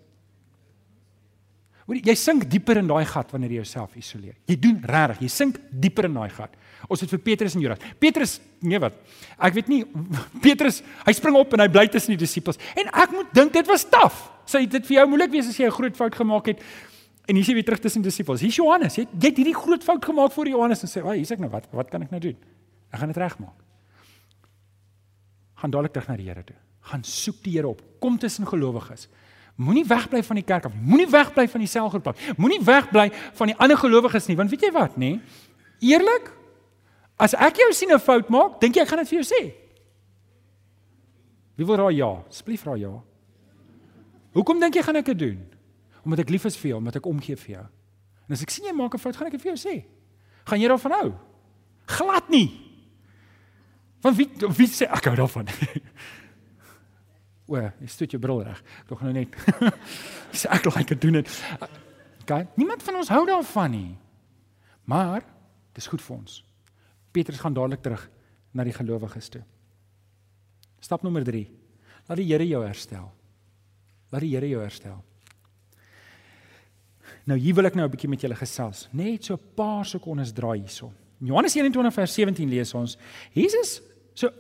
Hoor 1.87 1.99
jy 1.99 2.15
sink 2.15 2.45
dieper 2.51 2.79
in 2.79 2.87
daai 2.87 3.05
gat 3.09 3.33
wanneer 3.35 3.57
jy 3.57 3.63
jouself 3.63 3.97
isoleer. 3.99 4.37
Jy 4.47 4.57
doen 4.63 4.79
regtig, 4.87 5.25
jy 5.25 5.31
sink 5.35 5.59
dieper 5.71 6.07
in 6.07 6.15
daai 6.15 6.31
gat. 6.31 6.55
Ons 6.89 7.03
het 7.03 7.11
vir 7.11 7.19
Petrus 7.19 7.57
en 7.59 7.65
Jonas. 7.65 7.83
Petrus, 7.99 8.37
nee 8.63 8.79
wat? 8.83 8.95
Ek 9.39 9.57
weet 9.57 9.69
nie 9.73 9.83
Petrus, 10.45 10.83
hy 11.07 11.15
spring 11.19 11.39
op 11.39 11.57
en 11.57 11.65
hy 11.65 11.69
bly 11.73 11.87
tussen 11.91 12.15
die 12.15 12.23
disippels. 12.23 12.61
En 12.79 12.91
ek 12.93 13.15
moet 13.17 13.35
dink 13.35 13.53
dit 13.57 13.67
was 13.71 13.85
taaf. 13.91 14.29
Sê 14.47 14.65
dit 14.67 14.87
vir 14.87 14.99
jou 15.01 15.07
moeilik 15.11 15.35
wees 15.35 15.51
as 15.51 15.59
jy 15.59 15.67
'n 15.67 15.75
groot 15.75 15.97
fout 15.97 16.15
gemaak 16.15 16.53
het. 16.53 16.63
En 17.27 17.35
hier 17.35 17.43
is 17.43 17.49
jy 17.49 17.55
weer 17.55 17.65
terug 17.65 17.81
tussen 17.81 18.03
die 18.03 18.11
disippels. 18.11 18.41
Hier's 18.43 18.57
Johannes. 18.57 18.97
Jy, 18.99 19.07
jy 19.07 19.29
het 19.31 19.37
hierdie 19.39 19.55
groot 19.55 19.83
fout 19.83 20.05
gemaak 20.05 20.33
voor 20.33 20.49
Johannes 20.49 20.83
en 20.83 20.89
sê, 20.89 21.03
"Ag, 21.03 21.15
hier's 21.15 21.31
ek 21.31 21.39
nou 21.39 21.51
wat? 21.51 21.67
Wat 21.71 21.91
kan 21.91 22.03
ek 22.03 22.11
nou 22.11 22.21
doen? 22.21 22.37
Ek 22.93 22.99
gaan 22.99 23.09
dit 23.09 23.17
regmaak." 23.17 23.59
Gaan 25.55 25.71
dadelik 25.71 25.93
terug 25.93 26.09
na 26.09 26.17
die 26.17 26.27
Here 26.27 26.43
toe. 26.45 26.57
Gaan 26.81 27.05
soek 27.05 27.43
die 27.43 27.53
Here 27.53 27.69
op. 27.69 27.83
Kom 28.01 28.19
tussen 28.19 28.47
gelowiges. 28.47 29.09
Moenie 29.57 29.85
wegbly 29.87 30.23
van 30.23 30.37
die 30.37 30.45
kerk 30.45 30.65
af. 30.65 30.75
Moenie 30.75 31.09
wegbly 31.11 31.49
van 31.49 31.61
die 31.61 31.69
selgroep 31.69 32.07
af. 32.07 32.21
Moenie 32.37 32.61
wegbly 32.65 33.11
van 33.39 33.53
die 33.53 33.57
ander 33.57 33.77
gelowiges 33.77 34.27
nie, 34.27 34.37
want 34.37 34.51
weet 34.51 34.65
jy 34.67 34.71
wat, 34.73 34.97
nê? 34.97 35.19
Eerlik, 35.83 36.31
as 37.21 37.35
ek 37.35 37.61
jou 37.61 37.73
sien 37.73 37.93
'n 37.93 38.01
fout 38.01 38.29
maak, 38.29 38.61
dink 38.61 38.75
jy 38.77 38.83
ek 38.83 38.89
gaan 38.89 38.99
dit 38.99 39.09
vir 39.09 39.23
jou 39.23 39.29
sê? 39.29 39.43
Wie 41.57 41.67
wil 41.67 41.77
raai 41.77 41.97
ja? 41.97 42.25
Asseblief 42.29 42.65
raai 42.65 42.81
ja. 42.81 43.03
Hoekom 44.33 44.61
dink 44.61 44.75
jy 44.75 44.83
gaan 44.83 44.97
ek 44.97 45.05
dit 45.13 45.19
doen? 45.19 45.41
Omdat 46.05 46.19
ek 46.25 46.31
lief 46.31 46.45
is 46.45 46.57
vir 46.57 46.69
jou, 46.69 46.79
omdat 46.79 46.97
ek 46.97 47.07
omgee 47.07 47.37
vir 47.37 47.55
jou. 47.57 47.67
En 48.29 48.33
as 48.33 48.43
ek 48.43 48.51
sien 48.51 48.65
jy 48.65 48.73
maak 48.73 48.95
'n 48.95 48.99
fout, 48.99 49.17
gaan 49.17 49.27
ek 49.27 49.33
dit 49.33 49.43
vir 49.43 49.53
jou 49.55 49.61
sê. 49.69 49.85
Gaan 50.45 50.61
jy 50.61 50.69
daarvan 50.69 50.93
hou? 50.93 51.13
Glad 51.87 52.29
nie. 52.31 52.51
Want 54.03 54.17
wie 54.17 54.29
wie 54.57 54.67
sê 54.67 54.87
ek 54.91 55.05
hou 55.05 55.17
daarvan? 55.17 55.47
O, 57.53 57.61
jy 57.61 57.89
stoot 57.91 58.15
jou 58.15 58.21
bril 58.23 58.43
reg. 58.47 58.61
Gaan 58.89 59.11
nou 59.11 59.13
net 59.13 59.37
sê 60.41 60.49
ek 60.49 60.69
like 60.73 60.89
dit 60.95 61.03
doen 61.05 61.19
dit. 61.21 61.33
Okay, 62.23 62.47
niemand 62.57 62.85
van 62.87 62.97
ons 63.03 63.11
hou 63.13 63.23
daarvan 63.29 63.75
nie. 63.75 63.93
Maar 64.89 65.27
dis 65.77 65.89
goed 65.91 66.03
vir 66.05 66.17
ons. 66.17 66.39
Petrus 67.13 67.43
gaan 67.43 67.57
dadelik 67.57 67.83
terug 67.85 68.07
na 68.57 68.65
die 68.65 68.75
gelowiges 68.77 69.29
toe. 69.33 69.43
Stap 70.83 71.05
nommer 71.05 71.25
3. 71.27 71.45
Laat 72.09 72.19
die 72.19 72.29
Here 72.31 72.47
jou 72.49 72.63
herstel. 72.65 73.11
Laat 74.13 74.25
die 74.25 74.33
Here 74.33 74.49
jou 74.49 74.63
herstel. 74.63 74.97
Nou 77.29 77.39
hier 77.39 77.55
wil 77.55 77.69
ek 77.69 77.77
nou 77.77 77.87
'n 77.87 77.93
bietjie 77.93 78.11
met 78.11 78.21
julle 78.21 78.35
gesels. 78.35 78.89
Net 78.93 79.25
so 79.25 79.35
'n 79.35 79.55
paar 79.55 79.85
sekondes 79.85 80.33
draai 80.33 80.59
hierso. 80.59 80.93
Johannes 81.21 81.55
21 81.55 81.95
vers 81.95 82.15
17 82.15 82.49
lees 82.49 82.75
ons. 82.75 82.97
Jesus 83.33 83.81
so 84.15 84.31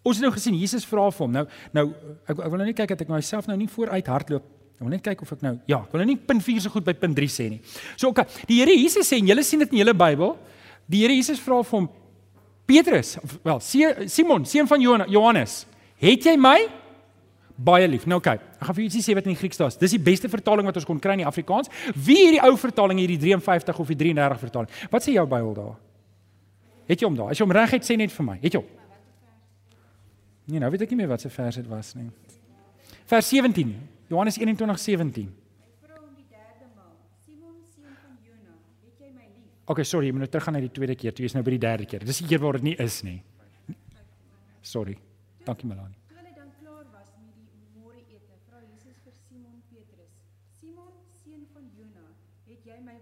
Ons 0.00 0.16
het 0.16 0.24
nou 0.24 0.32
gesien 0.32 0.54
Jesus 0.56 0.86
vra 0.88 1.10
vir 1.12 1.26
hom. 1.26 1.32
Nou 1.34 1.44
nou 1.76 1.86
ek, 2.24 2.38
ek 2.38 2.46
wil 2.46 2.56
nou 2.56 2.66
net 2.70 2.76
kyk 2.78 2.94
dat 2.94 3.02
ek 3.04 3.12
myself 3.12 3.50
nou 3.50 3.56
nie 3.60 3.68
vooruit 3.68 4.06
hardloop 4.08 4.46
Ek 4.80 4.86
wil 4.86 4.94
net 4.94 5.02
kyk 5.04 5.20
of 5.26 5.32
ek 5.34 5.42
nou 5.44 5.50
ja, 5.68 5.82
ek 5.84 5.92
wil 5.92 6.00
nou 6.00 6.06
nie 6.08 6.20
punt 6.24 6.40
4 6.40 6.62
so 6.64 6.72
goed 6.72 6.86
by 6.86 6.94
punt 6.96 7.12
3 7.12 7.28
sê 7.28 7.50
nie. 7.52 7.58
So 8.00 8.08
okay, 8.08 8.24
die 8.48 8.62
Here 8.62 8.72
Jesus 8.72 9.10
sê 9.12 9.18
en 9.20 9.26
julle 9.28 9.42
sien 9.44 9.60
dit 9.60 9.74
in 9.74 9.82
julle 9.82 9.92
Bybel, 9.92 10.32
die 10.88 11.02
Here 11.02 11.18
Jesus 11.18 11.42
vra 11.44 11.58
vir 11.60 11.76
hom 11.76 11.88
Petrus, 12.70 13.18
wel 13.44 13.60
Simon, 13.60 14.46
seun 14.48 14.70
van 14.70 14.80
Johannes, 14.80 15.66
het 16.00 16.24
jy 16.30 16.32
my 16.40 16.56
baie 17.60 17.90
lief? 17.92 18.08
Nou 18.08 18.22
okay, 18.22 18.40
ek 18.56 18.64
gaan 18.70 18.78
vir 18.78 18.86
julle 18.86 19.04
sê 19.04 19.18
wat 19.18 19.28
in 19.28 19.34
die 19.34 19.40
Grieks 19.42 19.60
staan. 19.60 19.76
Dis 19.84 19.98
die 19.98 20.00
beste 20.00 20.32
vertaling 20.32 20.64
wat 20.70 20.80
ons 20.80 20.88
kon 20.88 21.02
kry 21.02 21.18
in 21.18 21.26
die 21.26 21.28
Afrikaans. 21.28 21.68
Wie 21.92 22.16
hierdie 22.22 22.40
ou 22.48 22.54
vertaling 22.56 23.04
hierdie 23.04 23.20
53 23.20 23.84
of 23.84 23.92
die 23.92 24.00
33 24.00 24.44
vertaling? 24.46 24.82
Wat 24.88 25.04
sê 25.04 25.12
jou 25.12 25.28
Bybel 25.28 25.52
daar? 25.60 25.76
Het 26.88 27.04
jy 27.04 27.10
hom 27.10 27.20
daar? 27.20 27.34
As 27.34 27.36
jy 27.36 27.44
hom 27.44 27.52
reg 27.52 27.76
het, 27.76 27.84
sê 27.84 28.00
net 28.00 28.16
vir 28.16 28.32
my. 28.32 28.40
Het 28.40 28.56
jy 28.56 28.64
hom? 28.64 28.79
Nee, 30.50 30.58
nou 30.58 30.70
weet 30.72 30.82
ek 30.86 30.90
nie 30.90 31.02
meer 31.02 31.10
wat 31.12 31.22
se 31.22 31.30
vers 31.30 31.60
dit 31.60 31.68
was 31.70 31.94
nie. 31.94 32.08
Vers 33.10 33.28
17. 33.30 33.70
Johannes 34.10 34.38
21:17. 34.38 35.28
Okay, 39.70 39.84
sorry, 39.86 40.08
jy 40.08 40.14
moet 40.16 40.24
nou 40.24 40.30
teruggaan 40.32 40.56
na 40.58 40.60
die 40.64 40.72
tweede 40.74 40.96
keer. 40.98 41.12
Toe 41.14 41.28
is 41.28 41.34
nou 41.36 41.44
by 41.46 41.52
die 41.54 41.60
derde 41.62 41.84
keer. 41.86 42.02
Dis 42.02 42.18
die 42.18 42.26
keer 42.26 42.40
waar 42.42 42.56
dit 42.58 42.64
nie 42.66 42.72
is 42.82 42.96
nie. 43.06 43.20
Sorry. 44.66 44.96
Dankie 45.46 45.68
Melanie. 45.70 45.94
Toe 46.08 46.18
hulle 46.18 46.32
dan 46.34 46.50
klaar 46.58 46.88
was 46.90 47.12
met 47.20 47.36
die 47.38 47.78
môre 47.78 48.02
ete, 48.10 48.34
vra 48.48 48.58
Jesus 48.64 48.98
vir 49.04 49.14
Simon 49.14 49.62
Petrus: 49.70 50.10
"Simon, 50.58 50.90
seun 51.22 51.46
van 51.54 51.70
Jona, 51.78 52.08
het 52.50 52.66
jy 52.66 52.80
my 52.82 52.98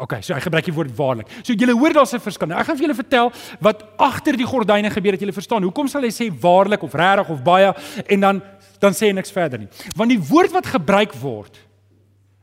waarlik 0.00 0.08
lief?" 0.08 0.08
Okay, 0.08 0.22
so 0.22 0.34
hy 0.34 0.40
gebruik 0.40 0.64
die 0.64 0.74
woord 0.74 0.96
waarlik. 0.96 1.28
So 1.42 1.52
julle 1.52 1.78
hoor 1.78 1.92
daar's 1.92 2.14
'n 2.14 2.20
verskil. 2.20 2.52
Ek 2.52 2.66
gaan 2.66 2.76
vir 2.76 2.86
julle 2.86 2.94
vertel 2.94 3.32
wat 3.60 3.84
agter 3.98 4.36
die 4.36 4.46
gordyne 4.46 4.90
gebeur 4.90 5.12
dat 5.12 5.20
julle 5.20 5.32
verstaan. 5.32 5.62
Hoekom 5.62 5.88
sal 5.88 6.02
hy 6.02 6.10
sê 6.10 6.30
waarlik 6.30 6.82
of 6.82 6.94
regtig 6.94 7.28
of 7.28 7.42
baie 7.42 7.74
en 8.08 8.20
dan 8.20 8.42
dan 8.80 8.92
sê 8.92 9.08
hy 9.08 9.12
niks 9.12 9.30
verder 9.30 9.58
nie. 9.58 9.68
Want 9.94 10.08
die 10.08 10.20
woord 10.20 10.52
wat 10.52 10.66
gebruik 10.66 11.12
word 11.12 11.58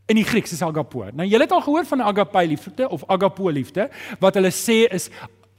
in 0.07 0.15
die 0.15 0.23
Grieks 0.23 0.53
is 0.53 0.61
agapo. 0.61 1.09
Nou 1.13 1.27
julle 1.27 1.43
het 1.43 1.51
al 1.51 1.61
gehoor 1.61 1.85
van 1.85 2.01
agape 2.01 2.47
liefde 2.47 2.89
of 2.89 3.03
agapo 3.09 3.49
liefde 3.49 3.89
wat 4.19 4.35
hulle 4.35 4.51
sê 4.51 4.85
is 4.93 5.09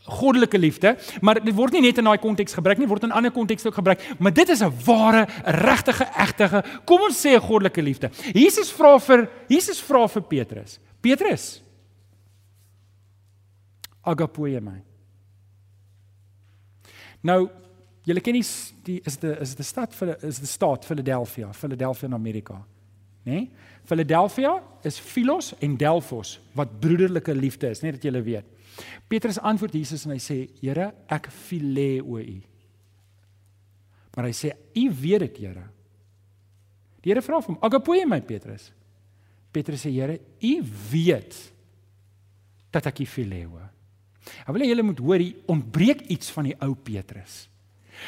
goddelike 0.09 0.59
liefde, 0.59 0.97
maar 1.21 1.37
dit 1.43 1.55
word 1.55 1.73
nie 1.73 1.83
net 1.83 1.99
in 1.99 2.05
daai 2.05 2.19
konteks 2.19 2.55
gebruik 2.55 2.79
nie, 2.79 2.89
word 2.89 3.05
in 3.05 3.13
ander 3.13 3.31
kontekste 3.31 3.69
ook 3.69 3.75
gebruik, 3.75 4.01
maar 4.19 4.33
dit 4.33 4.49
is 4.49 4.63
'n 4.63 4.73
ware, 4.87 5.27
regtige, 5.45 6.07
egte, 6.17 6.65
kom 6.85 7.01
ons 7.01 7.27
sê 7.27 7.35
'n 7.35 7.41
goddelike 7.41 7.83
liefde. 7.83 8.11
Jesus 8.33 8.73
vra 8.73 8.99
vir 8.99 9.29
Jesus 9.49 9.81
vra 9.81 10.09
vir 10.09 10.23
Petrus. 10.23 10.79
Petrus 11.01 11.61
agapo 14.03 14.47
jy 14.47 14.61
my. 14.61 14.83
Nou 17.23 17.49
Julle 18.09 18.23
ken 18.25 18.39
die, 18.39 18.45
die 18.87 18.99
is 19.05 19.19
dit 19.21 19.41
is 19.43 19.51
dit 19.53 19.61
'n 19.61 19.69
stad 19.69 19.95
vir 19.95 20.17
is 20.25 20.39
die 20.41 20.47
staat 20.47 20.85
Philadelphia, 20.85 21.53
Philadelphia 21.53 22.09
in 22.09 22.15
Amerika. 22.15 22.55
Né? 23.25 23.33
Nee? 23.33 23.51
Philadelphia 23.85 24.63
is 24.83 24.99
Philos 24.99 25.55
en 25.59 25.77
Delphos 25.77 26.41
wat 26.53 26.81
broederlike 26.81 27.35
liefde 27.35 27.69
is, 27.69 27.81
net 27.81 27.93
dat 27.93 28.03
julle 28.03 28.23
weet. 28.23 28.45
Petrus 29.09 29.39
antwoord 29.39 29.73
Jesus 29.73 30.05
en 30.05 30.11
hy 30.11 30.19
sê: 30.19 30.49
"Here, 30.61 30.95
ek 31.07 31.29
phileo 31.31 32.19
u." 32.19 32.43
Maar 34.17 34.25
hy 34.25 34.33
sê: 34.33 34.53
"U 34.75 34.91
weet 35.01 35.21
dit, 35.21 35.37
Here." 35.39 35.65
Die 37.01 37.13
Here 37.13 37.23
vra 37.23 37.41
hom: 37.41 37.59
"Agapo 37.61 37.95
jy 37.95 38.07
my, 38.07 38.21
Petrus?" 38.21 38.73
Petrus 39.53 39.87
sê: 39.87 39.91
"Here, 39.91 40.21
u 40.41 40.65
weet 40.91 41.53
dat 42.71 42.87
ek 42.87 43.01
u 43.01 43.07
phileo." 43.07 43.61
Ek 44.45 44.51
wil 44.55 44.65
hê 44.65 44.73
julle 44.73 44.87
moet 44.87 44.99
hoor, 45.05 45.23
hier 45.23 45.37
ontbreek 45.51 46.07
iets 46.13 46.33
van 46.35 46.51
die 46.51 46.57
ou 46.65 46.75
Petrus. 46.75 47.47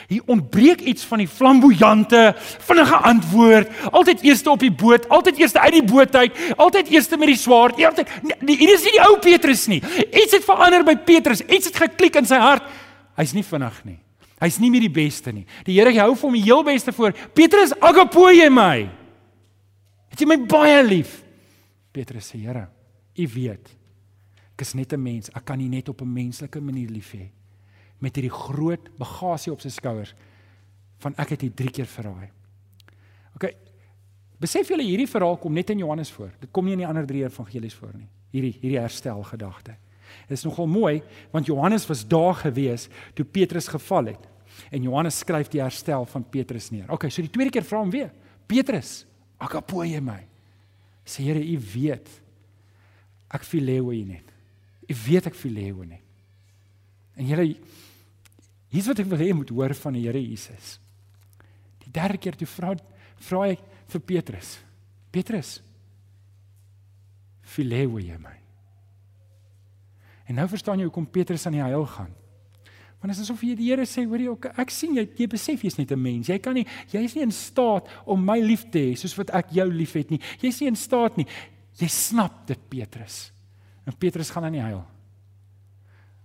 Hier 0.06 0.22
ontbreek 0.30 0.80
iets 0.86 1.04
van 1.08 1.18
die 1.22 1.28
flamboyante, 1.28 2.20
vinnige 2.66 2.98
antwoord, 3.10 3.72
altyd 3.90 4.22
eerste 4.26 4.52
op 4.52 4.62
die 4.62 4.72
boot, 4.72 5.08
altyd 5.10 5.40
eerste 5.42 5.60
uit 5.60 5.76
die 5.80 5.86
boot 5.86 6.14
uit, 6.14 6.36
altyd 6.56 6.92
eerste 6.94 7.18
met 7.18 7.32
die 7.32 7.38
swaard. 7.38 7.80
Altyd 7.84 8.12
nee, 8.22 8.56
hier 8.56 8.74
is 8.76 8.86
nie 8.86 8.94
die 8.96 9.02
ou 9.04 9.16
Petrus 9.22 9.66
nie. 9.70 9.80
Iets 10.06 10.36
het 10.38 10.46
verander 10.46 10.86
by 10.86 10.94
Petrus. 11.06 11.42
Iets 11.46 11.72
het 11.72 11.82
geklik 11.84 12.20
in 12.22 12.28
sy 12.28 12.38
hart. 12.40 12.66
Hy's 13.18 13.34
nie 13.36 13.44
vinnig 13.46 13.82
nie. 13.88 13.98
Hy's 14.40 14.56
nie 14.62 14.70
meer 14.72 14.86
die 14.86 14.94
beste 14.94 15.34
nie. 15.34 15.44
Die 15.66 15.76
Here 15.76 15.92
hou 15.98 16.14
vir 16.14 16.28
hom 16.28 16.38
die 16.38 16.46
heel 16.46 16.62
beste 16.64 16.94
voor. 16.96 17.12
Petrus, 17.36 17.74
agapo 17.76 18.30
jy 18.32 18.48
my? 18.52 18.86
Het 20.14 20.22
jy 20.22 20.30
my 20.30 20.38
baie 20.48 20.80
lief? 20.86 21.18
Petrus 21.92 22.30
sê, 22.30 22.40
Here, 22.40 22.68
U 23.18 23.26
weet. 23.34 23.79
Ek 24.60 24.66
is 24.66 24.74
net 24.76 24.92
'n 24.92 25.00
mens. 25.00 25.30
Ek 25.32 25.44
kan 25.44 25.56
nie 25.56 25.68
net 25.68 25.88
op 25.88 26.02
'n 26.02 26.12
menslike 26.12 26.60
manier 26.60 26.90
lief 26.90 27.14
hê 27.14 27.30
met 27.98 28.14
hierdie 28.16 28.32
groot 28.32 28.88
bagasie 28.98 29.52
op 29.52 29.60
sy 29.60 29.68
skouers 29.68 30.14
van 30.98 31.14
ek 31.16 31.28
het 31.28 31.40
hier 31.40 31.54
3 31.54 31.70
keer 31.70 31.86
verraai. 31.86 32.28
OK. 33.34 33.54
Besef 34.40 34.68
julle 34.68 34.82
hierdie 34.82 35.08
verhaal 35.08 35.36
kom 35.36 35.52
net 35.52 35.70
in 35.70 35.78
Johannes 35.78 36.10
voor. 36.10 36.30
Dit 36.40 36.50
kom 36.50 36.64
nie 36.64 36.72
in 36.72 36.78
die 36.78 36.86
ander 36.86 37.06
3 37.06 37.24
evangelies 37.24 37.74
voor 37.74 37.92
nie. 37.94 38.08
Hierdie 38.32 38.58
hierdie 38.60 38.80
herstel 38.80 39.22
gedagte. 39.22 39.76
Dit 40.28 40.38
is 40.38 40.44
nogal 40.44 40.66
mooi 40.66 41.02
want 41.30 41.46
Johannes 41.46 41.86
was 41.86 42.06
daar 42.06 42.34
gewees 42.34 42.88
toe 43.14 43.24
Petrus 43.24 43.68
geval 43.68 44.04
het. 44.04 44.28
En 44.70 44.82
Johannes 44.82 45.18
skryf 45.18 45.48
die 45.48 45.60
herstel 45.60 46.04
van 46.06 46.24
Petrus 46.28 46.70
neer. 46.70 46.90
OK, 46.90 47.10
so 47.10 47.22
die 47.22 47.30
tweede 47.30 47.50
keer 47.50 47.64
vra 47.64 47.78
hom 47.78 47.90
weer. 47.90 48.12
Petrus, 48.46 49.06
akapo 49.38 49.84
jy 49.84 50.00
my? 50.00 50.26
Sê 51.04 51.22
Here, 51.22 51.40
u 51.40 51.58
weet 51.74 52.08
ek 53.30 53.44
fileo 53.44 53.92
u 53.92 54.04
net. 54.04 54.39
U 54.90 54.94
weet 55.06 55.30
ek 55.30 55.38
fileo 55.38 55.84
net. 55.84 56.02
En 57.14 57.26
julle 57.26 57.54
Hier's 58.70 58.86
wat 58.86 59.02
ek 59.02 59.08
wil 59.10 59.18
hê 59.18 59.30
jy 59.30 59.38
moet 59.40 59.50
hoor 59.50 59.74
van 59.74 59.96
die 59.98 60.04
Here 60.04 60.20
Jesus. 60.22 60.76
Die 61.82 61.90
derde 61.90 62.20
keer 62.22 62.38
toe 62.38 62.46
vra 62.46 62.76
vra 63.20 63.40
hy 63.48 63.56
vir 63.90 64.02
Petrus. 64.06 64.54
Petrus. 65.12 65.58
Fileo 67.50 67.98
jy 67.98 68.16
my. 68.22 68.36
En 70.30 70.38
nou 70.38 70.46
verstaan 70.48 70.78
jy 70.78 70.86
hoekom 70.86 71.08
Petrus 71.10 71.48
aan 71.48 71.58
die 71.58 71.66
huil 71.66 71.84
gaan. 71.90 72.14
Want 73.00 73.10
dit 73.10 73.16
is 73.16 73.24
asof 73.24 73.42
jy 73.42 73.56
die 73.58 73.70
Here 73.72 73.84
sê, 73.88 74.04
hoor 74.06 74.22
jy, 74.22 74.36
ek 74.62 74.72
sien 74.72 74.94
jy 74.94 75.06
jy 75.18 75.26
besef 75.32 75.64
jy's 75.66 75.78
net 75.80 75.90
'n 75.90 75.98
mens. 76.00 76.28
Jy 76.28 76.38
kan 76.38 76.54
nie 76.54 76.66
jy's 76.92 77.16
nie 77.16 77.26
in 77.26 77.32
staat 77.32 77.88
om 78.06 78.24
my 78.24 78.38
lief 78.38 78.70
te 78.70 78.78
hê 78.78 78.96
soos 78.96 79.18
wat 79.18 79.34
ek 79.34 79.50
jou 79.50 79.66
liefhet 79.66 80.10
nie. 80.10 80.20
Jy's 80.40 80.60
nie 80.60 80.68
in 80.68 80.76
staat 80.76 81.16
nie. 81.16 81.26
Jy 81.80 81.88
snap 81.88 82.46
dit, 82.46 82.60
Petrus. 82.70 83.32
En 83.90 83.98
Petrus 83.98 84.30
gaan 84.30 84.46
aan 84.46 84.54
die 84.54 84.62
huil. 84.62 84.84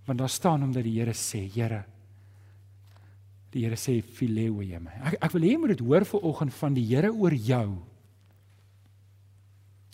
Want 0.06 0.22
daar 0.22 0.30
staan 0.30 0.62
omdat 0.62 0.86
die 0.86 0.94
Here 1.00 1.14
sê, 1.18 1.42
Here, 1.50 1.82
Die 3.56 3.64
Here 3.64 3.78
sê 3.80 4.00
fileo 4.04 4.60
jy 4.60 4.78
my. 4.82 4.94
Ek 5.08 5.14
ek 5.16 5.32
wil 5.32 5.46
hê 5.46 5.54
jy 5.54 5.60
moet 5.62 5.72
dit 5.72 5.84
hoor 5.86 6.04
vir 6.04 6.24
oggend 6.28 6.54
van 6.58 6.74
die 6.76 6.84
Here 6.84 7.08
oor 7.08 7.32
jou. 7.32 7.68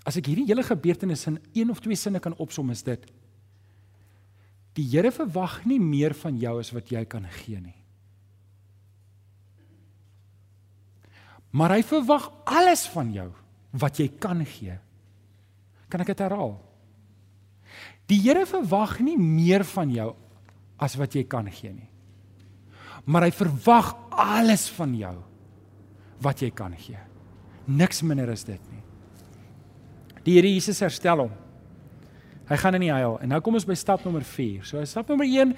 As 0.03 0.19
ek 0.19 0.33
hierdie 0.33 0.49
hele 0.49 0.65
gebeurtenis 0.67 1.29
in 1.31 1.37
een 1.55 1.71
of 1.71 1.79
twee 1.83 1.99
sinne 1.99 2.19
kan 2.23 2.35
opsom 2.43 2.73
is 2.75 2.83
dit 2.83 3.05
Die 4.75 4.87
Here 4.89 5.13
verwag 5.13 5.61
nie 5.69 5.79
meer 5.79 6.17
van 6.17 6.39
jou 6.41 6.57
as 6.59 6.73
wat 6.75 6.91
jy 6.91 7.05
kan 7.07 7.29
gee 7.45 7.61
nie. 7.61 7.77
Maar 11.53 11.77
hy 11.77 11.83
verwag 11.85 12.31
alles 12.49 12.87
van 12.89 13.11
jou 13.13 13.29
wat 13.77 14.01
jy 14.01 14.09
kan 14.17 14.41
gee. 14.49 14.79
Kan 15.93 16.01
ek 16.01 16.15
dit 16.15 16.25
herhaal? 16.25 16.57
Die 18.12 18.20
Here 18.20 18.44
verwag 18.44 18.98
nie 19.01 19.16
meer 19.16 19.64
van 19.64 19.88
jou 19.90 20.12
as 20.83 20.98
wat 21.01 21.16
jy 21.16 21.25
kan 21.25 21.48
gee 21.48 21.72
nie 21.72 21.88
maar 23.05 23.27
hy 23.27 23.33
verwag 23.35 23.92
alles 24.11 24.68
van 24.77 24.94
jou 24.96 25.14
wat 26.22 26.42
jy 26.42 26.53
kan 26.55 26.75
gee. 26.79 26.98
Niks 27.66 28.03
minder 28.07 28.31
as 28.31 28.44
dit 28.46 28.61
nie. 28.70 28.83
Die 30.22 30.37
Here 30.37 30.51
Jesus 30.51 30.79
herstel 30.85 31.25
hom. 31.25 31.33
Hy 32.53 32.59
gaan 32.61 32.77
in 32.77 32.83
die 32.85 32.93
huil 32.93 33.15
en 33.25 33.31
nou 33.33 33.38
kom 33.41 33.55
ons 33.57 33.65
by 33.65 33.75
stap 33.81 34.03
nommer 34.05 34.25
4. 34.29 34.61
So 34.69 34.83
stap 34.85 35.09
nommer 35.09 35.25
1, 35.25 35.55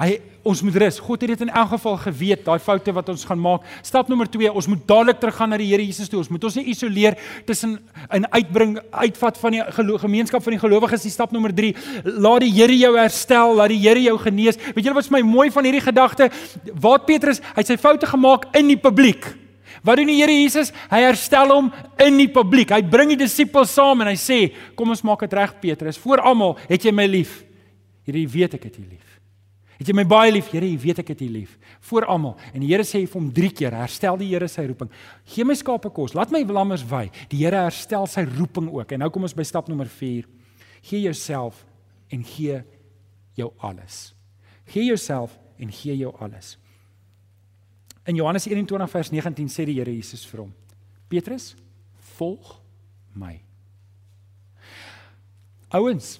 hy 0.00 0.08
ons 0.50 0.62
moet 0.66 0.78
rus. 0.82 0.96
God 0.98 1.22
het 1.22 1.30
dit 1.30 1.44
in 1.44 1.52
elk 1.52 1.68
geval 1.76 1.98
geweet, 2.02 2.40
daai 2.42 2.58
foute 2.64 2.94
wat 2.96 3.12
ons 3.12 3.22
gaan 3.28 3.38
maak. 3.38 3.68
Stap 3.86 4.10
nommer 4.10 4.26
2, 4.26 4.50
ons 4.50 4.66
moet 4.72 4.82
dadelik 4.88 5.20
teruggaan 5.22 5.52
na 5.54 5.60
die 5.60 5.68
Here 5.70 5.84
Jesus 5.86 6.10
toe. 6.10 6.18
Ons 6.18 6.32
moet 6.34 6.42
ons 6.48 6.56
nie 6.58 6.64
isoleer 6.72 7.14
tussen 7.46 7.78
'n 8.10 8.26
uitbring 8.34 8.80
uitvat 8.90 9.38
van 9.38 9.52
die 9.52 9.62
gemeenskap 10.02 10.42
van 10.42 10.52
die 10.52 10.62
gelowiges. 10.64 11.06
Die 11.06 11.14
stap 11.14 11.30
nommer 11.30 11.54
3, 11.54 11.76
laat 12.04 12.40
die 12.40 12.50
Here 12.50 12.76
jou 12.76 12.96
herstel, 12.98 13.54
laat 13.54 13.68
die 13.68 13.78
Here 13.78 14.02
jou 14.02 14.18
genees. 14.18 14.58
Weet 14.74 14.84
julle 14.84 14.98
wat 14.98 15.06
vir 15.06 15.22
my 15.22 15.22
mooi 15.22 15.50
van 15.50 15.64
hierdie 15.64 15.86
gedagte? 15.86 16.30
Waar 16.74 17.04
Petrus, 17.06 17.38
hy 17.38 17.62
het 17.62 17.66
sy 17.66 17.76
foute 17.76 18.06
gemaak 18.06 18.50
in 18.56 18.66
die 18.66 18.80
publiek. 18.80 19.41
Wat 19.82 19.98
doen 19.98 20.06
die 20.06 20.20
Here 20.20 20.32
Jesus? 20.32 20.70
Hy 20.90 21.00
herstel 21.02 21.50
hom 21.50 21.70
in 22.00 22.18
die 22.20 22.30
publiek. 22.30 22.70
Hy 22.70 22.82
bring 22.86 23.10
die 23.14 23.22
disippels 23.24 23.74
saam 23.74 24.00
en 24.00 24.12
hy 24.12 24.18
sê, 24.18 24.54
"Kom 24.76 24.90
ons 24.90 25.02
maak 25.02 25.20
dit 25.20 25.32
reg, 25.32 25.60
Petrus. 25.60 25.98
Voor 25.98 26.20
almal, 26.20 26.56
het 26.68 26.82
jy 26.84 26.92
my 26.92 27.06
lief?" 27.06 27.44
Here, 28.06 28.18
jy 28.18 28.28
weet 28.28 28.54
ek 28.54 28.64
het 28.64 28.76
jou 28.76 28.86
lief. 28.88 29.20
Het 29.78 29.88
jy 29.88 29.94
my 29.94 30.04
baie 30.04 30.30
lief? 30.32 30.50
Here, 30.52 30.66
jy 30.66 30.78
weet 30.78 30.98
ek 30.98 31.08
het 31.08 31.18
jou 31.18 31.30
lief. 31.30 31.58
Voor 31.80 32.06
almal. 32.06 32.36
En 32.54 32.60
die 32.60 32.68
Here 32.68 32.82
sê 32.82 33.02
vir 33.06 33.20
hom 33.20 33.32
3 33.34 33.50
keer, 33.50 33.72
herstel 33.72 34.16
die 34.16 34.28
Here 34.30 34.48
sy 34.48 34.66
roeping. 34.66 34.90
Gee 35.26 35.44
my 35.44 35.54
skape 35.54 35.90
kos. 35.94 36.14
Laat 36.14 36.30
my 36.30 36.42
lammers 36.44 36.84
wei. 36.88 37.10
Die 37.28 37.38
Here 37.38 37.64
herstel 37.64 38.06
sy 38.06 38.24
roeping 38.38 38.70
ook. 38.70 38.92
En 38.92 38.98
nou 38.98 39.10
kom 39.10 39.22
ons 39.22 39.34
by 39.34 39.42
stap 39.42 39.68
nommer 39.68 39.86
4. 39.90 40.24
Gee 40.82 41.00
jouself 41.00 41.64
en 42.10 42.22
gee 42.22 42.62
jou 43.38 43.50
alles. 43.58 44.12
Gee 44.66 44.84
jouself 44.84 45.38
en 45.58 45.70
gee 45.72 45.96
jou 45.96 46.12
alles. 46.20 46.56
In 48.06 48.16
Johannes 48.16 48.46
21 48.46 48.88
vers 48.90 49.10
19 49.12 49.48
sê 49.48 49.66
die 49.68 49.78
Here 49.78 49.92
Jesus 49.92 50.24
vir 50.26 50.42
hom: 50.44 50.52
Petrus, 51.08 51.52
volg 52.16 52.56
my. 53.14 53.36
Ouens, 55.72 56.16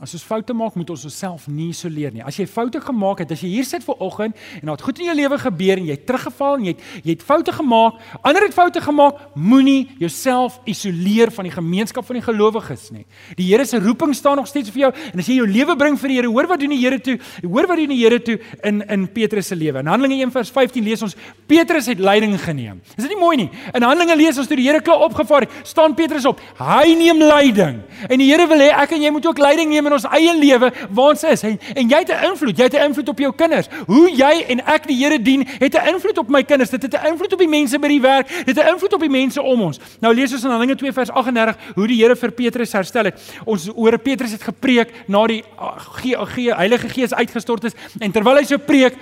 As 0.00 0.14
ons 0.16 0.22
foute 0.24 0.54
maak, 0.56 0.76
moet 0.80 0.88
ons 0.94 1.02
onsself 1.04 1.42
nie 1.52 1.66
isoleer 1.74 2.14
nie. 2.14 2.22
As 2.24 2.38
jy 2.40 2.46
foute 2.48 2.80
gemaak 2.80 3.18
het, 3.20 3.34
as 3.34 3.42
jy 3.44 3.50
hier 3.52 3.66
sit 3.68 3.82
vir 3.84 3.98
oggend 4.00 4.38
en 4.62 4.70
dit 4.70 4.84
goed 4.86 5.00
in 5.02 5.10
jou 5.10 5.16
lewe 5.18 5.38
gebeur 5.42 5.80
en 5.82 5.88
jy 5.90 5.96
het 5.98 6.06
teruggeval 6.08 6.54
en 6.56 6.62
jy 6.64 6.72
het 6.72 6.86
jy 7.04 7.16
het 7.18 7.24
foute 7.28 7.52
gemaak, 7.52 7.98
ander 8.24 8.46
het 8.46 8.56
foute 8.56 8.80
gemaak, 8.80 9.18
moenie 9.36 9.90
jouself 10.00 10.56
isoleer 10.64 11.28
van 11.36 11.44
die 11.44 11.52
gemeenskap 11.52 12.06
van 12.08 12.16
die 12.16 12.24
gelowiges 12.24 12.86
nie. 12.94 13.04
Die 13.36 13.50
Here 13.50 13.66
se 13.68 13.76
roeping 13.82 14.14
staan 14.16 14.40
nog 14.40 14.48
steeds 14.48 14.72
vir 14.72 14.86
jou 14.86 14.90
en 15.10 15.20
as 15.20 15.28
jy 15.28 15.36
jou 15.42 15.48
lewe 15.50 15.76
bring 15.76 16.00
vir 16.00 16.14
die 16.14 16.16
Here, 16.16 16.32
hoor 16.32 16.48
wat 16.48 16.64
doen 16.64 16.72
die 16.72 16.80
Here 16.80 17.00
toe? 17.04 17.18
Hoor 17.44 17.68
wat 17.68 17.82
doen 17.82 17.92
die 17.92 18.00
Here 18.00 18.22
toe 18.24 18.38
in 18.64 18.80
in 18.88 19.04
Petrus 19.12 19.52
se 19.52 19.60
lewe. 19.60 19.84
In 19.84 19.92
Handelinge 19.92 20.22
1:15 20.24 20.88
lees 20.88 21.04
ons 21.04 21.16
Petrus 21.44 21.92
het 21.92 22.00
leiding 22.00 22.38
geneem. 22.40 22.80
Is 22.96 23.04
dit 23.04 23.12
nie 23.12 23.20
mooi 23.20 23.36
nie? 23.36 23.50
In 23.76 23.84
Handelinge 23.84 24.16
lees 24.16 24.40
ons 24.40 24.48
toe 24.48 24.56
die 24.56 24.64
Here 24.70 24.80
klaar 24.80 25.04
opgevaar 25.04 25.44
het, 25.44 25.60
staan 25.68 25.92
Petrus 25.94 26.24
op. 26.24 26.40
Hy 26.56 26.96
neem 26.96 27.20
leiding. 27.20 27.82
En 28.08 28.16
die 28.16 28.32
Here 28.32 28.48
wil 28.48 28.64
hê 28.64 28.72
ek 28.72 28.96
en 28.96 29.04
jy 29.04 29.12
moet 29.12 29.28
ook 29.28 29.44
leiding 29.44 29.68
neem 29.68 29.89
in 29.90 29.96
ons 29.98 30.06
eie 30.14 30.34
lewe 30.38 30.70
waar 30.90 31.14
ons 31.14 31.24
is 31.26 31.42
en 31.46 31.58
en 31.74 31.90
jy 31.90 31.98
het 32.02 32.12
'n 32.14 32.30
invloed, 32.30 32.56
jy 32.56 32.64
het 32.64 32.74
'n 32.74 32.86
invloed 32.88 33.08
op 33.08 33.18
jou 33.18 33.32
kinders. 33.34 33.68
Hoe 33.86 34.10
jy 34.10 34.44
en 34.48 34.60
ek 34.66 34.86
die 34.86 34.96
Here 35.00 35.18
dien, 35.18 35.46
het 35.58 35.74
'n 35.74 35.88
invloed 35.94 36.18
op 36.18 36.28
my 36.28 36.42
kinders. 36.42 36.70
Dit 36.70 36.82
het 36.82 36.94
'n 36.94 37.06
invloed 37.12 37.32
op 37.32 37.38
die 37.38 37.48
mense 37.48 37.78
by 37.78 37.88
die 37.88 38.00
werk, 38.00 38.28
dit 38.28 38.56
het 38.56 38.66
'n 38.66 38.72
invloed 38.72 38.92
op 38.92 39.00
die 39.00 39.10
mense 39.10 39.42
om 39.42 39.60
ons. 39.60 39.78
Nou 40.00 40.14
lees 40.14 40.32
ons 40.32 40.44
in 40.44 40.50
Handelinge 40.50 40.78
2 40.78 40.92
vers 40.92 41.10
38 41.10 41.56
hoe 41.74 41.86
die 41.86 42.02
Here 42.02 42.16
vir 42.16 42.30
Petrus 42.30 42.72
herstel 42.72 43.04
het. 43.04 43.20
Ons 43.44 43.66
hoor 43.66 43.98
Petrus 43.98 44.32
het 44.32 44.42
gepreek 44.42 44.92
na 45.06 45.26
die 45.26 45.44
Ge 45.76 46.26
Ge 46.26 46.54
Heilige 46.54 46.88
Gees 46.88 47.14
uitgestort 47.14 47.64
is 47.64 47.72
en 47.98 48.12
terwyl 48.12 48.36
hy 48.36 48.44
so 48.44 48.58
preek 48.58 48.96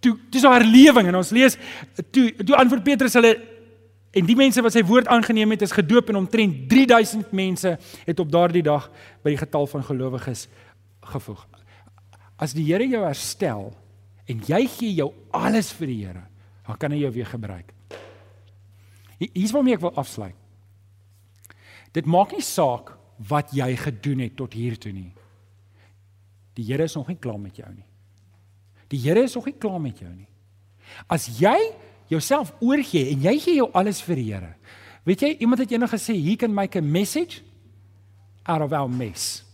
toe 0.00 0.18
dis 0.30 0.42
'n 0.44 0.52
herlewing 0.52 1.08
en 1.08 1.16
ons 1.16 1.30
lees 1.30 1.56
toe 2.10 2.32
toe 2.44 2.56
antwoord 2.56 2.84
Petrus 2.84 3.12
hulle 3.12 3.53
En 4.14 4.26
die 4.28 4.36
mense 4.38 4.62
wat 4.62 4.74
sy 4.76 4.84
woord 4.86 5.10
aangeneem 5.10 5.56
het, 5.56 5.64
is 5.66 5.74
gedoop 5.74 6.12
en 6.12 6.20
omtrent 6.22 6.68
3000 6.70 7.32
mense 7.34 7.74
het 8.06 8.20
op 8.22 8.30
daardie 8.30 8.62
dag 8.62 8.86
by 9.24 9.34
die 9.34 9.40
getal 9.40 9.66
van 9.70 9.82
gelowiges 9.86 10.46
gevoeg. 11.14 11.42
As 12.38 12.54
die 12.54 12.66
Here 12.68 12.86
jou 12.86 13.02
herstel 13.04 13.72
en 14.30 14.44
jy 14.46 14.62
gee 14.70 14.94
jou 15.00 15.10
alles 15.34 15.72
vir 15.74 15.90
die 15.90 16.00
Here, 16.04 16.24
dan 16.66 16.78
kan 16.80 16.94
hy 16.94 17.02
jou 17.02 17.12
weer 17.14 17.28
gebruik. 17.28 17.74
Hier's 19.18 19.52
waarmee 19.54 19.76
ek 19.76 19.84
wil 19.84 19.94
afsluit. 19.98 20.38
Dit 21.94 22.06
maak 22.10 22.34
nie 22.34 22.42
saak 22.42 22.94
wat 23.30 23.52
jy 23.54 23.68
gedoen 23.78 24.24
het 24.24 24.34
tot 24.38 24.54
hier 24.56 24.78
toe 24.78 24.92
nie. 24.94 25.12
Die 26.58 26.66
Here 26.66 26.86
is 26.86 26.94
nog 26.98 27.10
nie 27.10 27.18
klaar 27.18 27.40
met 27.42 27.58
jou 27.58 27.70
nie. 27.70 27.86
Die 28.90 29.00
Here 29.02 29.22
is 29.26 29.34
nog 29.34 29.46
nie 29.50 29.58
klaar 29.58 29.80
met 29.82 29.98
jou 30.02 30.10
nie. 30.10 30.28
As 31.10 31.26
jy 31.40 31.56
jouself 32.06 32.52
oorgee 32.60 33.10
en 33.10 33.20
jy 33.20 33.38
gee 33.38 33.54
jou 33.54 33.70
alles 33.72 34.02
vir 34.02 34.16
die 34.16 34.32
Here. 34.32 34.54
Weet 35.04 35.20
jy, 35.20 35.36
iemand 35.38 35.60
het 35.60 35.70
eendag 35.70 35.90
gesê, 35.90 36.14
"He 36.16 36.36
can 36.36 36.54
make 36.54 36.78
a 36.78 36.82
message 36.82 37.42
out 38.42 38.62
of 38.62 38.72
our 38.72 38.88
mess." 38.88 39.44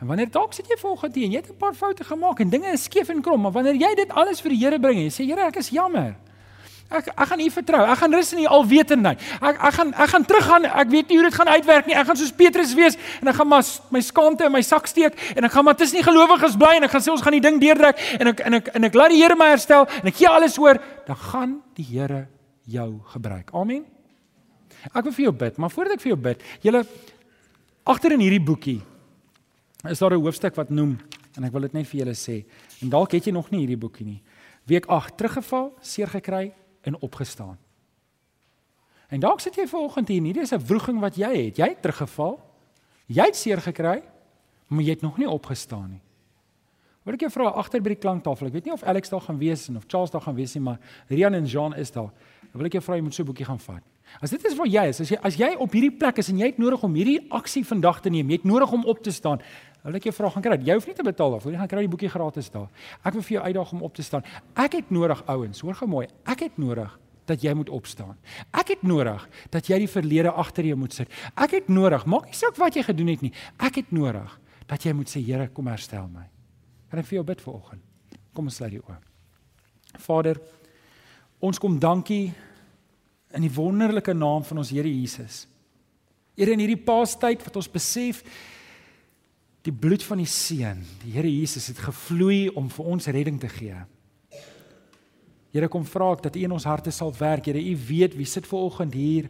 En 0.00 0.06
wanneer 0.06 0.30
dalk 0.30 0.52
sit 0.52 0.66
jy 0.66 0.76
volgens 0.78 1.12
die 1.12 1.24
en 1.24 1.30
jy 1.30 1.36
het 1.36 1.50
'n 1.50 1.56
paar 1.56 1.74
foute 1.74 2.04
gemaak 2.04 2.40
en 2.40 2.48
dinge 2.48 2.72
is 2.72 2.82
skeef 2.82 3.08
en 3.08 3.22
krom, 3.22 3.40
maar 3.40 3.52
wanneer 3.52 3.74
jy 3.74 3.94
dit 3.94 4.10
alles 4.10 4.40
vir 4.40 4.50
die 4.50 4.58
Here 4.58 4.80
bring 4.80 4.98
en 4.98 5.04
jy 5.04 5.10
sê, 5.10 5.26
"Here, 5.26 5.46
ek 5.46 5.56
is 5.56 5.68
jammer." 5.68 6.16
Ek 6.92 7.08
ek 7.12 7.28
gaan 7.30 7.40
U 7.40 7.48
vertrou. 7.50 7.82
Ek 7.88 7.98
gaan 7.98 8.14
rus 8.14 8.32
in 8.32 8.42
U 8.44 8.46
alwetendheid. 8.58 9.22
Ek 9.40 9.60
ek 9.68 9.74
gaan 9.78 9.92
ek 9.94 10.12
gaan 10.14 10.26
teruggaan. 10.28 10.66
Ek 10.82 10.90
weet 10.92 11.08
nie 11.08 11.18
hoe 11.18 11.26
dit 11.28 11.38
gaan 11.38 11.48
uitwerk 11.48 11.86
nie. 11.86 11.96
Ek 11.96 12.06
gaan 12.06 12.18
soos 12.20 12.32
Petrus 12.36 12.74
wees 12.78 12.98
en 13.20 13.32
ek 13.32 13.38
gaan 13.40 13.48
maar 13.48 13.64
my 13.90 14.02
skaamte 14.04 14.44
in 14.44 14.52
my 14.52 14.62
sak 14.62 14.86
steek 14.90 15.16
en 15.36 15.48
ek 15.48 15.54
gaan 15.54 15.64
maar 15.64 15.78
tussen 15.78 16.00
die 16.00 16.06
gelowiges 16.06 16.58
bly 16.60 16.76
en 16.76 16.88
ek 16.88 16.94
gaan 16.94 17.04
sê 17.04 17.12
ons 17.14 17.24
gaan 17.24 17.36
die 17.36 17.44
ding 17.44 17.60
deurdruk 17.62 17.98
en 18.18 18.32
ek 18.32 18.44
en 18.46 18.58
ek 18.60 18.70
en 18.76 18.90
ek 18.90 19.00
laat 19.00 19.14
die 19.14 19.22
Here 19.22 19.36
my 19.38 19.52
herstel 19.52 19.86
en 20.00 20.10
ek 20.10 20.16
gee 20.18 20.28
alles 20.28 20.58
oor, 20.58 20.80
dan 21.06 21.18
gaan 21.30 21.56
die 21.78 21.86
Here 21.86 22.26
jou 22.68 23.00
gebruik. 23.14 23.52
Amen. 23.54 23.84
Ek 24.90 25.04
wil 25.06 25.14
vir 25.14 25.28
jou 25.28 25.34
bid, 25.44 25.58
maar 25.62 25.70
voordat 25.70 25.98
ek 25.98 26.02
vir 26.02 26.12
jou 26.14 26.20
bid, 26.20 26.42
julle 26.64 26.82
agter 27.86 28.16
in 28.16 28.24
hierdie 28.24 28.42
boekie 28.42 28.80
is 29.90 29.98
daar 29.98 30.14
'n 30.14 30.22
hoofstuk 30.22 30.56
wat 30.56 30.70
noem 30.70 30.98
en 31.36 31.44
ek 31.44 31.52
wil 31.52 31.62
dit 31.62 31.72
net 31.74 31.86
vir 31.86 32.00
julle 32.00 32.14
sê. 32.14 32.44
En 32.82 32.90
dalk 32.90 33.12
het 33.12 33.26
jy 33.26 33.32
nog 33.32 33.50
nie 33.50 33.60
hierdie 33.60 33.78
boekie 33.78 34.06
nie. 34.06 34.22
Week 34.66 34.86
8 34.86 35.16
teruggeval, 35.16 35.72
seer 35.80 36.06
gekry, 36.06 36.52
en 36.82 36.98
opgestaan. 37.00 37.58
En 39.08 39.20
dalk 39.20 39.40
sit 39.40 39.54
jy 39.54 39.66
vanoggend 39.68 40.08
hier, 40.08 40.22
hierdie 40.22 40.42
is 40.42 40.52
'n 40.52 40.66
wroging 40.66 41.00
wat 41.00 41.16
jy 41.16 41.46
het. 41.46 41.56
Jy 41.56 41.68
het 41.68 41.82
teruggeval. 41.82 42.40
Jy 43.06 43.24
het 43.28 43.36
seer 43.36 43.60
gekry, 43.60 44.02
maar 44.66 44.82
jy 44.82 44.90
het 44.90 45.02
nog 45.02 45.18
nie 45.18 45.28
opgestaan 45.28 45.90
nie. 45.90 46.00
Wil 47.02 47.14
ek 47.14 47.20
jou 47.20 47.30
vra 47.30 47.50
agter 47.58 47.82
by 47.82 47.88
die 47.88 47.98
klanktafel. 47.98 48.46
Ek 48.46 48.52
weet 48.52 48.64
nie 48.64 48.72
of 48.72 48.82
Alex 48.82 49.10
daar 49.10 49.20
gaan 49.20 49.38
wees 49.38 49.68
of 49.68 49.84
Charles 49.90 50.10
daar 50.10 50.22
gaan 50.22 50.34
wees 50.34 50.54
nie, 50.54 50.62
maar 50.62 50.78
Rian 51.10 51.34
en 51.34 51.44
Jean 51.44 51.74
is 51.74 51.90
daar. 51.90 52.12
Wil 52.52 52.66
ek 52.66 52.72
jou 52.72 52.82
vra 52.82 52.96
jy 52.96 53.02
moet 53.02 53.14
so 53.14 53.22
'n 53.22 53.26
boekie 53.26 53.44
gaan 53.44 53.58
vat. 53.58 53.82
As 54.20 54.30
dit 54.30 54.44
is 54.44 54.54
waar 54.56 54.66
jy 54.66 54.84
is, 54.88 55.00
as 55.00 55.08
jy 55.08 55.18
as 55.22 55.36
jy 55.36 55.56
op 55.58 55.72
hierdie 55.72 55.90
plek 55.98 56.18
is 56.18 56.28
en 56.28 56.38
jy 56.38 56.46
het 56.46 56.58
nodig 56.58 56.82
om 56.82 56.94
hierdie 56.94 57.26
aksie 57.30 57.64
vandag 57.64 58.00
te 58.00 58.10
neem, 58.10 58.28
jy 58.28 58.36
het 58.36 58.44
nodig 58.44 58.72
om 58.72 58.84
op 58.84 59.02
te 59.02 59.10
staan. 59.10 59.40
Wil 59.82 59.98
ek 59.98 60.06
jou 60.06 60.14
vra 60.14 60.30
gaan 60.30 60.44
kry. 60.44 60.58
Jy 60.62 60.74
hoef 60.78 60.86
nie 60.86 60.94
te 60.94 61.04
betaal 61.06 61.36
daarvoor. 61.36 61.54
Jy 61.56 61.58
gaan 61.58 61.70
kry 61.72 61.82
die 61.82 61.90
boekie 61.90 62.10
gratis 62.12 62.50
daar. 62.54 62.68
Ek 63.02 63.16
wil 63.16 63.24
vir 63.26 63.36
jou 63.36 63.44
uitdaag 63.48 63.72
om 63.74 63.80
op 63.82 63.96
te 63.96 64.04
staan. 64.06 64.26
Ek 64.54 64.76
het 64.78 64.92
nodig 64.94 65.22
ouens, 65.26 65.62
hoor 65.64 65.78
gou 65.80 65.88
mooi. 65.90 66.04
Ek 66.30 66.44
het 66.46 66.60
nodig 66.62 66.92
dat 67.26 67.42
jy 67.42 67.54
moet 67.58 67.70
opstaan. 67.70 68.14
Ek 68.54 68.74
het 68.74 68.84
nodig 68.86 69.24
dat 69.50 69.70
jy 69.70 69.80
die 69.82 69.90
verlede 69.90 70.30
agter 70.38 70.66
jou 70.66 70.76
moet 70.78 70.94
sit. 70.94 71.10
Ek 71.34 71.56
het 71.58 71.70
nodig, 71.70 72.06
maak 72.06 72.28
nie 72.30 72.38
saak 72.38 72.58
wat 72.62 72.78
jy 72.78 72.86
gedoen 72.86 73.10
het 73.10 73.26
nie. 73.26 73.32
Ek 73.62 73.80
het 73.82 73.90
nodig 73.94 74.38
dat 74.70 74.86
jy 74.86 74.94
moet 74.96 75.10
sê 75.10 75.22
Here, 75.22 75.48
kom 75.54 75.70
herstel 75.70 76.06
my. 76.10 76.28
Kan 76.90 77.02
ek 77.02 77.08
vir 77.10 77.18
jou 77.20 77.26
bid 77.26 77.42
vanoggend? 77.42 77.82
Kom 78.32 78.48
ons 78.48 78.58
sluit 78.58 78.74
die 78.76 78.82
oë. 78.82 78.98
Vader, 80.02 80.38
ons 81.42 81.58
kom 81.60 81.78
dankie 81.80 82.32
in 83.32 83.44
die 83.44 83.52
wonderlike 83.52 84.14
naam 84.14 84.44
van 84.46 84.62
ons 84.62 84.72
Here 84.72 84.88
Jesus. 84.88 85.46
Here 86.38 86.54
in 86.54 86.62
hierdie 86.62 86.80
paastyd 86.80 87.42
wat 87.44 87.58
ons 87.60 87.70
besef 87.70 88.22
die 89.62 89.72
bloed 89.74 90.02
van 90.02 90.18
die 90.18 90.28
seun, 90.28 90.82
die 91.04 91.12
Here 91.14 91.30
Jesus 91.30 91.68
het 91.70 91.78
gevloei 91.78 92.48
om 92.58 92.70
vir 92.72 92.88
ons 92.94 93.06
redding 93.14 93.38
te 93.40 93.50
gee. 93.50 93.78
Here 95.52 95.68
kom 95.68 95.84
vra 95.86 96.08
ek 96.16 96.24
dat 96.26 96.36
U 96.38 96.44
in 96.46 96.54
ons 96.56 96.66
harte 96.66 96.90
sal 96.94 97.12
werk. 97.18 97.46
Here, 97.46 97.60
U 97.60 97.74
weet 97.88 98.16
wie 98.18 98.26
sit 98.26 98.48
ver 98.48 98.64
oggend 98.66 98.96
hier 98.96 99.28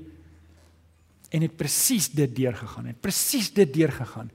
en 1.33 1.45
het 1.45 1.57
presies 1.57 2.11
dit 2.12 2.30
deurgegaan. 2.37 2.91
Het 2.93 3.01
presies 3.01 3.49
dit 3.57 3.70
deurgegaan. 3.72 4.28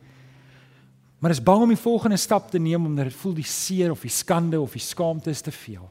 Maar 1.21 1.33
is 1.33 1.41
bang 1.43 1.63
om 1.63 1.71
die 1.73 1.79
volgende 1.79 2.17
stap 2.17 2.49
te 2.51 2.59
neem 2.61 2.85
omdat 2.85 3.09
dit 3.09 3.19
voel 3.21 3.37
die 3.37 3.45
seer 3.45 3.93
of 3.93 4.01
die 4.05 4.13
skande 4.13 4.59
of 4.61 4.73
die 4.73 4.81
skaamte 4.81 5.29
is 5.33 5.41
te 5.41 5.53
veel. 5.53 5.85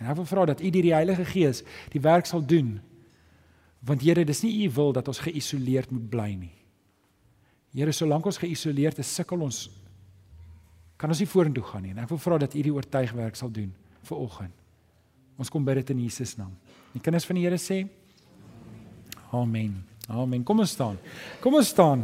En 0.00 0.08
ek 0.08 0.16
wil 0.16 0.28
vra 0.28 0.46
dat 0.48 0.62
U 0.62 0.70
deur 0.70 0.86
die 0.86 0.96
Heilige 0.96 1.26
Gees 1.28 1.60
die 1.92 2.00
werk 2.00 2.28
sal 2.28 2.44
doen. 2.44 2.78
Want 3.84 4.04
Here, 4.04 4.24
dis 4.24 4.44
nie 4.46 4.54
U 4.64 4.70
wil 4.78 4.96
dat 4.96 5.08
ons 5.08 5.24
geïsoleerd 5.26 5.92
moet 5.92 6.08
bly 6.12 6.30
nie. 6.36 6.56
Here, 7.74 7.92
solank 7.94 8.26
ons 8.26 8.40
geïsoleerd 8.40 8.98
is, 8.98 9.14
sukkel 9.14 9.42
ons 9.46 9.68
kan 11.00 11.08
ons 11.08 11.20
nie 11.22 11.28
vorentoe 11.30 11.64
gaan 11.64 11.84
nie. 11.86 11.94
En 11.94 12.02
ek 12.02 12.10
wil 12.12 12.20
vra 12.20 12.36
dat 12.42 12.52
U 12.52 12.62
die 12.64 12.72
oortuigwerk 12.74 13.38
sal 13.38 13.48
doen 13.54 13.70
vir 14.04 14.18
oggend. 14.20 14.56
Ons 15.40 15.48
kom 15.48 15.64
bid 15.64 15.80
dit 15.80 15.94
in 15.94 16.02
Jesus 16.04 16.34
naam. 16.36 16.52
Die 16.92 17.00
kinders 17.00 17.24
van 17.24 17.38
die 17.38 17.46
Here 17.46 17.56
sê 17.60 17.86
Amen. 19.32 19.78
Amen. 20.10 20.42
Kom 20.44 20.60
ons 20.60 20.74
staan. 20.74 20.98
Kom 21.40 21.54
ons 21.54 21.70
staan. 21.70 22.02